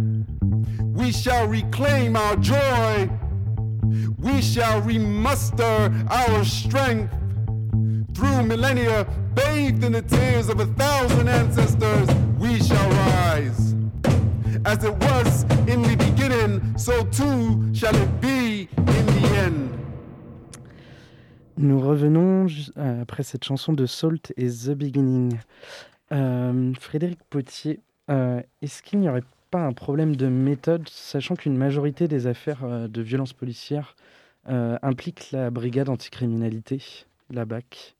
We 0.83 1.13
shall 1.13 1.49
reclaim 1.49 2.15
our 2.15 2.37
joy. 2.37 3.09
We 4.19 4.43
shall 4.43 4.83
remuster 4.83 5.91
our 6.11 6.45
strength 6.45 7.11
through 8.15 8.43
millennia, 8.43 9.07
bathed 9.33 9.83
in 9.83 9.93
the 9.93 10.03
tears 10.03 10.51
of 10.51 10.61
a 10.61 10.67
thousand 10.67 11.29
ancestors, 11.29 12.09
we 12.45 12.63
shall 12.63 12.91
rise. 12.91 13.75
As 14.65 14.85
it 14.85 14.95
was 15.07 15.45
in 15.67 15.83
the 15.83 15.97
beginning, 15.97 16.61
so 16.77 17.05
too 17.05 17.73
shall 17.73 17.95
it 17.97 18.21
be 18.21 18.69
in 18.77 19.07
the 19.07 19.37
end. 19.47 19.71
Nous 21.57 21.81
revenons 21.81 22.47
euh, 22.77 23.03
après 23.03 23.23
cette 23.23 23.45
chanson 23.45 23.73
de 23.73 23.87
Salt 23.87 24.33
et 24.37 24.49
The 24.49 24.71
Beginning. 24.71 25.39
Euh, 26.13 26.73
Frédéric 26.79 27.21
Potier, 27.31 27.81
euh, 28.11 28.43
est-ce 28.61 28.83
qu'il 28.83 29.01
n'y 29.01 29.09
aurait 29.09 29.23
pas 29.51 29.61
un 29.61 29.73
problème 29.73 30.17
de 30.17 30.27
méthode, 30.29 30.89
sachant 30.89 31.37
qu'une 31.37 31.57
majorité 31.57 32.09
des 32.09 32.27
affaires 32.27 32.89
de 32.89 33.03
violences 33.03 33.33
policières 33.33 33.97
euh, 34.49 34.77
impliquent 34.83 35.31
la 35.33 35.51
brigade 35.51 35.89
anticriminalité, 35.89 36.83
la 37.31 37.45
BAC 37.47 37.95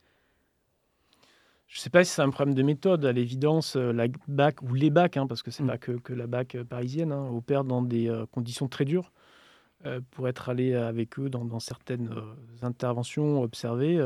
Je 1.75 1.81
ne 1.81 1.83
sais 1.83 1.91
pas 1.91 2.05
si 2.05 2.13
c'est 2.13 2.23
un 2.23 2.31
problème 2.31 2.55
de 2.55 2.63
méthode. 2.63 3.05
À 3.05 3.11
l'évidence, 3.11 3.75
euh, 3.75 3.93
la 3.93 4.07
BAC 4.29 4.63
ou 4.63 4.75
les 4.75 4.91
BAC, 4.91 5.17
hein, 5.17 5.27
parce 5.27 5.43
que 5.43 5.51
c'est 5.51 5.65
Mm. 5.65 5.67
pas 5.67 5.79
que, 5.79 5.91
que 5.91 6.13
la 6.13 6.29
BAC 6.29 6.55
euh, 6.55 6.65
parisienne, 6.65 7.11
hein, 7.11 7.29
opèrent 7.33 7.65
dans 7.65 7.83
des 7.83 8.09
euh, 8.09 8.27
conditions 8.27 8.69
très 8.69 8.85
dures 8.85 9.11
euh, 9.85 10.01
pour 10.13 10.29
être 10.29 10.49
allé 10.49 10.73
avec 10.77 11.19
eux 11.19 11.29
dans, 11.29 11.45
dans 11.45 11.59
certaines 11.59 12.11
euh, 12.13 12.65
interventions 12.65 13.43
observées. 13.43 14.01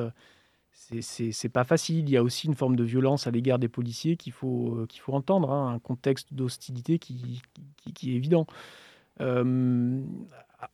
c'est- 0.70 1.48
pas 1.50 1.64
facile. 1.64 2.08
Il 2.08 2.10
y 2.10 2.16
a 2.16 2.22
aussi 2.22 2.46
une 2.46 2.54
forme 2.54 2.74
de 2.74 2.84
violence 2.84 3.26
à 3.26 3.30
l'égard 3.30 3.58
des 3.58 3.68
policiers 3.68 4.16
qu'il 4.16 4.32
faut, 4.32 4.86
qu'il 4.88 5.02
faut 5.02 5.12
entendre, 5.12 5.50
hein, 5.52 5.74
un 5.74 5.78
contexte 5.78 6.32
d'hostilité 6.32 6.98
qui, 6.98 7.42
qui- 7.76 7.92
qui 7.92 8.12
est 8.12 8.16
évident. 8.16 8.46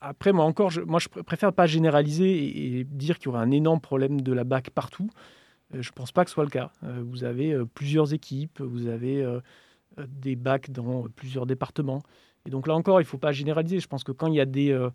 Après, 0.00 0.32
moi 0.32 0.44
encore, 0.44 0.70
je, 0.70 0.80
moi, 0.80 1.00
je 1.00 1.08
pr- 1.08 1.24
préfère 1.24 1.52
pas 1.52 1.66
généraliser 1.66 2.30
et, 2.32 2.78
et 2.80 2.84
dire 2.84 3.18
qu'il 3.18 3.26
y 3.26 3.28
aura 3.30 3.40
un 3.42 3.50
énorme 3.50 3.80
problème 3.80 4.20
de 4.20 4.32
la 4.32 4.44
BAC 4.44 4.70
partout. 4.70 5.10
Euh, 5.74 5.82
Je 5.82 5.90
ne 5.90 5.94
pense 5.94 6.12
pas 6.12 6.24
que 6.24 6.30
ce 6.30 6.34
soit 6.34 6.44
le 6.44 6.50
cas. 6.50 6.70
Euh, 6.82 7.02
Vous 7.04 7.24
avez 7.24 7.52
euh, 7.52 7.64
plusieurs 7.64 8.14
équipes, 8.14 8.60
vous 8.60 8.86
avez 8.86 9.24
des 10.08 10.34
bacs 10.34 10.70
dans 10.70 11.04
plusieurs 11.14 11.46
départements. 11.46 12.02
Et 12.46 12.50
donc 12.50 12.66
là 12.66 12.74
encore, 12.74 13.00
il 13.00 13.04
ne 13.04 13.08
faut 13.08 13.18
pas 13.18 13.32
généraliser. 13.32 13.80
Je 13.80 13.86
pense 13.88 14.04
que 14.04 14.12
quand 14.12 14.26
il 14.26 14.34
y 14.34 14.40
a 14.40 14.44
des, 14.44 14.70
euh, 14.70 14.90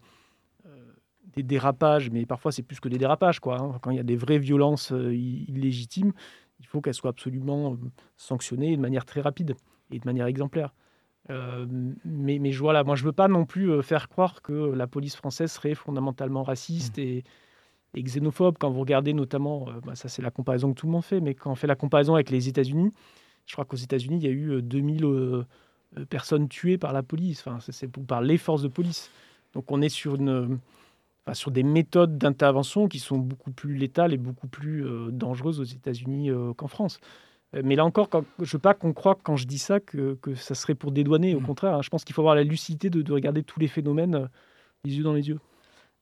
des 1.34 1.44
dérapages, 1.44 2.10
mais 2.10 2.26
parfois 2.26 2.52
c'est 2.52 2.64
plus 2.64 2.80
que 2.80 2.90
des 2.90 2.98
dérapages, 2.98 3.40
quoi, 3.40 3.60
hein, 3.60 3.80
quand 3.82 3.92
il 3.92 3.98
y 3.98 4.00
a 4.00 4.04
des 4.04 4.16
vraies 4.16 4.40
violences 4.40 4.92
euh, 4.92 5.16
illégitimes, 5.16 6.12
il 6.60 6.66
faut 6.66 6.82
qu'elles 6.82 6.94
soient 6.94 7.12
absolument 7.12 7.78
sanctionnées 8.18 8.76
de 8.76 8.82
manière 8.82 9.06
très 9.06 9.22
rapide 9.22 9.56
et 9.92 10.00
de 10.00 10.06
manière 10.06 10.26
exemplaire. 10.26 10.74
Euh, 11.30 11.66
mais, 12.04 12.40
mais 12.40 12.52
voilà, 12.52 12.84
moi, 12.84 12.96
je 12.96 13.04
ne 13.04 13.08
veux 13.08 13.14
pas 13.14 13.28
non 13.28 13.46
plus 13.46 13.82
faire 13.84 14.10
croire 14.10 14.42
que 14.42 14.54
la 14.54 14.88
police 14.88 15.16
française 15.16 15.52
serait 15.52 15.76
fondamentalement 15.76 16.44
raciste 16.44 16.98
et, 16.98 17.24
et 17.96 18.04
xénophobe. 18.04 18.58
Quand 18.60 18.70
vous 18.70 18.80
regardez 18.82 19.14
notamment, 19.14 19.68
euh, 19.70 19.80
bah, 19.86 19.96
ça 19.96 20.10
c'est 20.10 20.22
la 20.22 20.32
comparaison 20.32 20.74
que 20.74 20.80
tout 20.80 20.86
le 20.88 20.92
monde 20.92 21.04
fait, 21.04 21.20
mais 21.22 21.34
quand 21.36 21.52
on 21.52 21.56
fait 21.56 21.68
la 21.68 21.76
comparaison 21.76 22.16
avec 22.16 22.30
les 22.30 22.48
États-Unis, 22.48 22.92
je 23.46 23.54
crois 23.54 23.66
qu'aux 23.66 23.78
États-Unis, 23.78 24.18
il 24.18 24.24
y 24.24 24.28
a 24.28 24.32
eu 24.32 24.52
euh, 24.52 24.62
2000 24.62 25.06
euh, 25.06 25.44
euh, 25.98 26.06
personnes 26.06 26.48
tuées 26.48 26.78
par 26.78 26.94
la 26.94 27.02
police, 27.04 27.40
enfin, 27.46 27.58
c'est- 27.72 27.88
par 28.06 28.22
les 28.22 28.38
forces 28.38 28.62
de 28.62 28.68
police. 28.68 29.10
Donc 29.54 29.72
on 29.72 29.82
est 29.82 29.90
sur, 29.90 30.16
une, 30.16 30.30
euh, 30.30 30.48
enfin, 31.26 31.34
sur 31.34 31.50
des 31.52 31.64
méthodes 31.64 32.18
d'intervention 32.20 32.88
qui 32.88 33.00
sont 33.00 33.18
beaucoup 33.18 33.52
plus 33.52 33.74
létales 33.76 34.14
et 34.14 34.18
beaucoup 34.18 34.48
plus 34.48 34.86
euh, 34.86 35.10
dangereuses 35.12 35.60
aux 35.60 35.64
États-Unis 35.64 36.30
euh, 36.30 36.54
qu'en 36.54 36.68
France. 36.68 37.00
Euh, 37.56 37.64
Mais 37.66 37.76
là 37.76 37.84
encore, 37.86 38.10
quand- 38.10 38.24
je 38.38 38.44
ne 38.44 38.52
veux 38.52 38.60
pas 38.60 38.76
qu'on 38.76 38.94
croie 38.94 39.18
quand 39.24 39.36
je 39.36 39.48
dis 39.48 39.58
ça 39.58 39.80
que, 39.80 40.14
que 40.22 40.36
ça 40.36 40.54
serait 40.54 40.76
pour 40.76 40.92
dédouaner. 40.92 41.34
Au 41.34 41.40
Mm. 41.40 41.46
contraire, 41.48 41.74
hein, 41.74 41.82
je 41.82 41.90
pense 41.90 42.04
qu'il 42.06 42.14
faut 42.14 42.22
avoir 42.22 42.36
la 42.36 42.44
lucidité 42.44 42.92
de, 42.92 43.02
de 43.02 43.12
regarder 43.12 43.42
tous 43.42 43.60
les 43.60 43.68
phénomènes 43.68 44.14
euh, 44.16 44.28
les 44.86 44.96
yeux 44.98 45.04
dans 45.04 45.14
les 45.14 45.28
yeux. 45.30 45.40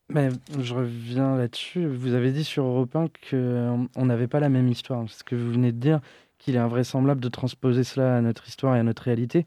Mais 0.09 0.29
je 0.59 0.73
reviens 0.73 1.35
là-dessus. 1.35 1.85
Vous 1.85 2.13
avez 2.13 2.31
dit 2.31 2.45
sur 2.45 2.63
Europe 2.63 2.95
1 2.95 3.07
qu'on 3.29 4.05
n'avait 4.05 4.27
pas 4.27 4.39
la 4.39 4.49
même 4.49 4.69
histoire. 4.69 5.03
Ce 5.09 5.23
que 5.23 5.35
vous 5.35 5.51
venez 5.51 5.73
de 5.73 5.79
dire, 5.79 5.99
qu'il 6.39 6.55
est 6.55 6.59
invraisemblable 6.59 7.19
de 7.19 7.29
transposer 7.29 7.83
cela 7.83 8.17
à 8.17 8.21
notre 8.21 8.47
histoire 8.47 8.75
et 8.75 8.79
à 8.79 8.83
notre 8.83 9.03
réalité. 9.03 9.45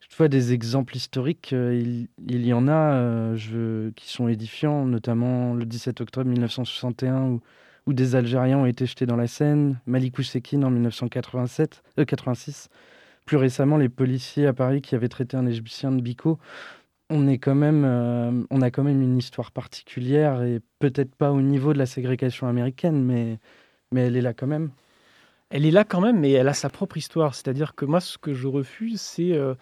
Toutefois, 0.00 0.28
des 0.28 0.52
exemples 0.52 0.96
historiques, 0.96 1.52
euh, 1.52 2.06
il, 2.26 2.46
y 2.46 2.52
en 2.52 2.66
a 2.66 2.94
euh, 2.94 3.90
qui 3.94 4.08
sont 4.08 4.26
édifiants, 4.26 4.84
notamment 4.84 5.54
le 5.54 5.64
17 5.64 6.00
octobre 6.00 6.28
1961, 6.28 7.38
où, 7.86 7.92
des 7.92 8.14
Algériens 8.14 8.58
ont 8.58 8.66
été 8.66 8.86
jetés 8.86 9.06
dans 9.06 9.16
la 9.16 9.26
Seine, 9.26 9.80
Malik 9.86 10.18
Oussekine 10.18 10.64
en 10.64 10.70
1987, 10.70 11.82
euh, 11.98 12.04
86. 12.04 12.68
Plus 13.26 13.36
récemment, 13.36 13.76
les 13.76 13.88
policiers 13.88 14.46
à 14.46 14.52
Paris 14.52 14.80
qui 14.80 14.94
avaient 14.94 15.08
traité 15.08 15.36
un 15.36 15.46
Égyptien 15.46 15.92
de 15.92 16.00
bico 16.00 16.38
on 17.10 17.26
est 17.26 17.38
quand 17.38 17.56
même, 17.56 17.84
euh, 17.84 18.30
on 18.50 18.62
a 18.62 18.70
quand 18.70 18.84
même 18.84 19.02
une 19.02 19.18
histoire 19.18 19.50
particulière 19.50 20.42
et 20.42 20.60
peut-être 20.78 21.14
pas 21.14 21.32
au 21.32 21.42
niveau 21.42 21.72
de 21.72 21.78
la 21.78 21.86
ségrégation 21.86 22.46
américaine, 22.46 23.04
mais, 23.04 23.38
elle 23.94 24.16
est 24.16 24.20
là 24.22 24.32
quand 24.32 24.46
même. 24.46 24.70
Elle 25.50 25.66
est 25.66 25.72
là 25.72 25.84
quand 25.84 26.00
même, 26.00 26.20
mais 26.20 26.30
elle 26.30 26.48
a 26.48 26.54
sa 26.54 26.70
propre 26.70 26.96
histoire. 26.96 27.34
C'est-à-dire 27.34 27.74
que 27.74 27.84
moi, 27.84 28.00
ce 28.00 28.18
que 28.18 28.32
je 28.32 28.46
refuse, 28.46 29.00
c'est 29.00 29.32
euh, 29.32 29.54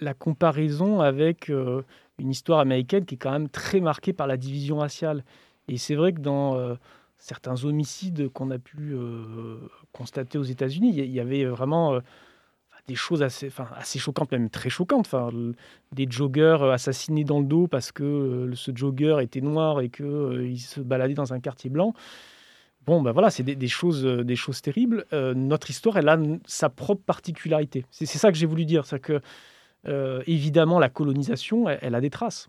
la, 0.00 0.14
comparaison 0.14 1.00
avec 1.00 1.50
euh, 1.50 1.82
une 2.18 2.30
histoire 2.30 2.60
américaine 2.60 3.04
qui 3.04 3.16
est 3.16 3.18
quand 3.18 3.32
même 3.32 3.50
très 3.50 3.80
marquée 3.80 4.14
par 4.14 4.26
la 4.26 4.38
division 4.38 4.78
raciale. 4.78 5.24
Et 5.68 5.76
c'est 5.76 5.94
vrai 5.94 6.14
que 6.14 6.20
dans 6.20 6.76
certains 7.18 7.62
homicides 7.64 8.30
qu'on 8.30 8.50
a 8.50 8.58
pu 8.58 8.96
constater 9.92 10.38
aux 10.38 10.44
États-Unis, 10.44 10.94
il 10.96 11.04
y, 11.04 11.10
y 11.10 11.20
avait 11.20 11.44
vraiment 11.44 12.00
des 12.88 12.96
choses 12.96 13.22
assez, 13.22 13.46
enfin, 13.46 13.68
assez 13.76 14.00
choquantes, 14.00 14.32
même 14.32 14.50
très 14.50 14.70
choquantes. 14.70 15.06
Enfin, 15.06 15.30
des 15.92 16.06
joggers 16.10 16.58
euh, 16.62 16.72
assassinés 16.72 17.24
dans 17.24 17.38
le 17.38 17.46
dos 17.46 17.68
parce 17.68 17.92
que 17.92 18.02
euh, 18.02 18.54
ce 18.54 18.72
jogger 18.74 19.18
était 19.22 19.40
noir 19.40 19.80
et 19.80 19.88
qu'il 19.90 20.58
se 20.58 20.80
baladait 20.80 21.14
dans 21.14 21.32
un 21.32 21.38
quartier 21.38 21.70
blanc. 21.70 21.94
Bon, 22.88 23.02
ben 23.02 23.12
voilà, 23.12 23.28
c'est 23.28 23.42
des, 23.42 23.68
choses, 23.68 24.06
euh, 24.06 24.24
des 24.24 24.34
choses 24.34 24.62
terribles. 24.62 25.04
Euh, 25.12 25.34
notre 25.34 25.68
histoire, 25.68 25.98
elle 25.98 26.08
a 26.08 26.18
sa 26.46 26.70
propre 26.70 27.02
particularité. 27.04 27.84
C'est 27.90 28.06
ça 28.06 28.32
que 28.32 28.38
j'ai 28.38 28.46
voulu 28.46 28.64
dire. 28.64 28.86
C'est 28.86 28.98
que, 28.98 29.20
euh, 29.86 30.22
évidemment, 30.26 30.78
la 30.78 30.88
colonisation, 30.88 31.68
elle, 31.68 31.94
a 31.94 32.00
des 32.00 32.08
traces. 32.08 32.48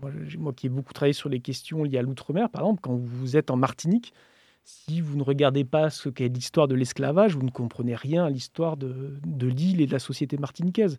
Moi, 0.00 0.12
moi 0.38 0.52
qui 0.52 0.66
ai 0.66 0.68
beaucoup 0.68 0.92
travaillé 0.92 1.12
sur 1.12 1.28
les 1.28 1.40
questions 1.40 1.82
liées 1.82 1.98
à 1.98 2.02
l'outre-mer, 2.02 2.50
par 2.50 2.62
exemple, 2.62 2.82
quand 2.82 2.94
vous 2.94 3.36
êtes 3.36 3.50
en 3.50 3.56
Martinique, 3.56 4.14
si 4.64 5.00
vous 5.00 5.16
ne 5.16 5.22
regardez 5.22 5.64
pas 5.64 5.90
ce 5.90 6.08
qu'est 6.08 6.28
l'histoire 6.28 6.68
de 6.68 6.74
l'esclavage, 6.74 7.36
vous 7.36 7.42
ne 7.42 7.50
comprenez 7.50 7.94
rien 7.94 8.24
à 8.24 8.30
l'histoire 8.30 8.76
de, 8.76 9.18
l'île 9.46 9.80
et 9.80 9.86
de 9.86 9.92
la 9.92 9.98
société 9.98 10.38
martiniquaise. 10.38 10.98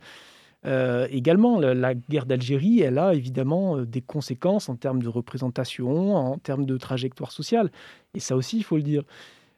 Euh, 0.66 1.08
également, 1.12 1.60
la, 1.60 1.94
guerre 1.94 2.26
d'Algérie, 2.26 2.82
elle 2.82 2.98
a 2.98 3.14
évidemment 3.14 3.78
euh, 3.78 3.86
des 3.86 4.02
conséquences 4.02 4.70
en 4.70 4.76
termes 4.76 5.02
de 5.02 5.08
représentation, 5.08 6.16
en 6.16 6.38
termes 6.38 6.66
de 6.66 6.78
trajectoire 6.78 7.32
sociale. 7.32 7.72
Et 8.14 8.20
ça 8.20 8.36
aussi, 8.36 8.58
il 8.58 8.64
faut 8.64 8.78
le 8.78 8.84
dire. 8.84 9.04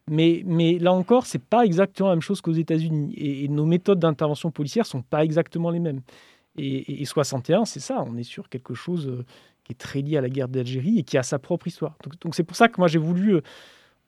Mais, 0.09 0.43
là 0.79 0.93
encore, 0.93 1.25
c'est 1.25 1.43
pas 1.43 1.65
exactement 1.65 2.09
la 2.09 2.15
même 2.15 2.21
chose 2.21 2.41
qu'aux 2.41 2.53
États-Unis. 2.53 3.13
Et, 3.15 3.47
nos 3.49 3.65
méthodes 3.65 3.99
d'intervention 3.99 4.51
policière 4.51 4.85
sont 4.85 5.01
pas 5.01 5.23
exactement 5.23 5.69
les 5.69 5.79
mêmes. 5.79 6.01
Et, 6.57 7.01
et 7.01 7.05
61, 7.05 7.65
c'est 7.65 7.79
ça, 7.79 8.03
on 8.07 8.17
est 8.17 8.23
sur 8.23 8.49
quelque 8.49 8.73
chose 8.73 9.07
euh, 9.07 9.25
qui 9.63 9.73
est 9.73 9.77
très 9.77 10.01
lié 10.01 10.17
à 10.17 10.21
la 10.21 10.29
guerre 10.29 10.47
d'Algérie 10.47 10.99
et 10.99 11.03
qui 11.03 11.17
a 11.17 11.23
sa 11.23 11.39
propre 11.39 11.67
histoire. 11.67 11.97
Donc 12.21 12.35
c'est 12.35 12.43
pour 12.43 12.55
ça 12.55 12.67
que 12.67 12.79
moi 12.79 12.87
j'ai 12.87 12.99
voulu 12.99 13.41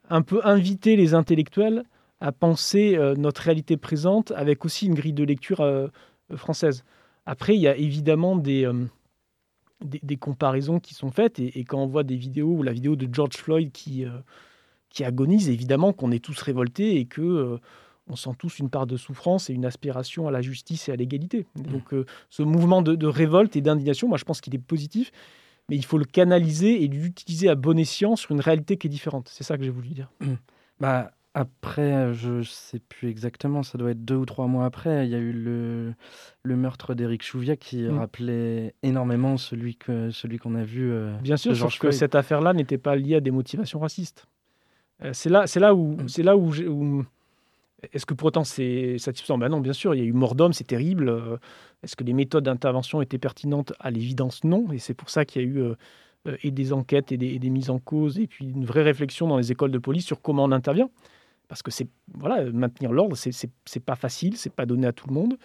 un 0.10 0.22
peu 0.22 0.42
inviter 0.44 0.96
les 0.96 1.14
intellectuels 1.14 1.84
à 2.20 2.32
penser 2.32 2.96
euh, 2.96 3.16
notre 3.16 3.42
réalité 3.42 3.78
présente 3.78 4.32
avec 4.32 4.66
aussi 4.66 4.88
une 4.88 4.96
grille 4.96 5.14
de 5.14 5.24
lecture 5.24 5.62
euh, 5.62 5.88
française. 6.36 6.84
Après, 7.26 7.56
il 7.56 7.62
y 7.62 7.68
a 7.68 7.76
évidemment 7.76 8.36
des, 8.36 8.66
euh, 8.66 8.86
des, 9.84 10.00
des 10.04 10.18
comparaisons 10.18 10.80
qui 10.80 10.94
sont 10.94 11.12
faites 11.12 11.40
et, 11.40 11.60
et 11.60 11.64
quand 11.64 11.82
on 11.82 11.88
voit 11.88 12.04
des 12.04 12.18
vidéos 12.18 12.58
ou 12.58 12.64
la 12.64 12.74
vidéo 12.74 12.96
de 12.96 13.08
George 13.12 13.38
Floyd 13.38 13.72
qui, 13.72 14.06
qui 14.90 15.04
agonise, 15.04 15.50
évidemment 15.50 15.94
qu'on 15.94 16.12
est 16.12 16.24
tous 16.24 16.42
révoltés 16.42 16.98
et 16.98 17.06
que 17.06 17.60
on 18.10 18.16
sent 18.16 18.32
tous 18.38 18.60
une 18.60 18.70
part 18.70 18.88
de 18.88 18.98
souffrance 18.98 19.50
et 19.50 19.54
une 19.54 19.66
aspiration 19.66 20.28
à 20.28 20.32
la 20.32 20.42
justice 20.42 20.90
et 20.90 20.92
à 20.92 20.96
l'égalité. 20.96 21.46
Donc 21.56 21.94
euh, 21.94 22.06
ce 22.30 22.44
mouvement 22.44 22.82
de, 22.82 22.96
de 22.96 23.08
révolte 23.08 23.56
et 23.56 23.62
d'indignation, 23.62 24.08
moi 24.08 24.18
je 24.18 24.26
pense 24.26 24.42
qu'il 24.42 24.56
est 24.56 24.60
positif, 24.60 25.12
mais 25.70 25.76
il 25.76 25.86
faut 25.86 25.98
le 25.98 26.06
canaliser 26.06 26.84
et 26.84 26.88
l'utiliser 26.88 27.50
à 27.50 27.56
bon 27.56 27.78
escient 27.78 28.16
sur 28.16 28.32
une 28.32 28.42
réalité 28.42 28.78
qui 28.78 28.88
est 28.88 28.90
différente. 28.90 29.30
C'est 29.32 29.44
ça 29.44 29.58
que 29.58 29.64
j'ai 29.64 29.70
voulu 29.70 29.90
dire. 29.90 30.12
Bah, 30.80 31.12
après, 31.36 32.14
je 32.14 32.32
ne 32.40 32.44
sais 32.44 32.80
plus 32.80 33.08
exactement, 33.10 33.62
ça 33.64 33.78
doit 33.78 33.92
être 33.92 34.04
deux 34.04 34.16
ou 34.16 34.26
trois 34.26 34.48
mois 34.48 34.66
après, 34.66 35.06
il 35.06 35.12
y 35.12 35.16
a 35.16 35.20
eu 35.20 35.32
le, 35.32 35.94
le 36.44 36.56
meurtre 36.56 36.96
d'Éric 36.96 37.24
Chouviat 37.24 37.56
qui 37.56 37.84
Mm. 37.84 37.98
rappelait 38.00 38.74
énormément 38.82 39.38
celui 39.38 39.76
que 39.76 40.10
celui 40.10 40.38
qu'on 40.40 40.56
a 40.56 40.64
vu. 40.64 40.92
euh, 40.92 41.16
Bien 41.22 41.38
sûr, 41.38 41.56
sauf 41.56 41.78
que 41.78 41.92
cette 41.92 42.16
affaire-là 42.16 42.54
n'était 42.54 42.80
pas 42.80 42.96
liée 42.96 43.16
à 43.16 43.20
des 43.22 43.32
motivations 43.32 43.80
racistes. 43.80 44.26
Euh, 45.04 45.12
c'est 45.14 45.30
là, 45.30 45.46
là 45.56 45.76
où, 45.76 45.94
Mm. 45.98 46.08
c'est 46.10 46.24
là 46.24 46.36
où, 46.36 46.52
j'ai- 46.52 46.68
où- 46.68 47.06
est-ce 47.94 48.06
que 48.06 48.14
pour 48.14 48.28
autant 48.28 48.44
c'est 48.44 48.98
satisfaisant? 48.98 49.38
Ben 49.38 49.50
non, 49.50 49.60
bien 49.60 49.74
sûr, 49.74 49.96
il 49.96 50.00
y 50.00 50.02
a 50.02 50.06
eu 50.06 50.14
mort 50.14 50.36
d'homme, 50.36 50.54
c'est 50.54 50.68
terrible. 50.68 51.10
Euh, 51.10 51.38
Est-ce 51.84 51.96
que 51.96 52.04
les 52.04 52.14
méthodes 52.14 52.44
d'intervention 52.44 53.02
étaient 53.02 53.18
pertinentes? 53.18 53.74
À 53.80 53.92
l'évidence, 53.92 54.44
non. 54.44 54.72
Et 54.72 54.80
c'est 54.80 54.94
pour 54.94 55.10
ça 55.10 55.26
qu'il 55.26 55.42
y 55.42 55.46
a 55.46 55.48
eu 55.48 55.58
euh, 55.62 55.76
euh, 56.28 56.38
et 56.44 56.52
des 56.52 56.74
enquêtes 56.74 57.12
et 57.12 57.18
des, 57.18 57.40
des 57.40 57.50
mises 57.50 57.70
en 57.70 57.80
cause 57.80 58.20
et 58.20 58.28
puis 58.28 58.46
une 58.48 58.66
vraie 58.66 58.84
réflexion 58.84 59.28
dans 59.28 59.38
les 59.38 59.52
écoles 59.52 59.72
de 59.72 59.80
police 59.80 60.06
sur 60.06 60.22
comment 60.22 60.44
on 60.44 60.52
intervient. 60.52 60.90
Parce 61.48 61.64
que 61.64 61.72
c'est 61.72 61.88
voilà, 62.14 62.44
maintenir 62.52 62.92
l'ordre, 62.92 63.16
c'est 63.16 63.80
pas 63.84 63.96
facile, 63.96 64.38
c'est 64.38 64.54
pas 64.54 64.68
donné 64.68 64.86
à 64.86 64.92
tout 64.94 65.08
le 65.08 65.14
monde. 65.16 65.38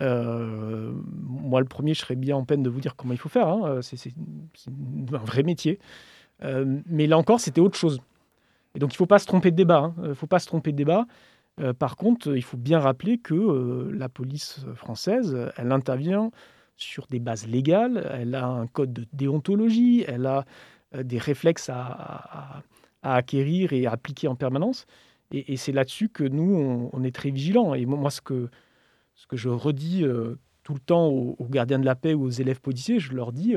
Moi, 0.00 1.60
le 1.60 1.66
premier, 1.66 1.92
je 1.92 2.00
serais 2.00 2.16
bien 2.16 2.36
en 2.36 2.44
peine 2.44 2.62
de 2.62 2.70
vous 2.70 2.80
dire 2.80 2.96
comment 2.96 3.12
il 3.12 3.18
faut 3.18 3.28
faire. 3.28 3.48
hein. 3.48 3.80
C'est 3.82 4.14
un 5.12 5.18
vrai 5.18 5.42
métier. 5.42 5.78
Mais 6.40 7.06
là 7.06 7.18
encore, 7.18 7.38
c'était 7.38 7.60
autre 7.60 7.76
chose. 7.76 8.00
Et 8.74 8.78
donc, 8.78 8.92
il 8.92 8.94
ne 8.94 8.96
faut 8.96 9.04
pas 9.04 9.18
se 9.18 9.26
tromper 9.26 9.50
de 9.50 9.56
débat. 9.56 9.92
Il 9.98 10.08
ne 10.08 10.14
faut 10.14 10.26
pas 10.26 10.38
se 10.38 10.46
tromper 10.46 10.72
de 10.72 10.78
débat. 10.78 11.06
Euh, 11.60 11.72
par 11.74 11.96
contre, 11.96 12.34
il 12.36 12.42
faut 12.42 12.56
bien 12.56 12.78
rappeler 12.78 13.18
que 13.18 13.34
euh, 13.34 13.90
la 13.94 14.08
police 14.08 14.60
française, 14.74 15.36
elle 15.56 15.70
intervient 15.72 16.30
sur 16.76 17.06
des 17.06 17.20
bases 17.20 17.46
légales, 17.46 18.10
elle 18.12 18.34
a 18.34 18.46
un 18.46 18.66
code 18.66 18.92
de 18.92 19.06
déontologie, 19.12 20.04
elle 20.08 20.26
a 20.26 20.44
euh, 20.94 21.02
des 21.02 21.18
réflexes 21.18 21.68
à, 21.68 21.82
à- 21.82 22.62
à 23.02 23.16
acquérir 23.16 23.72
et 23.72 23.86
à 23.86 23.92
appliquer 23.92 24.28
en 24.28 24.34
permanence. 24.36 24.86
Et, 25.32 25.52
et 25.52 25.56
c'est 25.56 25.72
là-dessus 25.72 26.08
que 26.08 26.24
nous, 26.24 26.54
on, 26.54 26.90
on 26.92 27.02
est 27.04 27.14
très 27.14 27.30
vigilants. 27.30 27.74
Et 27.74 27.84
moi, 27.84 28.10
ce, 28.10 28.20
que, 28.20 28.48
ce 29.14 29.26
que 29.26 29.36
je 29.36 29.48
redis 29.48 30.04
tout 30.62 30.74
le 30.74 30.80
temps 30.80 31.08
aux, 31.08 31.34
aux 31.38 31.48
gardiens 31.48 31.78
de 31.80 31.84
la 31.84 31.96
paix 31.96 32.14
ou 32.14 32.22
aux 32.24 32.30
élèves 32.30 32.60
policiers, 32.60 33.00
je 33.00 33.12
leur 33.12 33.32
dis, 33.32 33.56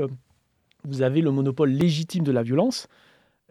vous 0.84 1.02
avez 1.04 1.22
le 1.22 1.30
monopole 1.32 1.70
légitime 1.70 2.24
de 2.24 2.32
la 2.32 2.42
violence, 2.42 2.88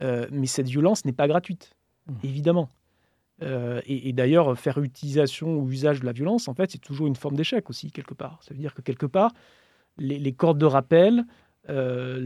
mais 0.00 0.46
cette 0.46 0.66
violence 0.68 1.04
n'est 1.04 1.12
pas 1.12 1.28
gratuite, 1.28 1.74
Mmh. 2.07 2.12
évidemment. 2.24 2.68
Euh, 3.42 3.81
et 3.87 4.12
d'ailleurs, 4.12 4.57
faire 4.59 4.79
utilisation 4.79 5.57
ou 5.57 5.70
usage 5.70 6.01
de 6.01 6.07
la 6.07 6.12
violence, 6.12 6.49
en 6.49 6.55
fait, 6.55 6.70
c'est 6.70 6.79
toujours 6.79 7.07
une 7.07 7.16
forme 7.16 7.37
d'échec 7.37 7.68
aussi, 7.68 7.90
quelque 7.90 8.14
part. 8.14 8.38
Ça 8.42 8.55
veut 8.55 8.61
dire 8.61 8.75
que 8.75 8.83
quelque 8.83 9.07
part, 9.07 9.33
les, 9.99 10.33
cordes 10.33 10.59
de 10.59 10.66
rappel, 10.66 11.25
euh, 11.68 12.18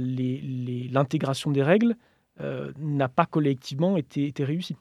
l'intégration 0.91 1.51
des 1.51 1.63
règles 1.63 1.97
euh, 2.41 2.73
n'a 2.79 3.09
pas 3.09 3.27
collectivement 3.27 3.97
été 3.97 4.33
réussie. 4.45 4.77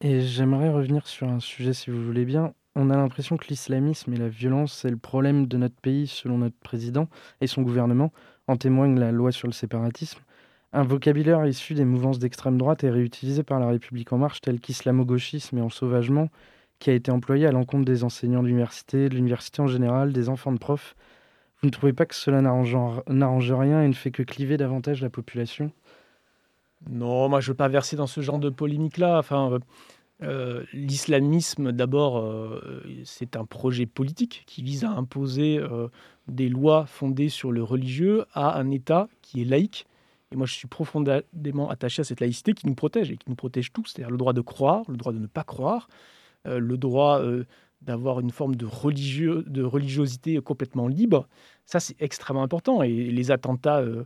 Et 0.00 0.20
j'aimerais 0.20 0.68
revenir 0.68 1.06
sur 1.06 1.28
un 1.28 1.38
sujet, 1.38 1.72
si 1.72 1.90
vous 1.90 2.04
voulez 2.04 2.24
bien. 2.24 2.54
On 2.74 2.90
a 2.90 2.96
l'impression 2.96 3.36
que 3.36 3.46
l'islamisme 3.48 4.12
et 4.12 4.16
la 4.16 4.28
violence, 4.28 4.72
c'est 4.72 4.90
le 4.90 4.96
problème 4.96 5.46
de 5.46 5.56
notre 5.56 5.76
pays, 5.76 6.08
selon 6.08 6.38
notre 6.38 6.56
président 6.56 7.08
et 7.40 7.46
son 7.46 7.62
gouvernement. 7.62 8.12
En 8.48 8.56
témoigne 8.56 8.98
la 8.98 9.12
loi 9.12 9.30
sur 9.30 9.46
le 9.46 9.52
séparatisme. 9.52 10.20
Un 10.74 10.84
vocabulaire 10.84 11.46
issu 11.46 11.74
des 11.74 11.84
mouvances 11.84 12.18
d'extrême 12.18 12.56
droite 12.56 12.82
est 12.82 12.90
réutilisé 12.90 13.42
par 13.42 13.60
la 13.60 13.68
République 13.68 14.12
en 14.12 14.18
marche, 14.18 14.40
tel 14.40 14.58
qu'islamo-gauchisme 14.58 15.58
et 15.58 15.60
ensauvagement, 15.60 16.28
qui 16.78 16.88
a 16.88 16.94
été 16.94 17.10
employé 17.10 17.46
à 17.46 17.52
l'encontre 17.52 17.84
des 17.84 18.04
enseignants 18.04 18.42
de 18.42 18.48
l'université, 18.48 19.10
de 19.10 19.14
l'université 19.14 19.60
en 19.60 19.66
général, 19.66 20.14
des 20.14 20.30
enfants 20.30 20.52
de 20.52 20.58
profs. 20.58 20.96
Vous 21.60 21.66
ne 21.66 21.70
trouvez 21.70 21.92
pas 21.92 22.06
que 22.06 22.14
cela 22.14 22.40
n'arrange 22.40 23.52
rien 23.52 23.82
et 23.82 23.88
ne 23.88 23.92
fait 23.92 24.10
que 24.10 24.22
cliver 24.22 24.56
davantage 24.56 25.02
la 25.02 25.10
population? 25.10 25.70
Non, 26.90 27.28
moi 27.28 27.40
je 27.40 27.48
ne 27.48 27.52
veux 27.52 27.56
pas 27.56 27.68
verser 27.68 27.96
dans 27.96 28.06
ce 28.06 28.22
genre 28.22 28.38
de 28.38 28.48
polémique-là. 28.48 29.18
Enfin, 29.18 29.52
euh, 29.52 29.58
euh, 30.22 30.64
l'islamisme, 30.72 31.70
d'abord, 31.70 32.18
euh, 32.18 32.82
c'est 33.04 33.36
un 33.36 33.44
projet 33.44 33.86
politique 33.86 34.42
qui 34.46 34.62
vise 34.62 34.84
à 34.84 34.90
imposer 34.90 35.60
des 36.28 36.48
lois 36.48 36.86
fondées 36.86 37.28
sur 37.28 37.52
le 37.52 37.62
religieux 37.62 38.24
à 38.32 38.58
un 38.58 38.70
État 38.70 39.08
qui 39.20 39.42
est 39.42 39.44
laïque. 39.44 39.86
Et 40.32 40.36
moi, 40.36 40.46
je 40.46 40.54
suis 40.54 40.68
profondément 40.68 41.68
attaché 41.68 42.00
à 42.00 42.04
cette 42.04 42.20
laïcité 42.20 42.54
qui 42.54 42.66
nous 42.66 42.74
protège 42.74 43.10
et 43.10 43.16
qui 43.16 43.28
nous 43.28 43.36
protège 43.36 43.72
tous, 43.72 43.84
c'est-à-dire 43.86 44.10
le 44.10 44.16
droit 44.16 44.32
de 44.32 44.40
croire, 44.40 44.82
le 44.88 44.96
droit 44.96 45.12
de 45.12 45.18
ne 45.18 45.26
pas 45.26 45.44
croire, 45.44 45.88
euh, 46.46 46.58
le 46.58 46.78
droit 46.78 47.20
euh, 47.20 47.44
d'avoir 47.82 48.18
une 48.20 48.30
forme 48.30 48.56
de, 48.56 48.64
religieux, 48.64 49.44
de 49.46 49.62
religiosité 49.62 50.40
complètement 50.40 50.88
libre. 50.88 51.28
Ça, 51.66 51.80
c'est 51.80 52.00
extrêmement 52.00 52.42
important. 52.42 52.82
Et 52.82 52.90
les 53.10 53.30
attentats 53.30 53.80
euh, 53.80 54.04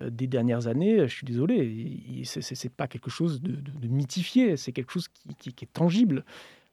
des 0.00 0.26
dernières 0.26 0.66
années, 0.66 1.06
je 1.08 1.14
suis 1.14 1.26
désolé, 1.26 2.22
c'est- 2.24 2.68
pas 2.74 2.86
quelque 2.86 3.10
chose 3.10 3.40
de, 3.42 3.58
mythifié, 3.88 4.56
c'est 4.56 4.72
quelque 4.72 4.92
chose 4.92 5.08
qui, 5.38 5.48
est 5.48 5.72
tangible. 5.72 6.24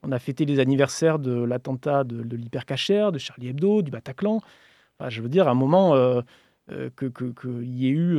On 0.02 0.12
a 0.12 0.20
fêté 0.20 0.46
les 0.46 0.60
anniversaires 0.60 1.20
de 1.20 1.32
l'attentat 1.44 2.04
de, 2.04 2.22
de 2.24 2.36
l'hypercachère, 2.38 3.12
de 3.12 3.18
Charlie 3.20 3.48
Hebdo, 3.50 3.82
du 3.82 3.92
Bataclan. 3.92 4.42
Je 5.08 5.22
veux 5.22 5.30
dire, 5.30 5.48
à 5.48 5.52
un 5.52 5.56
moment 5.56 5.96
euh, 5.96 6.22
que- 6.70 7.06
que- 7.08 7.34
qu'il 7.34 7.70
y 7.74 7.88
ait 7.88 7.92
eu 7.92 8.18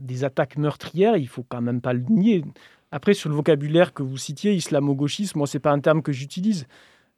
des 0.00 0.24
attaques 0.24 0.58
meurtrières, 0.58 1.16
il 1.16 1.28
faut 1.28 1.44
quand 1.48 1.62
même 1.62 1.80
pas 1.80 1.92
le 1.94 2.04
nier. 2.08 2.44
Après, 2.90 3.14
sur 3.14 3.28
le 3.28 3.34
vocabulaire 3.34 3.92
que 3.92 4.04
vous 4.04 4.16
citiez, 4.16 4.54
islamo-gauchisme, 4.54 5.38
moi, 5.38 5.48
c'est 5.48 5.58
pas 5.58 5.72
un 5.72 5.80
terme 5.80 6.00
que 6.00 6.12
j'utilise 6.12 6.68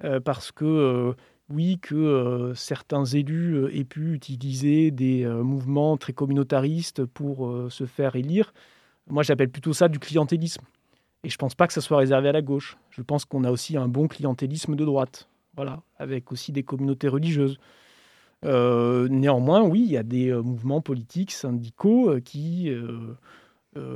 euh, 0.04 0.20
parce 0.20 0.50
que 0.50 0.64
euh, 0.64 1.12
oui, 1.50 1.78
que 1.80 1.94
euh, 1.94 2.54
certains 2.54 3.04
élus 3.04 3.54
euh, 3.56 3.76
aient 3.76 3.85
pu 3.85 4.14
utiliser 4.14 4.90
des 4.90 5.24
euh, 5.24 5.42
mouvements 5.42 5.98
très 5.98 6.14
communautaristes 6.14 7.04
pour 7.04 7.46
euh, 7.46 7.68
se 7.68 7.85
faire 7.85 8.16
élire. 8.16 8.54
Moi, 9.09 9.22
j'appelle 9.22 9.50
plutôt 9.50 9.74
ça 9.74 9.88
du 9.88 9.98
clientélisme. 9.98 10.62
Et 11.24 11.28
je 11.28 11.35
ne 11.35 11.38
pense 11.38 11.54
pas 11.54 11.66
que 11.66 11.74
ça 11.74 11.82
soit 11.82 11.98
réservé 11.98 12.30
à 12.30 12.32
la 12.32 12.42
gauche. 12.42 12.78
Je 12.90 13.02
pense 13.02 13.26
qu'on 13.26 13.44
a 13.44 13.50
aussi 13.50 13.76
un 13.76 13.88
bon 13.88 14.09
clientélisme 14.09 14.76
de 14.76 14.85
droite, 14.85 15.28
voilà, 15.56 15.82
avec 15.98 16.32
aussi 16.32 16.52
des 16.52 16.62
communautés 16.62 17.09
religieuses. 17.09 17.59
Euh, 18.44 19.09
néanmoins, 19.09 19.62
oui, 19.62 19.83
il 19.85 19.90
y 19.90 19.96
a 19.96 20.03
des 20.03 20.31
euh, 20.31 20.42
mouvements 20.42 20.81
politiques, 20.81 21.33
syndicaux 21.33 22.11
euh, 22.11 22.20
qui 22.20 22.70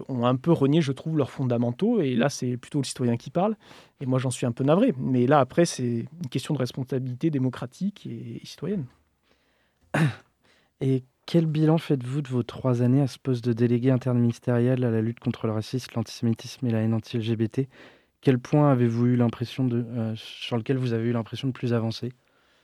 ont 0.08 0.26
un 0.26 0.36
peu 0.36 0.52
renié, 0.52 0.82
je 0.82 0.92
trouve, 0.92 1.16
leurs 1.16 1.30
fondamentaux. 1.30 2.02
Et 2.02 2.14
là, 2.14 2.28
c'est 2.28 2.58
plutôt 2.58 2.80
le 2.80 2.84
citoyen 2.84 3.16
qui 3.16 3.30
parle. 3.30 3.56
Et 4.00 4.06
moi, 4.06 4.18
j'en 4.18 4.30
suis 4.30 4.44
un 4.44 4.52
peu 4.52 4.62
navré. 4.62 4.92
Mais 4.98 5.26
là, 5.26 5.40
après, 5.40 5.64
c'est 5.64 6.06
une 6.22 6.28
question 6.30 6.52
de 6.52 6.58
responsabilité 6.58 7.30
démocratique 7.30 8.06
et 8.06 8.40
citoyenne. 8.44 8.84
Et 10.82 11.04
quel 11.26 11.46
bilan 11.46 11.78
faites-vous 11.78 12.22
de 12.22 12.28
vos 12.28 12.42
trois 12.42 12.82
années 12.82 13.00
à 13.00 13.06
ce 13.06 13.18
poste 13.18 13.44
de 13.44 13.52
délégué 13.52 13.90
interministériel 13.90 14.84
à 14.84 14.90
la 14.90 15.00
lutte 15.00 15.20
contre 15.20 15.46
le 15.46 15.52
racisme, 15.52 15.92
l'antisémitisme 15.94 16.66
et 16.66 16.70
la 16.70 16.80
haine 16.80 16.94
anti-LGBT 16.94 17.68
Quel 18.20 18.38
point 18.38 18.70
avez-vous 18.72 19.06
eu 19.06 19.16
l'impression 19.16 19.64
de, 19.64 19.84
sur 20.16 20.56
lequel 20.56 20.76
vous 20.76 20.92
avez 20.92 21.08
eu 21.08 21.12
l'impression 21.12 21.48
de 21.48 21.52
plus 21.52 21.72
avancer? 21.72 22.12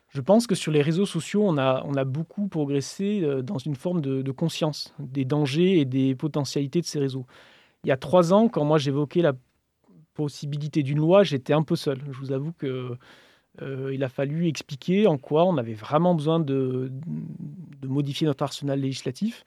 Je 0.08 0.20
pense 0.20 0.46
que 0.46 0.54
sur 0.54 0.72
les 0.72 0.82
réseaux 0.82 1.06
sociaux, 1.06 1.42
on 1.46 1.56
a, 1.58 2.04
beaucoup 2.04 2.48
progressé 2.48 3.20
euh, 3.22 3.42
dans 3.42 3.58
une 3.58 3.74
forme 3.74 4.00
de, 4.00 4.30
conscience 4.32 4.94
des 4.98 5.24
dangers 5.24 5.80
et 5.80 5.84
des 5.84 6.14
potentialités 6.14 6.80
de 6.80 6.86
ces 6.86 6.98
réseaux. 6.98 7.26
Il 7.84 7.88
y 7.88 7.92
a 7.92 7.96
trois 7.96 8.32
ans, 8.32 8.48
quand 8.48 8.64
moi 8.64 8.78
j'évoquais 8.78 9.22
la 9.22 9.34
possibilité 10.14 10.82
d'une 10.82 10.98
loi, 10.98 11.24
j'étais 11.24 11.52
un 11.52 11.62
peu 11.62 11.76
seul. 11.76 12.00
Je 12.10 12.18
vous 12.18 12.32
avoue 12.32 12.52
que 12.52 12.96
euh, 13.62 13.90
il 13.92 14.02
a 14.04 14.08
fallu 14.08 14.48
expliquer 14.48 15.06
en 15.06 15.18
quoi 15.18 15.44
on 15.44 15.56
avait 15.56 15.74
vraiment 15.74 16.14
besoin 16.14 16.40
de, 16.40 16.90
de 17.80 17.88
modifier 17.88 18.26
notre 18.26 18.44
arsenal 18.44 18.80
législatif. 18.80 19.44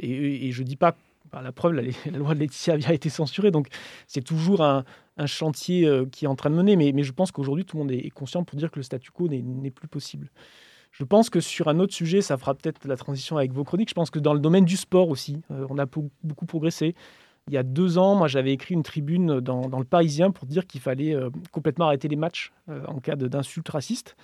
Et, 0.00 0.46
et 0.46 0.52
je 0.52 0.62
ne 0.62 0.66
dis 0.66 0.76
pas, 0.76 0.96
la 1.40 1.52
preuve, 1.52 1.72
la, 2.06 2.18
loi 2.18 2.34
de 2.34 2.40
Laetitia 2.40 2.76
a 2.84 2.92
été 2.92 3.08
censurée, 3.08 3.50
donc 3.50 3.68
c'est 4.06 4.22
toujours 4.22 4.62
un, 4.62 4.84
chantier 5.26 5.86
euh, 5.86 6.04
qui 6.06 6.24
est 6.24 6.28
en 6.28 6.34
train 6.34 6.50
de 6.50 6.56
mener, 6.56 6.76
mais, 6.92 7.02
je 7.02 7.12
pense 7.12 7.30
qu'aujourd'hui, 7.30 7.64
tout 7.64 7.76
le 7.76 7.84
monde 7.84 7.92
est 7.92 8.10
conscient 8.10 8.44
pour 8.44 8.58
dire 8.58 8.70
que 8.70 8.78
le 8.78 8.82
statu 8.82 9.10
quo 9.10 9.28
n'est- 9.28 9.70
plus 9.70 9.88
possible. 9.88 10.30
Je 10.90 11.04
pense 11.04 11.30
que 11.30 11.40
sur 11.40 11.68
un 11.68 11.78
autre 11.78 11.94
sujet, 11.94 12.20
ça 12.20 12.36
fera 12.36 12.54
peut-être 12.54 12.86
la 12.86 12.96
transition 12.96 13.38
avec 13.38 13.52
vos 13.52 13.64
chroniques, 13.64 13.88
je 13.88 13.94
pense 13.94 14.10
que 14.10 14.18
dans 14.18 14.34
le 14.34 14.40
domaine 14.40 14.64
du 14.64 14.76
sport 14.76 15.08
aussi, 15.08 15.40
euh, 15.50 15.66
on 15.70 15.78
a 15.78 15.86
beaucoup 15.86 16.46
progressé. 16.46 16.94
Il 17.48 17.54
y 17.54 17.56
a 17.56 17.62
deux 17.62 17.98
ans, 17.98 18.14
moi, 18.14 18.28
j'avais 18.28 18.52
écrit 18.52 18.74
une 18.74 18.82
tribune 18.82 19.40
dans, 19.40 19.66
le 19.66 19.84
Parisien 19.84 20.30
pour 20.30 20.46
dire 20.46 20.66
qu'il 20.66 20.80
fallait 20.80 21.14
euh, 21.14 21.30
complètement 21.50 21.86
arrêter 21.86 22.08
les 22.08 22.16
matchs 22.16 22.52
en 22.68 23.00
cas 23.00 23.16
d'insultes 23.16 23.68
racistes. 23.68 24.16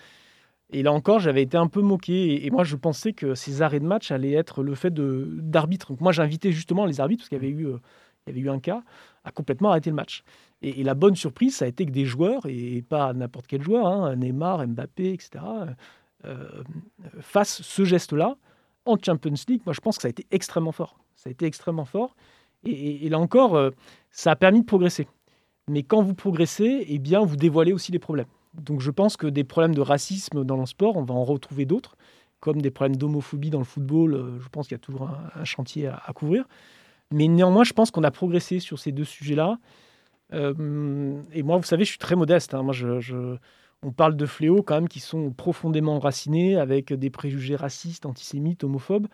Et 0.71 0.83
là 0.83 0.93
encore, 0.93 1.19
j'avais 1.19 1.43
été 1.43 1.57
un 1.57 1.67
peu 1.67 1.81
moqué. 1.81 2.45
Et, 2.45 2.51
moi, 2.51 2.65
je 2.65 2.77
pensais 2.77 3.13
que 3.13 3.35
ces 3.35 3.63
arrêts 3.63 3.81
de 3.81 3.87
match 3.87 4.11
allaient 4.11 4.33
être 4.33 4.63
le 4.63 4.75
fait 4.75 4.93
d'arbitres. 4.93 5.93
Moi, 6.01 6.13
j'invitais 6.13 6.53
justement 6.53 6.85
les 6.85 7.01
arbitres, 7.01 7.23
parce 7.23 7.29
qu'il 7.31 7.39
y 7.39 7.41
avait 7.41 7.51
eu, 7.51 7.67
euh, 7.67 7.79
y 8.27 8.31
avait 8.31 8.41
eu 8.41 8.51
un 8.51 8.61
cas, 8.61 8.83
à 9.25 9.31
complètement 9.31 9.71
arrêter 9.71 9.91
le 9.91 9.97
match. 9.97 10.25
Et, 10.61 10.83
la 10.83 10.95
bonne 10.95 11.17
surprise, 11.17 11.57
ça 11.57 11.65
a 11.65 11.69
été 11.69 11.87
que 11.87 11.91
des 11.91 12.05
joueurs, 12.05 12.43
et 12.47 12.83
pas 12.83 13.13
n'importe 13.15 13.47
quel 13.47 13.63
joueur, 13.63 13.87
hein, 13.87 14.15
Neymar, 14.17 14.67
Mbappé, 14.67 15.13
etc., 15.13 15.45
euh, 16.25 16.63
fassent 17.21 17.63
ce 17.63 17.85
geste-là 17.85 18.37
en 18.85 18.97
Champions 19.01 19.35
League. 19.49 19.63
Moi, 19.65 19.73
je 19.73 19.81
pense 19.81 19.97
que 19.97 20.03
ça 20.03 20.09
a 20.09 20.11
été 20.11 20.27
extrêmement 20.31 20.73
fort. 20.73 20.99
Ça 21.15 21.29
a 21.29 21.31
été 21.31 21.47
extrêmement 21.47 21.85
fort. 21.85 22.17
Et, 22.65 23.09
là 23.09 23.19
encore, 23.19 23.55
euh, 23.55 23.71
ça 24.11 24.33
a 24.33 24.37
permis 24.37 24.61
de 24.61 24.67
progresser. 24.67 25.07
Mais 25.69 25.83
quand 25.83 26.03
vous 26.03 26.15
progressez, 26.15 26.85
eh 26.89 26.99
bien, 26.99 27.21
vous 27.25 27.37
dévoilez 27.37 27.73
aussi 27.73 27.93
les 27.93 27.99
problèmes. 27.99 28.27
Donc 28.59 28.81
je 28.81 28.91
pense 28.91 29.17
que 29.17 29.27
des 29.27 29.45
problèmes 29.45 29.75
de 29.75 29.81
racisme 29.81 30.45
dans 30.45 30.57
le 30.57 30.67
sport, 30.67 30.97
on 30.97 31.05
va 31.05 31.15
en 31.15 31.25
retrouver 31.25 31.67
d'autres, 31.67 31.97
comme 32.41 32.61
des 32.63 32.71
problèmes 32.71 32.97
d'homophobie 32.97 33.51
dans 33.51 33.59
le 33.59 33.65
football. 33.65 34.15
euh, 34.15 34.41
Je 34.41 34.49
pense 34.49 34.69
qu'il 34.69 34.75
y 34.75 34.81
a 34.81 34.81
toujours 34.81 35.11
un, 35.35 35.45
chantier 35.45 35.89
à, 35.89 36.13
couvrir. 36.15 36.45
Mais 37.13 37.29
néanmoins, 37.29 37.65
je 37.65 37.73
pense 37.73 37.91
qu'on 37.91 38.05
a 38.05 38.11
progressé 38.11 38.61
sur 38.61 38.79
ces 38.79 38.93
deux 38.93 39.05
sujets-là. 39.05 39.59
Euh, 40.35 41.23
et 41.33 41.43
moi, 41.43 41.57
vous 41.57 41.65
savez, 41.65 41.85
je 41.85 41.91
suis 41.91 41.99
très 41.99 42.17
modeste. 42.17 42.55
hein. 42.55 42.63
Moi, 42.63 42.75
on 43.83 43.93
parle 43.93 44.17
de 44.17 44.27
fléaux 44.27 44.63
quand 44.63 44.75
même 44.75 44.89
qui 44.89 45.01
sont 45.01 45.31
profondément 45.33 45.97
enracinés 45.97 46.57
avec 46.57 46.93
des 46.93 47.11
préjugés 47.11 47.57
racistes, 47.57 48.07
antisémites, 48.07 48.65
homophobes. 48.65 49.07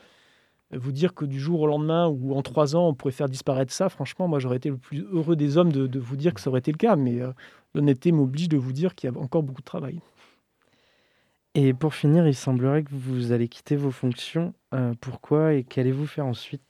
Vous 0.77 0.93
dire 0.93 1.15
que 1.15 1.25
du 1.25 1.41
jour 1.41 1.61
au 1.61 1.67
lendemain 1.67 2.07
ou 2.09 2.35
en 2.35 2.43
trois 2.43 2.77
ans, 2.77 2.89
on 2.89 2.95
pourrait 2.95 3.13
faire 3.13 3.29
disparaître 3.29 3.73
ça, 3.73 3.89
franchement, 3.89 4.29
moi, 4.29 4.39
j'aurais 4.39 4.57
été 4.57 4.71
le 4.71 4.77
plus 4.77 5.07
heureux 5.13 5.37
des 5.37 5.57
hommes 5.57 5.73
de, 5.73 5.87
de 5.87 5.99
vous 5.99 6.17
dire 6.17 6.35
que 6.35 6.41
ça 6.41 6.51
aurait 6.51 6.61
été 6.61 6.73
le 6.73 6.79
cas. 6.79 6.97
Mais 6.97 7.21
euh, 7.21 7.33
l'honnêteté 7.75 8.13
m'oblige 8.13 8.49
de 8.49 8.57
vous 8.57 8.73
dire 8.73 8.95
qu'il 8.95 9.11
y 9.11 9.15
a 9.15 9.19
encore 9.19 9.43
beaucoup 9.43 9.61
de 9.61 9.67
travail. 9.67 10.01
Et 11.55 11.73
pour 11.73 11.95
finir, 11.95 12.27
il 12.27 12.35
semblerait 12.35 12.83
que 12.83 12.91
vous 12.93 13.33
allez 13.33 13.49
quitter 13.49 13.77
vos 13.77 13.93
fonctions. 13.93 14.55
Euh, 14.75 14.95
pourquoi 15.01 15.55
et 15.55 15.65
qu'allez-vous 15.65 16.07
faire 16.07 16.27
ensuite? 16.27 16.63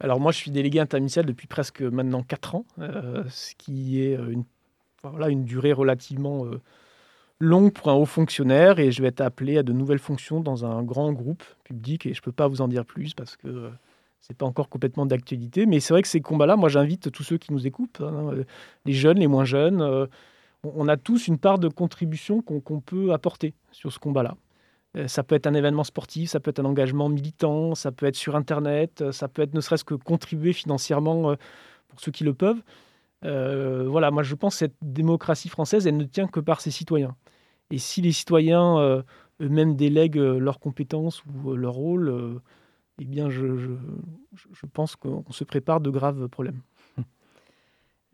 Alors 0.00 0.20
moi, 0.20 0.30
je 0.30 0.36
suis 0.38 0.52
délégué 0.52 0.78
interministériel 0.78 1.26
depuis 1.26 1.48
presque 1.48 1.82
maintenant 1.82 2.22
4 2.22 2.54
ans, 2.54 2.64
euh, 2.78 3.24
ce 3.28 3.56
qui 3.56 4.00
est 4.00 4.14
une, 4.14 4.44
enfin, 4.98 5.10
voilà, 5.10 5.28
une 5.28 5.44
durée 5.44 5.72
relativement 5.72 6.44
longue 7.40 7.72
pour 7.72 7.88
un 7.88 7.94
haut 7.94 8.06
fonctionnaire 8.06 8.78
et 8.78 8.90
je 8.90 9.00
vais 9.02 9.08
être 9.08 9.20
appelé 9.20 9.58
à 9.58 9.62
de 9.62 9.72
nouvelles 9.72 9.98
fonctions 9.98 10.40
dans 10.40 10.64
un 10.64 10.82
grand 10.82 11.12
groupe 11.12 11.44
public 11.64 12.06
et 12.06 12.14
je 12.14 12.20
ne 12.20 12.22
peux 12.22 12.32
pas 12.32 12.48
vous 12.48 12.60
en 12.60 12.68
dire 12.68 12.84
plus 12.84 13.14
parce 13.14 13.36
que 13.36 13.48
euh, 13.48 13.70
c'est 14.20 14.36
pas 14.36 14.46
encore 14.46 14.68
complètement 14.68 15.06
d'actualité. 15.06 15.66
Mais 15.66 15.80
c'est 15.80 15.94
vrai 15.94 16.02
que 16.02 16.08
ces 16.08 16.20
combats-là, 16.20 16.56
moi 16.56 16.68
j'invite 16.68 17.10
tous 17.12 17.22
ceux 17.22 17.38
qui 17.38 17.52
nous 17.52 17.66
écoutent, 17.66 18.00
hein, 18.00 18.30
euh, 18.32 18.44
les 18.84 18.92
jeunes, 18.92 19.18
les 19.18 19.28
moins 19.28 19.44
jeunes, 19.44 19.80
euh, 19.80 20.06
on 20.64 20.88
a 20.88 20.96
tous 20.96 21.28
une 21.28 21.38
part 21.38 21.58
de 21.60 21.68
contribution 21.68 22.42
qu'on 22.42 22.80
peut 22.80 23.12
apporter 23.12 23.54
sur 23.70 23.92
ce 23.92 23.98
combat-là. 24.00 24.36
Ça 25.06 25.22
peut 25.22 25.36
être 25.36 25.46
un 25.46 25.54
événement 25.54 25.84
sportif, 25.84 26.30
ça 26.30 26.40
peut 26.40 26.50
être 26.50 26.58
un 26.58 26.64
engagement 26.64 27.08
militant, 27.08 27.76
ça 27.76 27.92
peut 27.92 28.06
être 28.06 28.16
sur 28.16 28.34
Internet, 28.34 29.12
ça 29.12 29.28
peut 29.28 29.42
être 29.42 29.54
ne 29.54 29.60
serait-ce 29.60 29.84
que 29.84 29.94
contribuer 29.94 30.52
financièrement 30.52 31.36
pour 31.86 32.00
ceux 32.00 32.10
qui 32.10 32.24
le 32.24 32.34
peuvent. 32.34 32.60
Voilà, 33.22 34.10
moi 34.10 34.24
je 34.24 34.34
pense 34.34 34.54
que 34.54 34.58
cette 34.58 34.74
démocratie 34.82 35.48
française, 35.48 35.86
elle 35.86 35.96
ne 35.96 36.04
tient 36.04 36.26
que 36.26 36.40
par 36.40 36.60
ses 36.60 36.72
citoyens. 36.72 37.14
Et 37.70 37.78
si 37.78 38.00
les 38.02 38.12
citoyens 38.12 38.78
euh, 38.78 39.02
eux-mêmes 39.40 39.76
délèguent 39.76 40.18
euh, 40.18 40.38
leurs 40.38 40.58
compétences 40.60 41.22
ou 41.26 41.52
euh, 41.52 41.56
leur 41.56 41.74
rôle, 41.74 42.08
euh, 42.08 42.40
eh 43.00 43.04
bien 43.04 43.28
je, 43.30 43.56
je, 43.56 43.70
je- 44.34 44.48
je 44.52 44.66
pense 44.66 44.96
qu'on 44.96 45.24
se 45.30 45.44
prépare 45.44 45.80
de 45.80 45.90
graves 45.90 46.28
problèmes. 46.28 46.60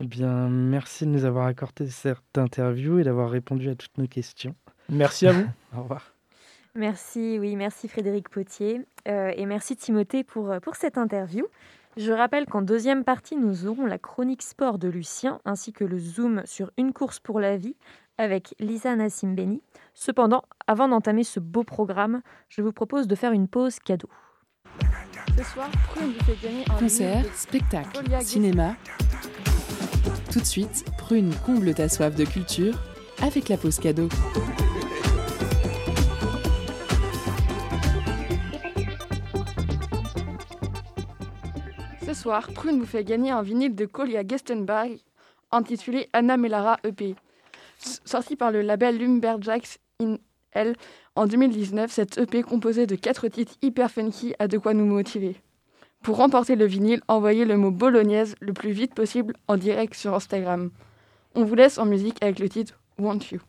Eh 0.01 0.07
bien, 0.07 0.49
merci 0.49 1.05
de 1.07 1.11
nous 1.11 1.25
avoir 1.25 1.47
accordé 1.47 1.88
cette 1.88 2.19
interview 2.37 2.99
et 2.99 3.05
d'avoir 3.05 3.31
répondu 3.31 3.69
à 3.71 3.77
toutes 3.77 3.97
nos 3.97 4.09
questions. 4.09 4.57
Merci 4.88 5.29
à 5.29 5.33
vous. 5.33 5.47
Au 5.77 5.83
revoir. 5.83 6.12
Merci, 6.75 7.38
oui, 7.38 7.55
merci 7.55 7.87
Frédéric 7.87 8.29
Potier 8.29 8.81
euh, 9.07 9.33
et 9.37 9.47
merci 9.47 9.77
Timothée 9.77 10.25
pour, 10.25 10.53
pour 10.62 10.75
cette 10.75 10.99
interview. 10.99 11.47
Je 11.97 12.11
rappelle 12.11 12.47
qu'en 12.47 12.63
deuxième 12.63 13.05
partie, 13.05 13.37
nous 13.37 13.67
aurons 13.67 13.87
la 13.87 13.99
chronique 13.99 14.43
sport 14.43 14.79
de 14.79 14.89
Lucien 14.89 15.41
ainsi 15.45 15.73
que 15.73 15.85
le 15.85 15.99
zoom 15.99 16.43
sur 16.45 16.73
une 16.77 16.93
course 16.93 17.21
pour 17.21 17.39
la 17.39 17.57
vie 17.57 17.77
avec 18.19 18.55
Lisa 18.59 18.97
Nassim 18.97 19.35
Beni. 19.35 19.63
Cependant, 19.95 20.43
avant 20.67 20.89
d'entamer 20.89 21.25
ce 21.25 21.39
beau 21.39 21.63
programme, 21.63 22.21
je 22.49 22.63
vous 22.63 22.73
propose 22.73 23.07
de 23.07 23.15
faire 23.15 23.33
une 23.33 23.47
pause 23.47 23.79
cadeau. 23.79 24.09
Ce 25.37 25.45
soir, 25.45 25.69
Prune 25.91 26.13
vous 26.13 26.25
fait 26.25 26.47
gagner 26.47 26.65
un 26.71 26.79
Concert, 26.79 27.25
spectacle, 27.35 28.03
cinéma. 28.23 28.75
Tout 30.33 30.41
de 30.41 30.45
suite, 30.45 30.85
Prune 30.99 31.33
comble 31.47 31.75
ta 31.75 31.89
soif 31.89 32.15
de 32.15 32.25
culture 32.25 32.75
avec 33.23 33.49
la 33.49 33.57
pause 33.57 33.79
cadeau. 33.79 34.09
Soir, 42.25 42.49
Prune 42.55 42.79
vous 42.79 42.87
fait 42.87 43.05
gagner 43.05 43.33
un 43.33 43.43
vinyle 43.43 43.75
de 43.75 43.85
Kolia 43.85 44.27
Gestenberg 44.27 44.97
intitulé 45.53 46.09
Anna 46.15 46.39
Melara 46.39 46.79
EP. 46.83 47.17
Sorti 48.07 48.35
par 48.35 48.51
le 48.51 48.63
label 48.63 48.97
Lumberjacks 48.97 49.79
in 50.01 50.17
L 50.53 50.75
en 51.17 51.27
2019, 51.27 51.93
cette 51.93 52.17
EP 52.17 52.43
composée 52.43 52.87
de 52.87 52.97
quatre 52.97 53.29
titres 53.29 53.53
hyper 53.61 53.91
funky 53.91 54.33
a 54.39 54.49
de 54.49 54.57
quoi 54.57 54.73
nous 54.73 54.87
motiver. 54.87 55.37
Pour 56.03 56.17
remporter 56.17 56.57
le 56.57 56.65
vinyle, 56.65 57.03
envoyez 57.09 57.45
le 57.45 57.59
mot 57.59 57.71
bolognaise 57.71 58.37
le 58.41 58.55
plus 58.55 58.73
vite 58.73 58.95
possible 58.95 59.35
en 59.47 59.59
direct 59.59 59.93
sur 59.93 60.15
Instagram. 60.15 60.71
On 61.35 61.45
vous 61.45 61.55
laisse 61.55 61.77
en 61.77 61.85
musique 61.85 62.17
avec 62.23 62.39
le 62.39 62.49
titre 62.49 62.81
Want 62.99 63.19
You. 63.33 63.41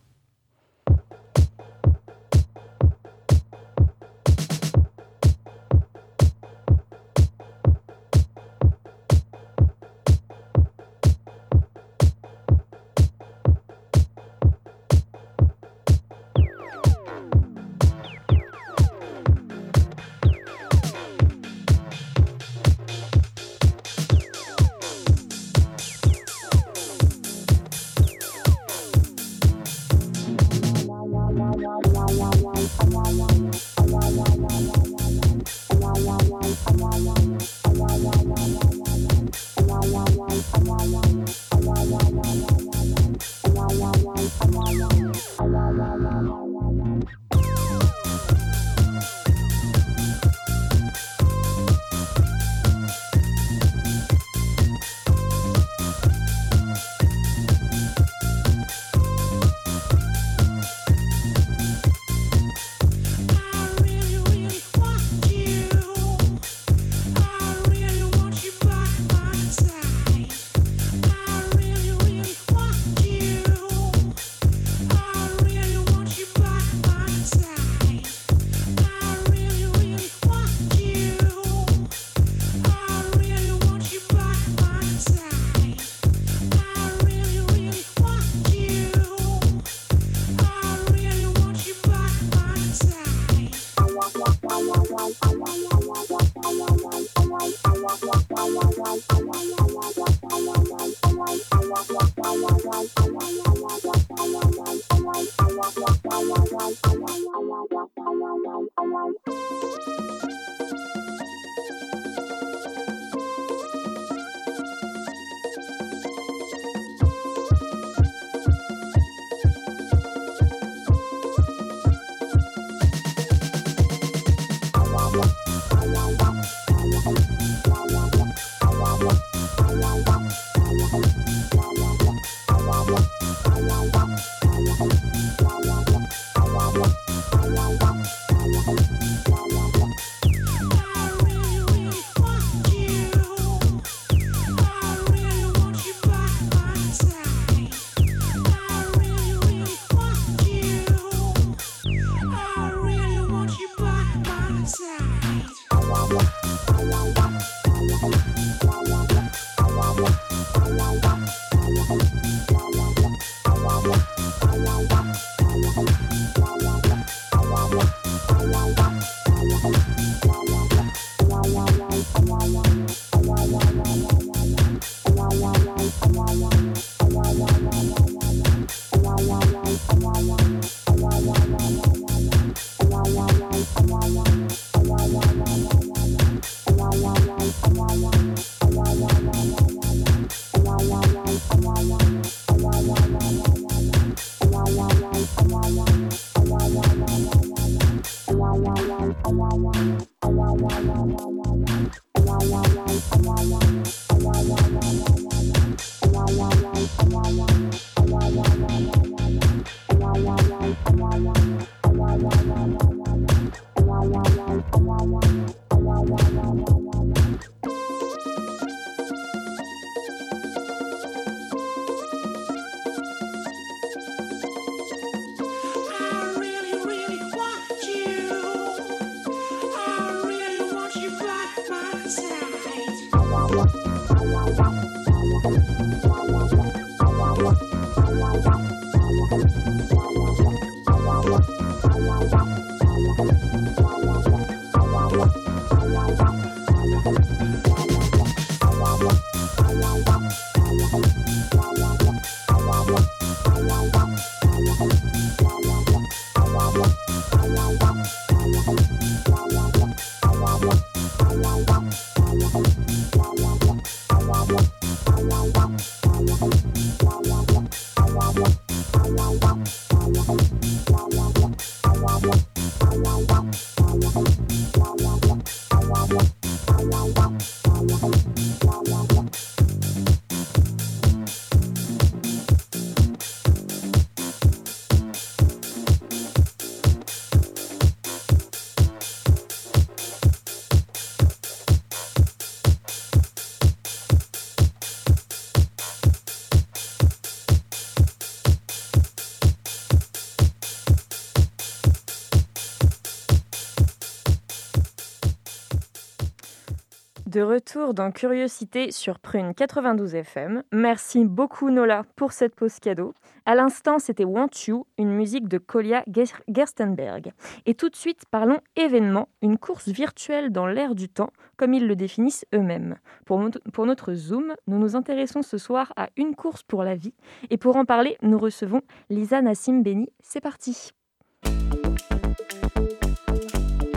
De 307.35 307.41
retour 307.41 307.93
dans 307.93 308.11
Curiosité 308.11 308.91
sur 308.93 309.19
Prune 309.19 309.53
92 309.53 310.15
FM. 310.15 310.63
Merci 310.71 311.25
beaucoup 311.25 311.69
Nola 311.69 312.03
pour 312.15 312.31
cette 312.31 312.55
pause 312.55 312.79
cadeau. 312.79 313.13
À 313.45 313.55
l'instant, 313.55 313.99
c'était 313.99 314.23
Want 314.23 314.47
You, 314.69 314.85
une 314.97 315.09
musique 315.11 315.49
de 315.49 315.57
Kolja 315.57 316.03
Ger- 316.07 316.41
Gerstenberg. 316.47 317.33
Et 317.65 317.73
tout 317.73 317.89
de 317.89 317.95
suite, 317.97 318.21
parlons 318.31 318.61
événement, 318.77 319.27
une 319.41 319.57
course 319.57 319.89
virtuelle 319.89 320.49
dans 320.53 320.65
l'air 320.65 320.95
du 320.95 321.09
temps, 321.09 321.33
comme 321.57 321.73
ils 321.73 321.85
le 321.85 321.97
définissent 321.97 322.45
eux-mêmes. 322.55 322.95
Pour 323.25 323.85
notre 323.85 324.13
Zoom, 324.13 324.53
nous 324.67 324.79
nous 324.79 324.95
intéressons 324.95 325.41
ce 325.41 325.57
soir 325.57 325.91
à 325.97 326.07
une 326.15 326.35
course 326.35 326.63
pour 326.63 326.85
la 326.85 326.95
vie. 326.95 327.13
Et 327.49 327.57
pour 327.57 327.75
en 327.75 327.83
parler, 327.83 328.15
nous 328.21 328.39
recevons 328.39 328.79
Lisa 329.09 329.41
Nassim 329.41 329.81
Beni. 329.81 330.07
C'est 330.21 330.39
parti. 330.39 330.91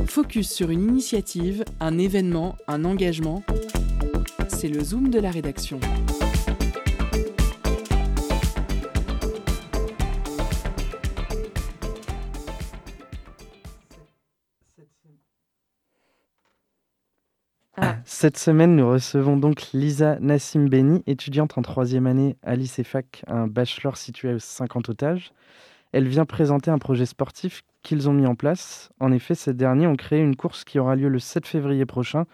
Focus 0.09 0.51
sur 0.51 0.71
une 0.71 0.83
initiative, 0.89 1.65
un 1.81 1.99
événement, 1.99 2.57
un 2.67 2.85
engagement. 2.85 3.45
C'est 4.49 4.69
le 4.69 4.83
Zoom 4.83 5.11
de 5.11 5.21
la 5.21 5.31
rédaction. 5.31 5.79
Cette 18.05 18.39
semaine, 18.39 18.75
nous 18.75 18.89
recevons 18.89 19.37
donc 19.37 19.71
Lisa 19.73 20.19
Nassim 20.21 20.69
Beni, 20.69 21.05
étudiante 21.07 21.57
en 21.57 21.63
troisième 21.63 22.07
année 22.07 22.37
à 22.43 22.57
l'ICEFAC, 22.57 23.23
un 23.29 23.47
bachelor 23.47 23.97
situé 23.97 24.31
à 24.31 24.39
50 24.41 24.89
otages. 24.89 25.33
Elle 25.93 26.09
vient 26.09 26.25
présenter 26.25 26.71
un 26.71 26.79
projet 26.79 27.07
sportif 27.07 27.63
qu'ils 27.89 28.07
ont 28.11 28.13
mis 28.13 28.27
en 28.27 28.35
place. 28.35 28.91
En 29.01 29.13
effet, 29.13 29.35
ces 29.35 29.55
derniers 29.55 29.87
ont 29.87 29.97
créé 29.97 30.21
une 30.21 30.37
course 30.37 30.65
qui 30.65 30.79
aura 30.79 30.95
lieu 30.95 31.09
le 31.09 31.19
7 31.19 31.47
février 31.47 31.87
prochain 31.87 32.27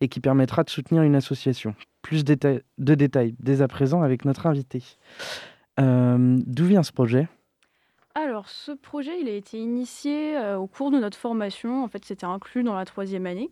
et 0.00 0.08
qui 0.08 0.20
permettra 0.20 0.64
de 0.64 0.70
soutenir 0.70 1.02
une 1.02 1.14
association. 1.14 1.74
Plus 2.00 2.24
de 2.24 2.94
détails 2.94 3.34
dès 3.38 3.60
à 3.60 3.68
présent 3.68 4.00
avec 4.02 4.24
notre 4.24 4.46
invité. 4.46 4.82
Euh, 5.78 6.38
D'où 6.46 6.64
vient 6.64 6.82
ce 6.82 6.92
projet? 6.92 7.28
Alors, 8.14 8.48
ce 8.48 8.72
projet, 8.72 9.20
il 9.20 9.28
a 9.28 9.32
été 9.32 9.58
initié 9.58 10.34
euh, 10.38 10.56
au 10.56 10.66
cours 10.66 10.90
de 10.90 10.98
notre 10.98 11.18
formation. 11.18 11.84
En 11.84 11.88
fait, 11.88 12.04
c'était 12.06 12.24
inclus 12.24 12.62
dans 12.62 12.74
la 12.74 12.86
troisième 12.86 13.26
année. 13.26 13.50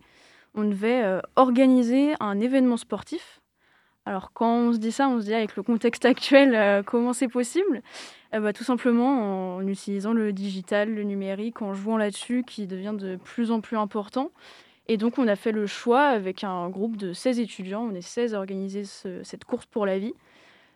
On 0.55 0.63
devait 0.63 1.03
euh, 1.03 1.21
organiser 1.35 2.13
un 2.19 2.39
événement 2.39 2.77
sportif. 2.77 3.39
Alors, 4.07 4.33
quand 4.33 4.51
on 4.51 4.73
se 4.73 4.79
dit 4.79 4.91
ça, 4.91 5.07
on 5.07 5.19
se 5.19 5.25
dit 5.25 5.33
avec 5.35 5.55
le 5.55 5.61
contexte 5.61 6.05
actuel, 6.05 6.83
comment 6.85 7.13
c'est 7.13 7.27
possible? 7.27 7.83
Eh 8.33 8.39
ben, 8.39 8.53
Tout 8.53 8.63
simplement 8.63 9.55
en 9.57 9.67
utilisant 9.67 10.13
le 10.13 10.31
digital, 10.33 10.93
le 10.93 11.03
numérique, 11.03 11.61
en 11.61 11.73
jouant 11.73 11.97
là-dessus, 11.97 12.43
qui 12.45 12.67
devient 12.67 12.95
de 12.97 13.17
plus 13.17 13.51
en 13.51 13.61
plus 13.61 13.77
important. 13.77 14.31
Et 14.87 14.97
donc, 14.97 15.17
on 15.19 15.27
a 15.27 15.35
fait 15.35 15.51
le 15.51 15.67
choix 15.67 16.03
avec 16.03 16.43
un 16.43 16.69
groupe 16.69 16.97
de 16.97 17.13
16 17.13 17.39
étudiants, 17.39 17.83
on 17.91 17.93
est 17.95 18.01
16 18.01 18.33
à 18.35 18.39
organiser 18.39 18.83
ce- 18.85 19.23
cette 19.23 19.45
course 19.45 19.65
pour 19.65 19.85
la 19.85 19.99
vie, 19.99 20.13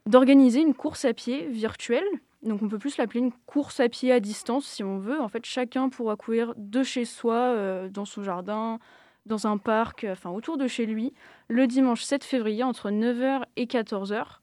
d'organiser 0.07 0.61
une 0.61 0.73
course 0.73 1.05
à 1.05 1.13
pied 1.13 1.47
virtuelle 1.47 2.05
donc 2.43 2.61
on 2.61 2.67
peut 2.69 2.77
plus 2.77 2.97
l'appeler 2.97 3.21
une 3.21 3.31
course 3.47 3.79
à 3.79 3.89
pied 3.89 4.11
à 4.11 4.19
distance 4.19 4.67
si 4.67 4.83
on 4.83 4.99
veut. 4.99 5.19
En 5.19 5.27
fait, 5.29 5.43
chacun 5.45 5.89
pourra 5.89 6.15
courir 6.15 6.53
de 6.57 6.83
chez 6.83 7.03
soi, 7.03 7.33
euh, 7.35 7.89
dans 7.89 8.05
son 8.05 8.21
jardin, 8.21 8.77
dans 9.25 9.47
un 9.47 9.57
parc, 9.57 10.05
enfin 10.07 10.29
autour 10.29 10.57
de 10.59 10.67
chez 10.67 10.85
lui, 10.85 11.11
le 11.47 11.65
dimanche 11.65 12.03
7 12.03 12.23
février 12.23 12.63
entre 12.63 12.91
9h 12.91 13.45
et 13.55 13.65
14h. 13.65 14.41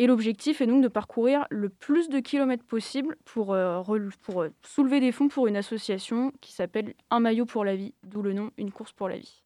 Et 0.00 0.06
l'objectif 0.06 0.62
est 0.62 0.66
donc 0.66 0.82
de 0.82 0.88
parcourir 0.88 1.46
le 1.50 1.68
plus 1.68 2.08
de 2.08 2.20
kilomètres 2.20 2.64
possible 2.64 3.18
pour, 3.26 3.52
euh, 3.52 3.82
pour 4.22 4.40
euh, 4.40 4.48
soulever 4.62 4.98
des 4.98 5.12
fonds 5.12 5.28
pour 5.28 5.46
une 5.46 5.58
association 5.58 6.32
qui 6.40 6.54
s'appelle 6.54 6.94
Un 7.10 7.20
maillot 7.20 7.44
pour 7.44 7.66
la 7.66 7.76
vie, 7.76 7.92
d'où 8.02 8.22
le 8.22 8.32
nom 8.32 8.50
Une 8.56 8.72
course 8.72 8.92
pour 8.92 9.10
la 9.10 9.18
vie. 9.18 9.42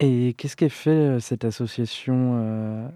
Et 0.00 0.32
qu'est-ce 0.38 0.56
qu'est 0.56 0.70
fait 0.70 0.90
euh, 0.90 1.20
cette 1.20 1.44
association 1.44 2.38
euh, 2.38 2.88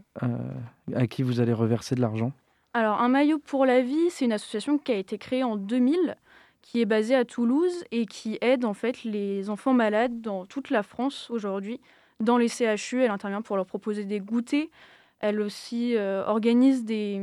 à 0.95 1.07
qui 1.07 1.23
vous 1.23 1.41
allez 1.41 1.53
reverser 1.53 1.97
de 1.97 2.01
l'argent? 2.01 2.33
Alors, 2.73 3.03
Un 3.03 3.11
maillot 3.11 3.39
pour 3.41 3.67
la 3.67 3.83
vie, 3.83 4.09
c'est 4.09 4.25
une 4.25 4.33
association 4.33 4.79
qui 4.79 4.93
a 4.93 4.97
été 4.97 5.19
créée 5.19 5.45
en 5.45 5.57
2000, 5.57 6.17
qui 6.63 6.81
est 6.81 6.87
basée 6.87 7.15
à 7.15 7.27
Toulouse 7.27 7.85
et 7.91 8.07
qui 8.07 8.39
aide 8.41 8.65
en 8.65 8.73
fait 8.73 9.05
les 9.05 9.51
enfants 9.51 9.75
malades 9.75 10.23
dans 10.23 10.47
toute 10.47 10.71
la 10.71 10.83
France 10.83 11.29
aujourd'hui, 11.29 11.79
dans 12.21 12.39
les 12.39 12.49
CHU. 12.49 13.03
Elle 13.03 13.11
intervient 13.11 13.43
pour 13.43 13.57
leur 13.57 13.67
proposer 13.67 14.07
des 14.07 14.21
goûters. 14.21 14.69
Elle 15.21 15.41
aussi 15.41 15.97
euh, 15.97 16.25
organise 16.25 16.85
des, 16.85 17.21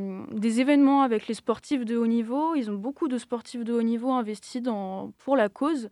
événements 0.60 1.02
avec 1.02 1.28
les 1.28 1.34
sportifs 1.34 1.86
de 1.86 1.96
haut 1.96 2.08
niveau. 2.08 2.54
Ils 2.56 2.70
ont 2.70 2.76
beaucoup 2.76 3.08
de 3.08 3.18
sportifs 3.18 3.64
de 3.64 3.74
haut 3.74 3.84
niveau 3.84 4.12
investis 4.12 4.62
pour 5.20 5.38
la 5.38 5.48
cause. 5.48 5.90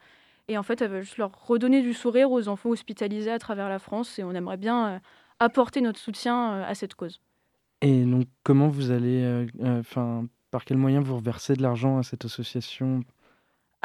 Et 0.50 0.58
en 0.58 0.64
fait, 0.64 0.82
elle 0.82 0.92
veut 0.92 1.02
juste 1.02 1.18
leur 1.18 1.32
redonner 1.48 1.82
du 1.82 1.94
sourire 1.94 2.30
aux 2.32 2.50
enfants 2.50 2.70
hospitalisés 2.70 3.32
à 3.32 3.40
travers 3.40 3.70
la 3.70 3.80
France. 3.80 4.20
Et 4.20 4.24
on 4.24 4.32
aimerait 4.32 4.58
bien 4.58 4.88
euh, 4.88 5.00
apporter 5.40 5.80
notre 5.80 6.00
soutien 6.00 6.54
euh, 6.54 6.64
à 6.68 6.76
cette 6.76 6.96
cause. 6.96 7.22
Et 7.82 8.04
donc, 8.04 8.26
comment 8.44 8.68
vous 8.68 8.92
allez, 8.92 9.46
enfin, 9.62 10.26
par 10.52 10.64
quels 10.64 10.78
moyens 10.78 11.06
vous 11.06 11.18
reversez 11.18 11.54
de 11.54 11.62
l'argent 11.62 11.98
à 11.98 12.04
cette 12.04 12.24
association? 12.24 13.04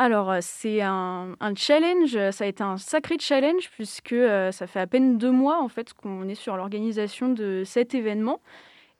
Alors, 0.01 0.30
euh, 0.30 0.38
c'est 0.40 0.80
un, 0.80 1.34
challenge, 1.57 2.14
euh, 2.14 2.30
ça 2.30 2.44
a 2.44 2.46
été 2.46 2.62
un 2.62 2.76
sacré 2.76 3.16
challenge 3.18 3.68
puisque 3.72 4.12
euh, 4.12 4.53
ça 4.53 4.68
fait 4.68 4.78
à 4.78 4.86
peine 4.86 5.18
deux 5.18 5.32
mois 5.32 5.61
en 5.61 5.66
fait 5.66 5.92
qu'on 5.92 6.28
est 6.28 6.36
sur 6.36 6.57
l'organisation 6.57 7.30
de 7.30 7.64
cet 7.66 7.96
événement. 7.96 8.40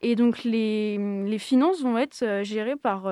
Et 0.01 0.17
donc, 0.17 0.43
les, 0.43 1.37
finances 1.39 1.83
vont 1.83 1.99
être 1.99 2.43
gérées 2.43 2.77
par, 2.77 3.11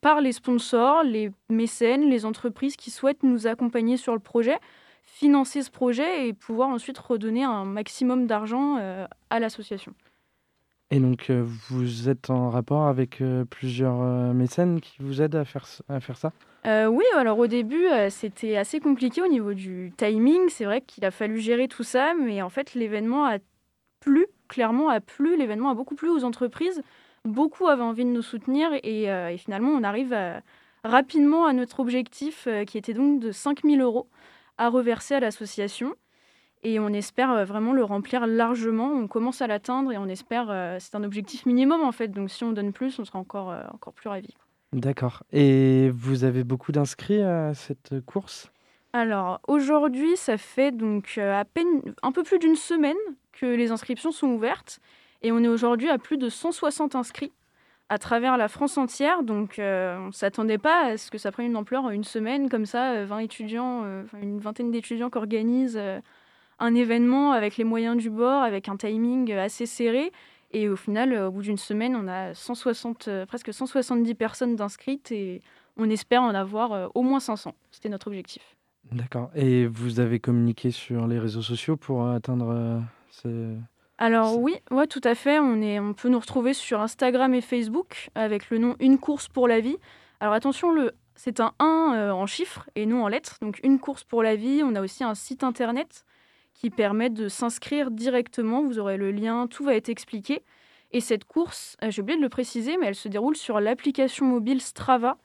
par 0.00 0.20
les 0.20 0.30
sponsors, 0.30 1.02
les 1.02 1.30
mécènes, 1.48 2.08
les 2.08 2.24
entreprises 2.24 2.76
qui 2.76 2.92
souhaitent 2.92 3.24
nous 3.24 3.48
accompagner 3.48 3.96
sur 3.96 4.12
le 4.12 4.20
projet, 4.20 4.56
financer 5.02 5.62
ce 5.62 5.72
projet 5.72 6.28
et 6.28 6.32
pouvoir 6.32 6.68
ensuite 6.68 6.98
redonner 6.98 7.42
un 7.42 7.64
maximum 7.64 8.28
d'argent 8.28 8.76
à 9.28 9.40
l'association. 9.40 9.92
Et 10.92 10.98
donc, 10.98 11.30
euh, 11.30 11.44
vous 11.68 12.08
êtes 12.08 12.30
en 12.30 12.50
rapport 12.50 12.86
avec 12.86 13.20
euh, 13.20 13.44
plusieurs 13.44 14.02
euh, 14.02 14.32
mécènes 14.32 14.80
qui 14.80 14.96
vous 14.98 15.22
aident 15.22 15.36
à 15.36 15.44
faire, 15.44 15.64
à 15.88 16.00
faire 16.00 16.16
ça? 16.16 16.32
Oui, 16.66 17.04
alors 17.16 17.38
au 17.38 17.46
début, 17.46 17.86
c'était 18.10 18.58
assez 18.58 18.80
compliqué 18.80 19.22
au 19.22 19.28
niveau 19.28 19.54
du 19.54 19.94
timing. 19.96 20.50
C'est 20.50 20.66
vrai 20.66 20.82
qu'il 20.82 21.06
a 21.06 21.10
fallu 21.10 21.40
gérer 21.40 21.68
tout 21.68 21.82
ça, 21.82 22.12
mais 22.12 22.42
en 22.42 22.50
fait, 22.50 22.74
l'événement 22.74 23.24
a 23.24 23.38
plu, 24.00 24.26
clairement 24.46 24.90
a 24.90 25.00
plu. 25.00 25.38
L'événement 25.38 25.70
a 25.70 25.74
beaucoup 25.74 25.94
plu 25.94 26.10
aux 26.10 26.22
entreprises. 26.22 26.82
Beaucoup 27.24 27.66
avaient 27.66 27.82
envie 27.82 28.04
de 28.04 28.10
nous 28.10 28.20
soutenir 28.20 28.68
et, 28.82 29.36
finalement, 29.38 29.70
on 29.70 29.82
arrive 29.82 30.14
rapidement 30.84 31.46
à 31.46 31.54
notre 31.54 31.80
objectif 31.80 32.46
qui 32.66 32.76
était 32.76 32.92
donc 32.92 33.20
de 33.20 33.32
5000 33.32 33.80
euros 33.80 34.10
à 34.58 34.68
reverser 34.68 35.14
à 35.14 35.20
l'association. 35.20 35.94
Et 36.62 36.78
on 36.78 36.88
espère 36.88 37.30
euh, 37.30 37.44
vraiment 37.44 37.72
le 37.72 37.84
remplir 37.84 38.26
largement. 38.26 38.92
On 38.92 39.06
commence 39.06 39.40
à 39.40 39.46
l'atteindre 39.46 39.92
et 39.92 39.98
on 39.98 40.06
espère, 40.06 40.48
euh, 40.50 40.76
c'est 40.78 40.94
un 40.94 41.04
objectif 41.04 41.46
minimum 41.46 41.82
en 41.82 41.92
fait. 41.92 42.08
Donc 42.08 42.30
si 42.30 42.44
on 42.44 42.52
donne 42.52 42.72
plus, 42.72 42.98
on 42.98 43.04
sera 43.04 43.18
encore, 43.18 43.50
euh, 43.50 43.62
encore 43.72 43.94
plus 43.94 44.08
ravis. 44.08 44.34
D'accord. 44.72 45.22
Et 45.32 45.90
vous 45.90 46.24
avez 46.24 46.44
beaucoup 46.44 46.72
d'inscrits 46.72 47.22
à 47.22 47.54
cette 47.54 48.04
course? 48.04 48.50
Alors 48.92 49.40
aujourd'hui, 49.48 50.16
ça 50.16 50.36
fait 50.36 50.72
donc 50.72 51.18
à 51.18 51.44
peine 51.44 51.82
un 52.02 52.12
peu 52.12 52.22
plus 52.22 52.38
d'une 52.38 52.56
semaine 52.56 52.96
que 53.32 53.46
les 53.46 53.72
inscriptions 53.72 54.12
sont 54.12 54.28
ouvertes. 54.28 54.80
Et 55.22 55.32
on 55.32 55.42
est 55.42 55.48
aujourd'hui 55.48 55.88
à 55.88 55.98
plus 55.98 56.18
de 56.18 56.28
160 56.28 56.94
inscrits 56.94 57.32
à 57.90 57.98
travers 57.98 58.36
la 58.38 58.48
France 58.48 58.78
entière. 58.78 59.22
Donc, 59.22 59.58
euh, 59.58 59.98
on 59.98 60.06
ne 60.06 60.12
s'attendait 60.12 60.58
pas 60.58 60.86
à 60.86 60.96
ce 60.96 61.10
que 61.10 61.18
ça 61.18 61.32
prenne 61.32 61.46
une 61.46 61.56
ampleur 61.56 61.84
en 61.84 61.90
une 61.90 62.04
semaine, 62.04 62.48
comme 62.48 62.64
ça, 62.64 62.92
euh, 62.92 63.04
20 63.04 63.18
étudiants, 63.18 63.82
euh, 63.84 64.04
une 64.22 64.38
vingtaine 64.38 64.70
d'étudiants 64.70 65.10
qui 65.10 65.18
organisent 65.18 65.76
euh, 65.76 66.00
un 66.60 66.74
événement 66.74 67.32
avec 67.32 67.56
les 67.56 67.64
moyens 67.64 67.96
du 67.96 68.10
bord, 68.10 68.42
avec 68.42 68.68
un 68.68 68.76
timing 68.76 69.32
assez 69.32 69.66
serré. 69.66 70.12
Et 70.52 70.68
au 70.68 70.76
final, 70.76 71.12
euh, 71.12 71.28
au 71.28 71.30
bout 71.30 71.42
d'une 71.42 71.56
semaine, 71.56 71.96
on 71.96 72.08
a 72.08 72.34
160, 72.34 73.08
euh, 73.08 73.26
presque 73.26 73.52
170 73.52 74.14
personnes 74.14 74.56
d'inscrites 74.56 75.12
et 75.12 75.42
on 75.76 75.90
espère 75.90 76.22
en 76.22 76.34
avoir 76.34 76.72
euh, 76.72 76.88
au 76.94 77.02
moins 77.02 77.20
500. 77.20 77.54
C'était 77.70 77.88
notre 77.88 78.08
objectif. 78.08 78.56
D'accord. 78.92 79.30
Et 79.34 79.66
vous 79.66 80.00
avez 80.00 80.18
communiqué 80.18 80.70
sur 80.70 81.06
les 81.06 81.18
réseaux 81.18 81.42
sociaux 81.42 81.76
pour 81.76 82.08
atteindre 82.08 82.50
euh, 82.50 82.80
ce... 83.10 83.54
Alors 83.98 84.38
oui, 84.38 84.56
ouais, 84.70 84.86
tout 84.86 85.00
à 85.04 85.14
fait. 85.14 85.38
On, 85.38 85.60
est, 85.60 85.78
on 85.78 85.92
peut 85.92 86.08
nous 86.08 86.18
retrouver 86.18 86.54
sur 86.54 86.80
Instagram 86.80 87.34
et 87.34 87.42
Facebook 87.42 88.08
avec 88.14 88.50
le 88.50 88.58
nom 88.58 88.76
Une 88.80 88.98
course 88.98 89.28
pour 89.28 89.46
la 89.46 89.60
vie. 89.60 89.76
Alors 90.20 90.34
attention, 90.34 90.72
le, 90.72 90.92
c'est 91.14 91.40
un 91.40 91.52
1 91.58 91.94
euh, 91.94 92.10
en 92.10 92.26
chiffres 92.26 92.68
et 92.74 92.86
non 92.86 93.04
en 93.04 93.08
lettres. 93.08 93.36
Donc 93.42 93.60
Une 93.62 93.78
course 93.78 94.04
pour 94.04 94.22
la 94.22 94.36
vie. 94.36 94.62
On 94.64 94.74
a 94.74 94.80
aussi 94.80 95.04
un 95.04 95.14
site 95.14 95.44
internet 95.44 96.04
qui 96.60 96.68
permet 96.68 97.08
de 97.08 97.28
s'inscrire 97.28 97.90
directement. 97.90 98.62
Vous 98.62 98.78
aurez 98.78 98.98
le 98.98 99.10
lien, 99.10 99.46
tout 99.46 99.64
va 99.64 99.74
être 99.74 99.88
expliqué. 99.88 100.42
Et 100.92 101.00
cette 101.00 101.24
course, 101.24 101.78
euh, 101.82 101.90
j'ai 101.90 102.02
oublié 102.02 102.18
de 102.18 102.22
le 102.22 102.28
préciser, 102.28 102.76
mais 102.76 102.86
elle 102.86 102.94
se 102.94 103.08
déroule 103.08 103.34
sur 103.34 103.60
l'application 103.60 104.26
mobile 104.26 104.60
Strava. 104.60 105.16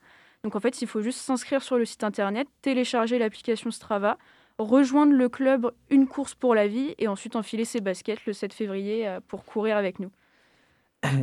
Donc 0.43 0.55
en 0.55 0.61
fait, 0.61 0.81
il 0.81 0.87
faut 0.87 1.01
juste 1.01 1.19
s'inscrire 1.19 1.61
sur 1.61 1.77
le 1.77 1.83
site 1.83 2.05
internet, 2.05 2.47
télécharger 2.61 3.19
l'application 3.19 3.69
Strava, 3.69 4.17
rejoindre 4.59 5.11
le 5.11 5.27
club 5.27 5.73
Une 5.89 6.07
course 6.07 6.35
pour 6.35 6.55
la 6.55 6.69
vie 6.69 6.95
et 6.99 7.09
ensuite 7.09 7.35
enfiler 7.35 7.65
ses 7.65 7.81
baskets 7.81 8.25
le 8.25 8.31
7 8.31 8.53
février 8.53 9.05
euh, 9.05 9.19
pour 9.27 9.43
courir 9.43 9.75
avec 9.75 9.99
nous. 9.99 10.11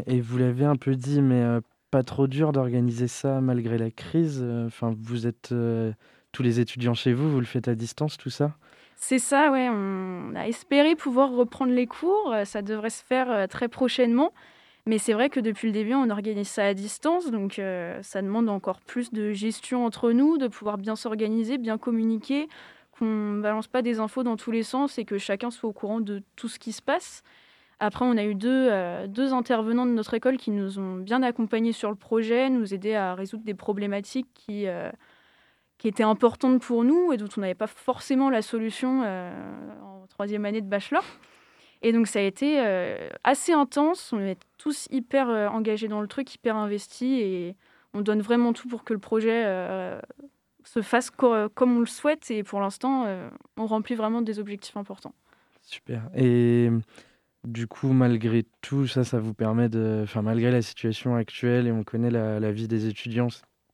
Et 0.06 0.20
vous 0.20 0.36
l'avez 0.36 0.66
un 0.66 0.76
peu 0.76 0.94
dit, 0.94 1.22
mais 1.22 1.40
euh, 1.40 1.60
pas 1.90 2.02
trop 2.02 2.26
dur 2.26 2.52
d'organiser 2.52 3.08
ça 3.08 3.40
malgré 3.40 3.78
la 3.78 3.90
crise. 3.90 4.44
Enfin, 4.66 4.94
vous 4.94 5.26
êtes 5.26 5.54
tous 6.32 6.42
les 6.42 6.60
étudiants 6.60 6.94
chez 6.94 7.14
vous, 7.14 7.30
vous 7.30 7.40
le 7.40 7.46
faites 7.46 7.68
à 7.68 7.74
distance, 7.74 8.18
tout 8.18 8.30
ça? 8.30 8.58
C'est 8.96 9.18
ça, 9.18 9.50
ouais. 9.50 9.68
On 9.70 10.34
a 10.36 10.46
espéré 10.46 10.94
pouvoir 10.94 11.32
reprendre 11.32 11.72
les 11.72 11.86
cours. 11.86 12.32
euh, 12.32 12.44
Ça 12.44 12.62
devrait 12.62 12.90
se 12.90 13.02
faire 13.04 13.30
euh, 13.30 13.46
très 13.46 13.68
prochainement. 13.68 14.32
Mais 14.86 14.98
c'est 14.98 15.12
vrai 15.12 15.28
que 15.30 15.40
depuis 15.40 15.68
le 15.68 15.72
début, 15.72 15.94
on 15.94 16.10
organise 16.10 16.48
ça 16.48 16.64
à 16.66 16.74
distance. 16.74 17.30
Donc, 17.30 17.58
euh, 17.58 17.98
ça 18.02 18.20
demande 18.22 18.48
encore 18.48 18.80
plus 18.80 19.12
de 19.12 19.32
gestion 19.32 19.84
entre 19.84 20.12
nous, 20.12 20.38
de 20.38 20.48
pouvoir 20.48 20.78
bien 20.78 20.96
s'organiser, 20.96 21.58
bien 21.58 21.78
communiquer, 21.78 22.48
qu'on 22.92 23.04
ne 23.04 23.42
balance 23.42 23.68
pas 23.68 23.82
des 23.82 24.00
infos 24.00 24.22
dans 24.24 24.36
tous 24.36 24.50
les 24.50 24.64
sens 24.64 24.98
et 24.98 25.04
que 25.04 25.18
chacun 25.18 25.50
soit 25.50 25.68
au 25.68 25.72
courant 25.72 26.00
de 26.00 26.22
tout 26.36 26.48
ce 26.48 26.58
qui 26.58 26.72
se 26.72 26.82
passe. 26.82 27.22
Après, 27.78 28.04
on 28.04 28.16
a 28.16 28.24
eu 28.24 28.34
deux, 28.34 28.70
deux 29.08 29.32
intervenants 29.32 29.86
de 29.86 29.90
notre 29.92 30.14
école 30.14 30.36
qui 30.36 30.52
nous 30.52 30.78
ont 30.78 30.96
bien 30.96 31.22
accompagnés 31.22 31.72
sur 31.72 31.90
le 31.90 31.96
projet, 31.96 32.48
nous 32.48 32.74
aider 32.74 32.94
à 32.94 33.14
résoudre 33.14 33.42
des 33.44 33.54
problématiques 33.54 34.28
qui, 34.34 34.66
qui 35.82 35.88
étaient 35.88 36.04
importantes 36.04 36.62
pour 36.62 36.84
nous 36.84 37.12
et 37.12 37.16
dont 37.16 37.26
on 37.36 37.40
n'avait 37.40 37.56
pas 37.56 37.66
forcément 37.66 38.30
la 38.30 38.40
solution 38.40 39.02
euh, 39.04 39.32
en 39.82 40.06
troisième 40.06 40.44
année 40.44 40.60
de 40.60 40.68
bachelor. 40.68 41.02
Et 41.82 41.92
donc 41.92 42.06
ça 42.06 42.20
a 42.20 42.22
été 42.22 42.60
euh, 42.60 43.08
assez 43.24 43.52
intense, 43.52 44.12
on 44.12 44.20
est 44.20 44.38
tous 44.58 44.86
hyper 44.92 45.28
euh, 45.28 45.48
engagés 45.48 45.88
dans 45.88 46.00
le 46.00 46.06
truc, 46.06 46.32
hyper 46.32 46.54
investis 46.54 47.20
et 47.20 47.56
on 47.94 48.00
donne 48.00 48.22
vraiment 48.22 48.52
tout 48.52 48.68
pour 48.68 48.84
que 48.84 48.92
le 48.92 49.00
projet 49.00 49.44
se 50.62 50.82
fasse 50.82 51.10
co- 51.10 51.48
comme 51.48 51.76
on 51.76 51.80
le 51.80 51.86
souhaite 51.86 52.30
et 52.30 52.44
pour 52.44 52.60
l'instant 52.60 53.06
on 53.56 53.66
remplit 53.66 53.96
vraiment 53.96 54.22
des 54.22 54.38
objectifs 54.38 54.76
importants. 54.76 55.14
Super. 55.62 56.08
Et 56.14 56.70
du 57.42 57.66
coup, 57.66 57.88
malgré 57.88 58.44
tout, 58.60 58.86
ça, 58.86 59.02
ça 59.02 59.18
vous 59.18 59.34
permet 59.34 59.68
de. 59.68 60.02
Enfin, 60.04 60.22
malgré 60.22 60.52
la 60.52 60.62
situation 60.62 61.16
actuelle, 61.16 61.66
et 61.66 61.72
on 61.72 61.82
connaît 61.82 62.10
la, 62.10 62.38
la 62.38 62.52
vie 62.52 62.68
des 62.68 62.86
étudiants, 62.86 63.26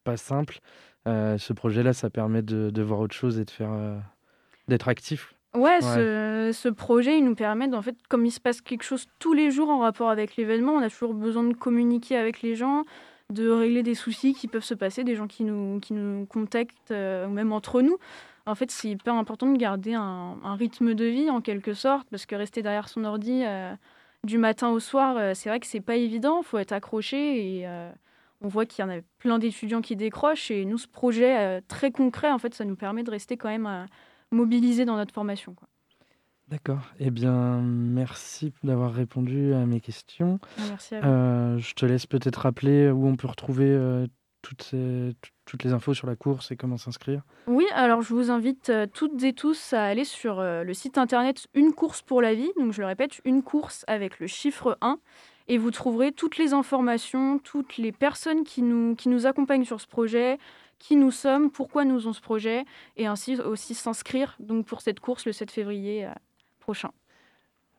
pas 0.05 0.17
simple. 0.17 0.61
Euh, 1.07 1.39
ce 1.39 1.53
projet-là, 1.53 1.93
ça 1.93 2.11
permet 2.11 2.43
de, 2.43 2.71
de 2.71 2.83
voir 2.83 3.01
autre 3.01 3.15
chose 3.15 3.39
et 3.39 3.45
de 3.45 3.51
faire. 3.51 3.71
euh, 3.73 3.97
d'être 4.69 4.89
actif. 4.89 5.33
Ouais, 5.55 5.81
Ce, 5.81 6.51
ce 6.53 6.69
projet, 6.69 7.17
il 7.17 7.25
nous 7.25 7.35
permet, 7.35 7.73
en 7.75 7.81
fait, 7.81 7.97
comme 8.11 8.27
il 8.27 8.31
se 8.31 8.39
passe 8.41 8.61
quelque 8.61 8.83
chose 8.83 9.07
tous 9.19 9.33
les 9.33 9.51
jours 9.51 9.71
en 9.71 9.79
rapport 9.79 10.11
avec 10.11 10.37
l'événement, 10.37 10.73
on 10.75 10.83
a 10.83 10.91
toujours 10.91 11.15
besoin 11.15 11.43
de 11.45 11.55
communiquer 11.55 12.19
avec 12.19 12.43
les 12.43 12.55
gens, 12.55 12.85
de 13.33 13.49
régler 13.49 13.83
des 13.83 13.95
soucis 13.95 14.35
qui 14.35 14.47
peuvent 14.47 14.63
se 14.65 14.75
passer, 14.75 15.05
des 15.05 15.17
gens 15.17 15.27
qui 15.27 15.45
nous, 15.45 15.81
qui 15.81 15.95
nous 15.95 16.27
contactent, 16.27 16.91
euh, 16.91 17.27
ou 17.27 17.31
même 17.31 17.53
entre 17.53 17.81
nous. 17.81 17.97
En 18.45 18.55
fait, 18.55 18.71
c'est 18.71 18.89
hyper 18.91 19.15
important 19.15 19.51
de 19.51 19.57
garder 19.59 19.95
un, 19.95 20.37
un 20.45 20.55
rythme 20.55 20.93
de 20.95 21.05
vie, 21.07 21.31
en 21.31 21.41
quelque 21.41 21.73
sorte, 21.73 22.07
parce 22.11 22.27
que 22.27 22.35
rester 22.37 22.61
derrière 22.61 22.89
son 22.91 23.05
ordi 23.05 23.43
euh, 23.47 23.73
du 24.25 24.37
matin 24.37 24.69
au 24.69 24.81
soir, 24.81 25.17
euh, 25.17 25.33
c'est 25.35 25.49
vrai 25.49 25.61
que 25.61 25.67
c'est 25.67 25.81
pas 25.81 25.97
évident, 25.97 26.41
il 26.43 26.45
faut 26.45 26.59
être 26.59 26.73
accroché 26.73 27.61
et 27.61 27.67
on 28.41 28.49
voit 28.49 28.67
qu'il 28.67 28.85
y 28.85 28.89
en 28.89 28.91
a 28.91 29.01
plein 29.19 29.39
d'étudiants 29.39 29.81
qui 29.81 29.97
décrochent 29.97 30.51
et 30.51 30.65
nous, 30.65 30.79
ce 30.79 30.87
projet 30.89 31.39
euh, 31.39 31.61
très 31.69 31.91
concret, 31.91 32.31
en 32.31 32.39
fait, 32.39 32.55
ça 32.55 32.65
nous 32.65 32.77
permet 32.77 33.03
de 33.03 33.11
rester 33.11 33.37
quand 33.37 33.49
même 33.49 33.67
euh, 33.67 33.85
mobilisés 34.31 34.85
dans 34.85 34.97
notre 34.97 35.13
formation. 35.15 35.55
quoi. 35.55 35.69
D'accord. 36.49 36.81
Eh 36.99 37.11
bien, 37.11 37.61
merci 37.61 38.53
d'avoir 38.63 38.93
répondu 38.95 39.53
à 39.53 39.67
mes 39.67 39.81
questions. 39.81 40.39
Merci 40.69 40.95
à 40.95 41.01
vous. 41.01 41.07
Euh, 41.09 41.59
je 41.59 41.75
te 41.75 41.85
laisse 41.85 42.07
peut-être 42.07 42.37
rappeler 42.41 42.89
où 42.91 43.07
on 43.07 43.17
peut 43.17 43.27
retrouver 43.29 43.67
euh, 43.69 44.07
toutes, 44.41 44.63
ces- 44.63 45.15
t- 45.21 45.31
toutes 45.45 45.63
les 45.65 45.73
infos 45.75 45.93
sur 45.93 46.07
la 46.07 46.17
course 46.17 46.51
et 46.51 46.57
comment 46.57 46.79
s'inscrire. 46.79 47.21
Oui, 47.49 47.67
alors 47.75 48.01
je 48.01 48.15
vous 48.15 48.31
invite 48.31 48.71
euh, 48.71 48.87
toutes 48.87 49.23
et 49.25 49.35
tous 49.35 49.75
à 49.75 49.83
aller 49.85 50.05
sur 50.05 50.41
le 50.41 50.73
site 50.73 50.97
internet 50.97 51.49
Une 51.53 51.73
course 51.75 52.01
pour 52.01 52.23
la 52.23 52.33
vie. 52.35 52.51
Donc 52.59 52.73
je 52.73 52.81
le 52.81 52.87
répète, 52.87 53.21
une 53.27 53.43
course 53.43 53.85
avec 53.87 54.19
le 54.19 54.27
chiffre 54.27 54.79
1. 54.81 54.99
Et 55.49 55.59
vous 55.59 55.71
trouverez 55.71 56.13
toutes 56.13 56.37
les 56.37 56.53
informations, 56.53 57.39
toutes 57.39 57.79
les 57.79 57.93
personnes 57.93 58.45
qui 58.45 58.63
nous, 58.63 58.95
qui 58.95 59.09
nous 59.09 59.27
accompagnent 59.27 59.65
sur 59.65 59.81
ce 59.81 59.87
projet, 59.87 60.39
qui 60.79 60.97
nous 60.97 61.11
sommes, 61.11 61.51
pourquoi 61.51 61.85
nous 61.85 62.01
avons 62.01 62.13
ce 62.13 62.21
projet, 62.21 62.65
et 62.97 63.07
ainsi 63.07 63.41
aussi 63.41 63.75
s'inscrire 63.75 64.37
donc 64.39 64.67
pour 64.67 64.81
cette 64.81 65.01
course 65.01 65.27
le 65.27 65.33
7 65.33 65.51
février 65.51 66.07
euh, 66.07 66.13
prochain. 66.61 66.91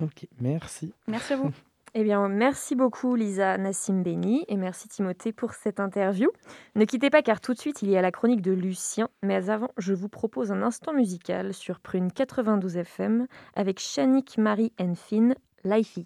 Ok, 0.02 0.28
merci. 0.40 0.94
Merci 1.08 1.34
à 1.34 1.38
vous. 1.38 1.52
Eh 1.96 2.04
bien, 2.04 2.28
merci 2.30 2.76
beaucoup 2.76 3.16
Lisa 3.16 3.58
Nassim 3.58 4.04
Beni 4.04 4.46
et 4.48 4.58
merci 4.58 4.88
Timothée 4.88 5.32
pour 5.34 5.54
cette 5.54 5.80
interview. 5.80 6.30
Ne 6.76 6.86
quittez 6.86 7.10
pas 7.10 7.24
car 7.24 7.42
tout 7.42 7.56
de 7.56 7.60
suite 7.60 7.82
il 7.82 7.90
y 7.90 7.98
a 7.98 8.02
la 8.04 8.12
chronique 8.12 8.44
de 8.44 8.52
Lucien, 8.52 9.10
mais 9.24 9.50
avant 9.50 9.72
je 9.78 9.94
vous 9.96 10.08
propose 10.08 10.52
un 10.52 10.62
instant 10.62 10.94
musical 10.94 11.52
sur 11.52 11.80
Prune 11.80 12.12
92 12.12 12.78
FM 12.78 13.28
avec 13.56 13.80
Shanique 13.80 14.38
Marie 14.38 14.72
Enfin, 14.80 15.34
Lifey. 15.64 16.06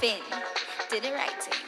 Finn 0.00 0.22
did 0.88 1.04
it 1.04 1.12
right. 1.12 1.59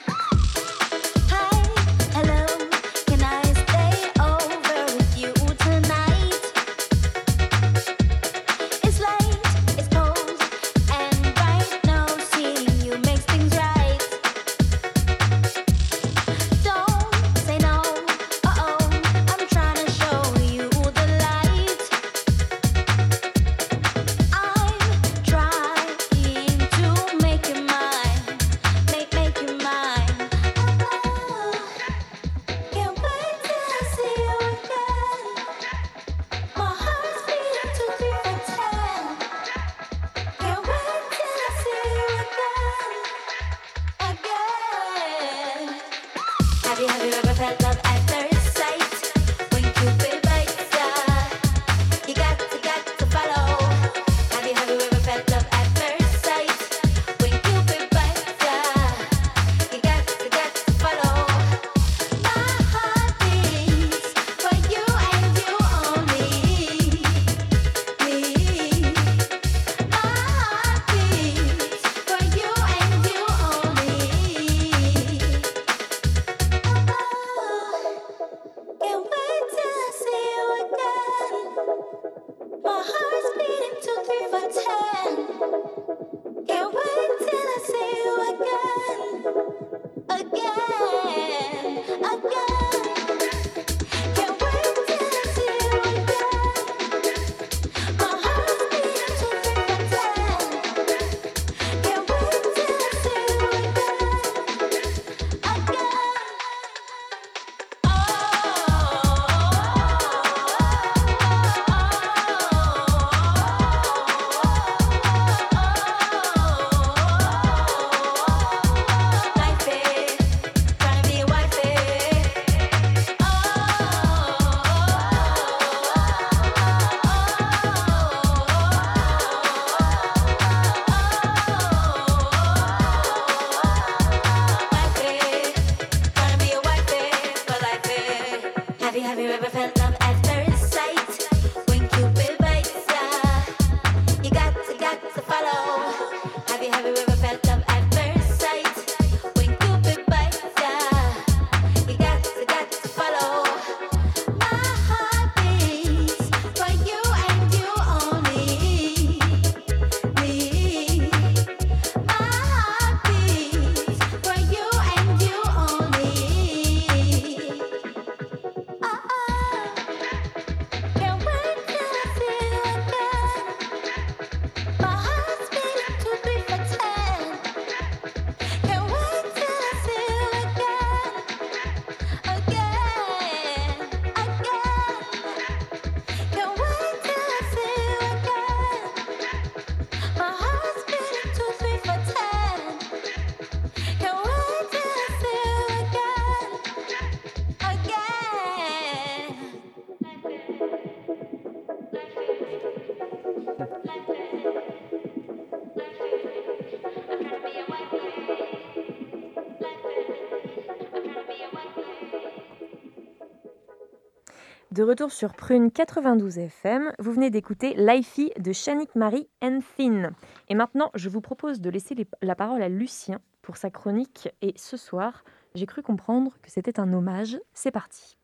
De 214.73 214.83
retour 214.83 215.13
sur 215.13 215.35
Prune 215.35 215.71
92 215.71 216.39
FM, 216.39 216.95
vous 216.99 217.13
venez 217.13 217.29
d'écouter 217.29 217.75
Lifey 217.77 218.33
de 218.39 218.55
Shanik 218.55 218.97
Marie 218.97 219.29
Thin. 219.43 220.13
Et 220.49 220.55
maintenant, 220.55 220.91
je 220.95 221.11
vous 221.11 221.21
propose 221.21 221.61
de 221.61 221.69
laisser 221.69 221.95
la 222.23 222.35
parole 222.35 222.63
à 222.63 222.71
Lucien 222.71 223.21
pour 223.43 223.59
sa 223.59 223.69
chronique. 223.69 224.31
Et 224.41 224.55
ce 224.57 224.79
soir, 224.79 225.25
j'ai 225.55 225.67
cru 225.67 225.83
comprendre 225.83 226.33
que 226.41 226.51
c'était 226.51 226.81
un 226.81 226.91
hommage. 226.95 227.39
C'est 227.53 227.71
parti. 227.71 228.17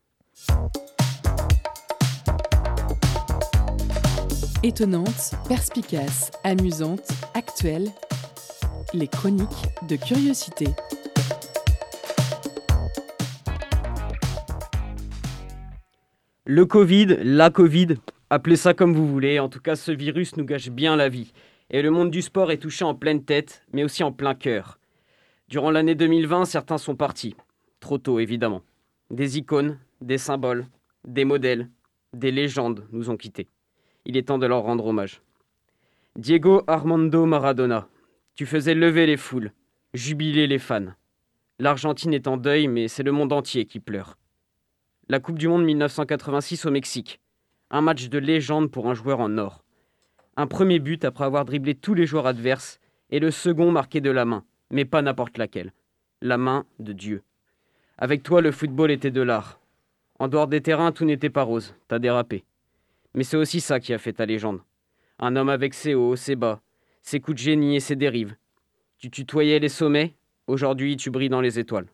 Étonnante, 4.63 5.35
perspicace, 5.47 6.31
amusante, 6.43 7.11
actuelle. 7.35 7.89
Les 8.95 9.07
chroniques 9.07 9.67
de 9.87 9.97
curiosité. 9.97 10.65
Le 16.51 16.65
Covid, 16.65 17.19
la 17.21 17.51
Covid, 17.51 17.97
appelez 18.31 18.55
ça 18.55 18.73
comme 18.73 18.95
vous 18.95 19.07
voulez, 19.07 19.37
en 19.37 19.49
tout 19.49 19.59
cas 19.59 19.75
ce 19.75 19.91
virus 19.91 20.35
nous 20.35 20.45
gâche 20.45 20.71
bien 20.71 20.95
la 20.95 21.07
vie. 21.07 21.31
Et 21.69 21.83
le 21.83 21.91
monde 21.91 22.09
du 22.09 22.23
sport 22.23 22.51
est 22.51 22.57
touché 22.57 22.83
en 22.83 22.95
pleine 22.95 23.23
tête, 23.23 23.63
mais 23.71 23.83
aussi 23.83 24.01
en 24.01 24.11
plein 24.11 24.33
cœur. 24.33 24.79
Durant 25.47 25.69
l'année 25.69 25.93
2020, 25.93 26.45
certains 26.45 26.79
sont 26.79 26.95
partis. 26.95 27.35
Trop 27.79 27.99
tôt, 27.99 28.17
évidemment. 28.17 28.63
Des 29.11 29.37
icônes, 29.37 29.77
des 30.01 30.17
symboles, 30.17 30.65
des 31.07 31.23
modèles, 31.23 31.69
des 32.13 32.31
légendes 32.31 32.83
nous 32.91 33.11
ont 33.11 33.17
quittés. 33.17 33.47
Il 34.05 34.17
est 34.17 34.29
temps 34.29 34.39
de 34.39 34.47
leur 34.47 34.63
rendre 34.63 34.87
hommage. 34.87 35.21
Diego 36.15 36.63
Armando 36.65 37.27
Maradona, 37.27 37.87
tu 38.33 38.47
faisais 38.47 38.73
lever 38.73 39.05
les 39.05 39.17
foules, 39.17 39.51
jubiler 39.93 40.47
les 40.47 40.57
fans. 40.57 40.95
L'Argentine 41.59 42.15
est 42.15 42.27
en 42.27 42.37
deuil, 42.37 42.67
mais 42.67 42.87
c'est 42.87 43.03
le 43.03 43.11
monde 43.11 43.33
entier 43.33 43.65
qui 43.65 43.79
pleure. 43.79 44.17
La 45.11 45.19
Coupe 45.19 45.39
du 45.39 45.47
Monde 45.47 45.65
1986 45.65 46.67
au 46.67 46.69
Mexique. 46.69 47.19
Un 47.71 47.81
match 47.81 48.09
de 48.09 48.19
légende 48.19 48.69
pour 48.69 48.91
un 48.91 48.93
joueur 48.93 49.19
en 49.21 49.39
or. 49.39 49.63
Un 50.37 50.45
premier 50.45 50.77
but 50.77 51.03
après 51.03 51.23
avoir 51.23 51.45
dribblé 51.45 51.73
tous 51.73 51.95
les 51.95 52.05
joueurs 52.05 52.27
adverses 52.27 52.79
et 53.09 53.17
le 53.17 53.31
second 53.31 53.71
marqué 53.71 54.01
de 54.01 54.11
la 54.11 54.25
main, 54.25 54.45
mais 54.69 54.85
pas 54.85 55.01
n'importe 55.01 55.39
laquelle. 55.39 55.73
La 56.21 56.37
main 56.37 56.63
de 56.77 56.93
Dieu. 56.93 57.23
Avec 57.97 58.21
toi, 58.21 58.39
le 58.39 58.51
football 58.51 58.91
était 58.91 59.09
de 59.09 59.23
l'art. 59.23 59.59
En 60.19 60.27
dehors 60.27 60.45
des 60.45 60.61
terrains, 60.61 60.91
tout 60.91 61.05
n'était 61.05 61.31
pas 61.31 61.41
rose, 61.41 61.73
t'as 61.87 61.97
dérapé. 61.97 62.43
Mais 63.15 63.23
c'est 63.23 63.37
aussi 63.37 63.61
ça 63.61 63.79
qui 63.79 63.95
a 63.95 63.97
fait 63.97 64.13
ta 64.13 64.27
légende. 64.27 64.61
Un 65.17 65.35
homme 65.35 65.49
avec 65.49 65.73
ses 65.73 65.95
hauts, 65.95 66.17
ses 66.17 66.35
bas, 66.35 66.61
ses 67.01 67.19
coups 67.19 67.37
de 67.37 67.41
génie 67.41 67.75
et 67.75 67.79
ses 67.79 67.95
dérives. 67.95 68.35
Tu 68.99 69.09
tutoyais 69.09 69.57
les 69.57 69.69
sommets, 69.69 70.13
aujourd'hui 70.45 70.97
tu 70.97 71.09
brilles 71.09 71.29
dans 71.29 71.41
les 71.41 71.57
étoiles. 71.57 71.87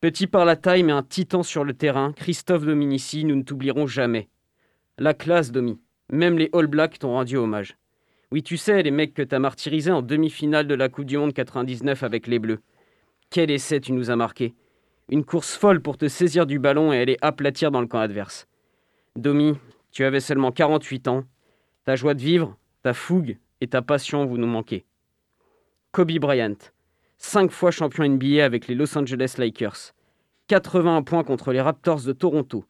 Petit 0.00 0.26
par 0.26 0.44
la 0.44 0.56
taille, 0.56 0.82
mais 0.82 0.92
un 0.92 1.02
titan 1.02 1.42
sur 1.42 1.64
le 1.64 1.72
terrain, 1.72 2.12
Christophe 2.12 2.66
Dominici, 2.66 3.24
nous 3.24 3.34
ne 3.34 3.42
t'oublierons 3.42 3.86
jamais. 3.86 4.28
La 4.98 5.14
classe, 5.14 5.52
Domi. 5.52 5.80
Même 6.12 6.36
les 6.36 6.50
All 6.52 6.66
Blacks 6.66 6.98
t'ont 6.98 7.12
rendu 7.12 7.38
hommage. 7.38 7.78
Oui, 8.30 8.42
tu 8.42 8.58
sais, 8.58 8.82
les 8.82 8.90
mecs 8.90 9.14
que 9.14 9.22
t'as 9.22 9.38
martyrisés 9.38 9.90
en 9.90 10.02
demi-finale 10.02 10.66
de 10.66 10.74
la 10.74 10.90
Coupe 10.90 11.06
du 11.06 11.16
Monde 11.16 11.32
99 11.32 12.02
avec 12.02 12.26
les 12.26 12.38
Bleus. 12.38 12.60
Quel 13.30 13.50
essai 13.50 13.80
tu 13.80 13.92
nous 13.92 14.10
as 14.10 14.16
marqué. 14.16 14.54
Une 15.08 15.24
course 15.24 15.56
folle 15.56 15.80
pour 15.80 15.96
te 15.96 16.08
saisir 16.08 16.44
du 16.44 16.58
ballon 16.58 16.92
et 16.92 17.00
aller 17.00 17.16
aplatir 17.22 17.70
dans 17.70 17.80
le 17.80 17.86
camp 17.86 18.00
adverse. 18.00 18.46
Domi, 19.16 19.56
tu 19.92 20.04
avais 20.04 20.20
seulement 20.20 20.52
48 20.52 21.08
ans. 21.08 21.24
Ta 21.84 21.96
joie 21.96 22.14
de 22.14 22.20
vivre, 22.20 22.58
ta 22.82 22.92
fougue 22.92 23.38
et 23.62 23.68
ta 23.68 23.80
passion 23.80 24.26
vous 24.26 24.36
nous 24.36 24.46
manquez. 24.46 24.84
Kobe 25.92 26.18
Bryant, 26.18 26.56
cinq 27.18 27.50
fois 27.50 27.70
champion 27.70 28.08
NBA 28.08 28.44
avec 28.44 28.68
les 28.68 28.74
Los 28.74 28.96
Angeles 28.96 29.34
Lakers, 29.38 29.94
81 30.48 31.02
points 31.02 31.24
contre 31.24 31.52
les 31.52 31.60
Raptors 31.60 32.02
de 32.02 32.12
Toronto, 32.12 32.64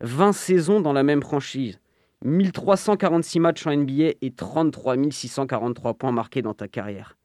20 0.00 0.32
saisons 0.32 0.80
dans 0.80 0.92
la 0.92 1.02
même 1.02 1.22
franchise, 1.22 1.80
1346 2.24 3.40
matchs 3.40 3.66
en 3.66 3.76
NBA 3.76 4.14
et 4.20 4.32
33 4.32 4.96
643 5.10 5.94
points 5.94 6.12
marqués 6.12 6.42
dans 6.42 6.54
ta 6.54 6.68
carrière. 6.68 7.16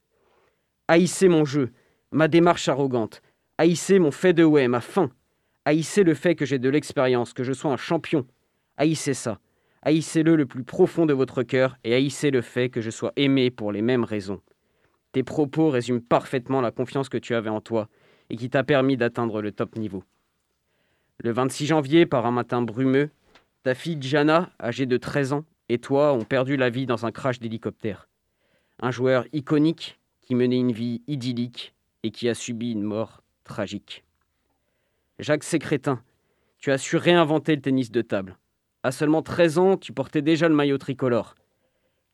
Haïssez 0.87 1.27
mon 1.27 1.45
jeu, 1.45 1.71
ma 2.11 2.27
démarche 2.27 2.67
arrogante, 2.69 3.21
haïssez 3.57 3.99
mon 3.99 4.11
fait 4.11 4.33
de 4.33 4.43
way, 4.43 4.67
ma 4.67 4.81
fin, 4.81 5.09
haïssez 5.65 6.03
le 6.03 6.13
fait 6.13 6.35
que 6.35 6.45
j'ai 6.45 6.59
de 6.59 6.69
l'expérience, 6.69 7.33
que 7.33 7.43
je 7.43 7.53
sois 7.53 7.71
un 7.71 7.77
champion, 7.77 8.25
haïssez 8.77 9.13
ça, 9.13 9.39
haïssez-le 9.81 10.35
le 10.35 10.45
plus 10.45 10.63
profond 10.63 11.05
de 11.05 11.13
votre 11.13 11.43
cœur 11.43 11.77
et 11.83 11.93
haïssez 11.93 12.31
le 12.31 12.41
fait 12.41 12.69
que 12.69 12.81
je 12.81 12.89
sois 12.89 13.11
aimé 13.17 13.51
pour 13.51 13.71
les 13.71 13.81
mêmes 13.81 14.03
raisons. 14.03 14.41
Tes 15.17 15.23
propos 15.23 15.71
résument 15.71 15.99
parfaitement 15.99 16.61
la 16.61 16.69
confiance 16.69 17.09
que 17.09 17.17
tu 17.17 17.33
avais 17.33 17.49
en 17.49 17.59
toi 17.59 17.89
et 18.29 18.35
qui 18.35 18.51
t'a 18.51 18.63
permis 18.63 18.97
d'atteindre 18.97 19.41
le 19.41 19.51
top 19.51 19.75
niveau. 19.75 20.03
Le 21.17 21.31
26 21.31 21.65
janvier, 21.65 22.05
par 22.05 22.27
un 22.27 22.31
matin 22.31 22.61
brumeux, 22.61 23.09
ta 23.63 23.73
fille 23.73 23.97
Jana, 23.99 24.51
âgée 24.61 24.85
de 24.85 24.95
13 24.95 25.33
ans, 25.33 25.43
et 25.69 25.79
toi 25.79 26.13
ont 26.13 26.23
perdu 26.23 26.55
la 26.55 26.69
vie 26.69 26.85
dans 26.85 27.07
un 27.07 27.11
crash 27.11 27.39
d'hélicoptère. 27.39 28.07
Un 28.79 28.91
joueur 28.91 29.25
iconique 29.33 29.99
qui 30.21 30.35
menait 30.35 30.59
une 30.59 30.71
vie 30.71 31.01
idyllique 31.07 31.73
et 32.03 32.11
qui 32.11 32.29
a 32.29 32.35
subi 32.35 32.73
une 32.73 32.83
mort 32.83 33.23
tragique. 33.43 34.03
Jacques 35.17 35.43
Sécrétin, 35.43 35.99
tu 36.59 36.71
as 36.71 36.77
su 36.77 36.95
réinventer 36.95 37.55
le 37.55 37.61
tennis 37.63 37.89
de 37.89 38.03
table. 38.03 38.37
À 38.83 38.91
seulement 38.91 39.23
13 39.23 39.57
ans, 39.57 39.77
tu 39.77 39.93
portais 39.93 40.21
déjà 40.21 40.47
le 40.47 40.53
maillot 40.53 40.77
tricolore. 40.77 41.33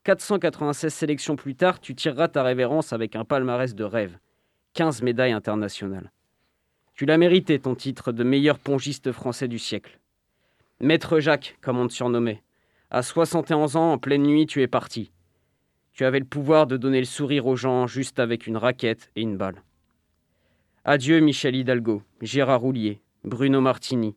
496 0.04 0.94
sélections 0.94 1.38
plus 1.38 1.56
tard, 1.56 1.80
tu 1.80 1.96
tireras 1.96 2.28
ta 2.28 2.44
révérence 2.44 2.92
avec 2.92 3.16
un 3.16 3.24
palmarès 3.24 3.74
de 3.74 3.84
rêve. 3.86 4.18
15 4.74 5.02
médailles 5.02 5.32
internationales. 5.32 6.12
Tu 6.94 7.06
l'as 7.06 7.18
mérité 7.18 7.58
ton 7.58 7.74
titre 7.74 8.12
de 8.12 8.24
meilleur 8.24 8.60
pongiste 8.60 9.12
français 9.14 9.48
du 9.48 9.60
siècle. 9.60 10.00
Maître 10.82 11.20
Jacques, 11.20 11.58
comme 11.62 11.78
on 11.78 11.88
te 11.88 11.94
surnommait. 11.94 12.44
À 12.92 13.02
71 13.02 13.78
ans, 13.78 13.94
en 13.94 13.98
pleine 13.98 14.24
nuit, 14.24 14.46
tu 14.46 14.62
es 14.62 14.68
parti. 14.68 15.12
Tu 15.94 16.04
avais 16.04 16.20
le 16.20 16.26
pouvoir 16.26 16.68
de 16.68 16.76
donner 16.76 17.00
le 17.00 17.06
sourire 17.06 17.48
aux 17.48 17.56
gens 17.56 17.88
juste 17.88 18.20
avec 18.20 18.46
une 18.46 18.58
raquette 18.58 19.10
et 19.16 19.22
une 19.22 19.38
balle. 19.38 19.64
Adieu 20.84 21.20
Michel 21.22 21.56
Hidalgo, 21.56 22.04
Gérard 22.22 22.62
Roulier, 22.62 23.00
Bruno 23.24 23.62
Martini. 23.62 24.16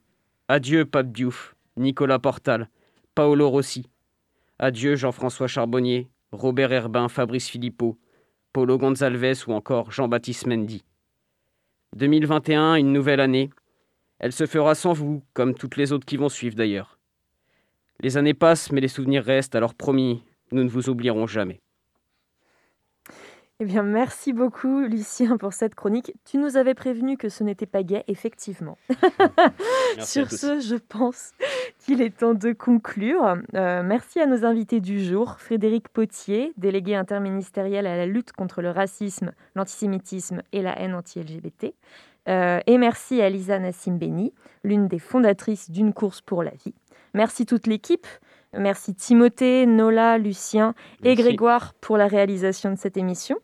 Adieu 0.48 0.84
Pape 0.84 1.12
Diouf, 1.12 1.54
Nicolas 1.76 2.18
Portal, 2.18 2.68
Paolo 3.14 3.48
Rossi. 3.48 3.88
Adieu 4.58 4.96
Jean-François 4.96 5.48
Charbonnier, 5.48 6.08
Robert 6.32 6.72
Herbin, 6.72 7.08
Fabrice 7.08 7.46
Philippot, 7.46 7.98
Paulo 8.54 8.78
Gonzalves 8.78 9.44
ou 9.46 9.52
encore 9.52 9.92
Jean-Baptiste 9.92 10.46
Mendy. 10.46 10.82
2021, 11.94 12.76
une 12.76 12.90
nouvelle 12.90 13.20
année. 13.20 13.50
Elle 14.18 14.32
se 14.32 14.46
fera 14.46 14.74
sans 14.74 14.94
vous, 14.94 15.22
comme 15.34 15.52
toutes 15.52 15.76
les 15.76 15.92
autres 15.92 16.06
qui 16.06 16.16
vont 16.16 16.30
suivre 16.30 16.56
d'ailleurs. 16.56 16.98
Les 18.00 18.16
années 18.16 18.32
passent, 18.32 18.72
mais 18.72 18.80
les 18.80 18.88
souvenirs 18.88 19.24
restent, 19.24 19.54
alors 19.54 19.74
promis, 19.74 20.22
nous 20.52 20.64
ne 20.64 20.70
vous 20.70 20.88
oublierons 20.88 21.26
jamais. 21.26 21.60
Eh 23.58 23.64
bien, 23.64 23.82
merci 23.82 24.34
beaucoup, 24.34 24.82
Lucien, 24.82 25.38
pour 25.38 25.54
cette 25.54 25.74
chronique. 25.74 26.12
Tu 26.26 26.36
nous 26.36 26.58
avais 26.58 26.74
prévenu 26.74 27.16
que 27.16 27.30
ce 27.30 27.42
n'était 27.42 27.64
pas 27.64 27.82
gay, 27.82 28.04
effectivement. 28.06 28.76
Sur 29.98 30.30
ce, 30.30 30.60
je 30.60 30.74
pense 30.76 31.32
qu'il 31.78 32.02
est 32.02 32.18
temps 32.18 32.34
de 32.34 32.52
conclure. 32.52 33.38
Euh, 33.54 33.82
merci 33.82 34.20
à 34.20 34.26
nos 34.26 34.44
invités 34.44 34.80
du 34.80 35.02
jour, 35.02 35.36
Frédéric 35.38 35.88
Potier, 35.88 36.52
délégué 36.58 36.96
interministériel 36.96 37.86
à 37.86 37.96
la 37.96 38.04
lutte 38.04 38.32
contre 38.32 38.60
le 38.60 38.70
racisme, 38.70 39.32
l'antisémitisme 39.54 40.42
et 40.52 40.60
la 40.60 40.78
haine 40.78 40.94
anti-LGBT. 40.94 41.72
Euh, 42.28 42.60
et 42.66 42.76
merci 42.76 43.22
à 43.22 43.30
Lisa 43.30 43.58
Nassim 43.58 43.96
Beni, 43.96 44.34
l'une 44.64 44.86
des 44.86 44.98
fondatrices 44.98 45.70
d'une 45.70 45.94
course 45.94 46.20
pour 46.20 46.42
la 46.42 46.50
vie. 46.50 46.74
Merci 47.14 47.46
toute 47.46 47.66
l'équipe. 47.66 48.06
Merci 48.52 48.94
Timothée, 48.94 49.64
Nola, 49.64 50.18
Lucien 50.18 50.74
et 51.02 51.08
Merci. 51.08 51.22
Grégoire 51.22 51.72
pour 51.80 51.96
la 51.96 52.06
réalisation 52.06 52.70
de 52.70 52.76
cette 52.76 52.98
émission. 52.98 53.38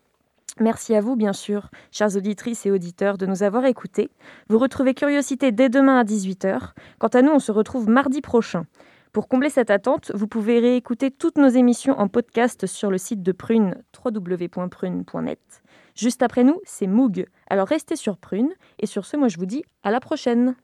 Merci 0.60 0.94
à 0.94 1.00
vous, 1.00 1.16
bien 1.16 1.32
sûr, 1.32 1.70
chères 1.90 2.14
auditrices 2.16 2.66
et 2.66 2.70
auditeurs, 2.70 3.16
de 3.16 3.26
nous 3.26 3.42
avoir 3.42 3.64
écoutés. 3.64 4.10
Vous 4.48 4.58
retrouvez 4.58 4.94
Curiosité 4.94 5.50
dès 5.50 5.68
demain 5.68 5.98
à 5.98 6.04
18h. 6.04 6.72
Quant 6.98 7.08
à 7.08 7.22
nous, 7.22 7.32
on 7.32 7.38
se 7.38 7.52
retrouve 7.52 7.88
mardi 7.88 8.20
prochain. 8.20 8.64
Pour 9.12 9.28
combler 9.28 9.50
cette 9.50 9.70
attente, 9.70 10.10
vous 10.14 10.26
pouvez 10.26 10.58
réécouter 10.58 11.10
toutes 11.10 11.36
nos 11.36 11.48
émissions 11.48 11.98
en 11.98 12.08
podcast 12.08 12.66
sur 12.66 12.90
le 12.90 12.98
site 12.98 13.22
de 13.22 13.32
Prune, 13.32 13.82
www.prune.net. 14.04 15.62
Juste 15.94 16.22
après 16.22 16.44
nous, 16.44 16.58
c'est 16.64 16.86
Moog. 16.86 17.26
Alors 17.48 17.68
restez 17.68 17.96
sur 17.96 18.16
Prune. 18.16 18.48
Et 18.78 18.86
sur 18.86 19.04
ce, 19.04 19.16
moi 19.16 19.28
je 19.28 19.38
vous 19.38 19.46
dis 19.46 19.64
à 19.82 19.90
la 19.90 20.00
prochaine. 20.00 20.54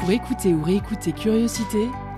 Pour 0.00 0.10
écouter 0.12 0.54
ou 0.54 0.62
réécouter 0.62 1.12
Curiosité, 1.12 1.88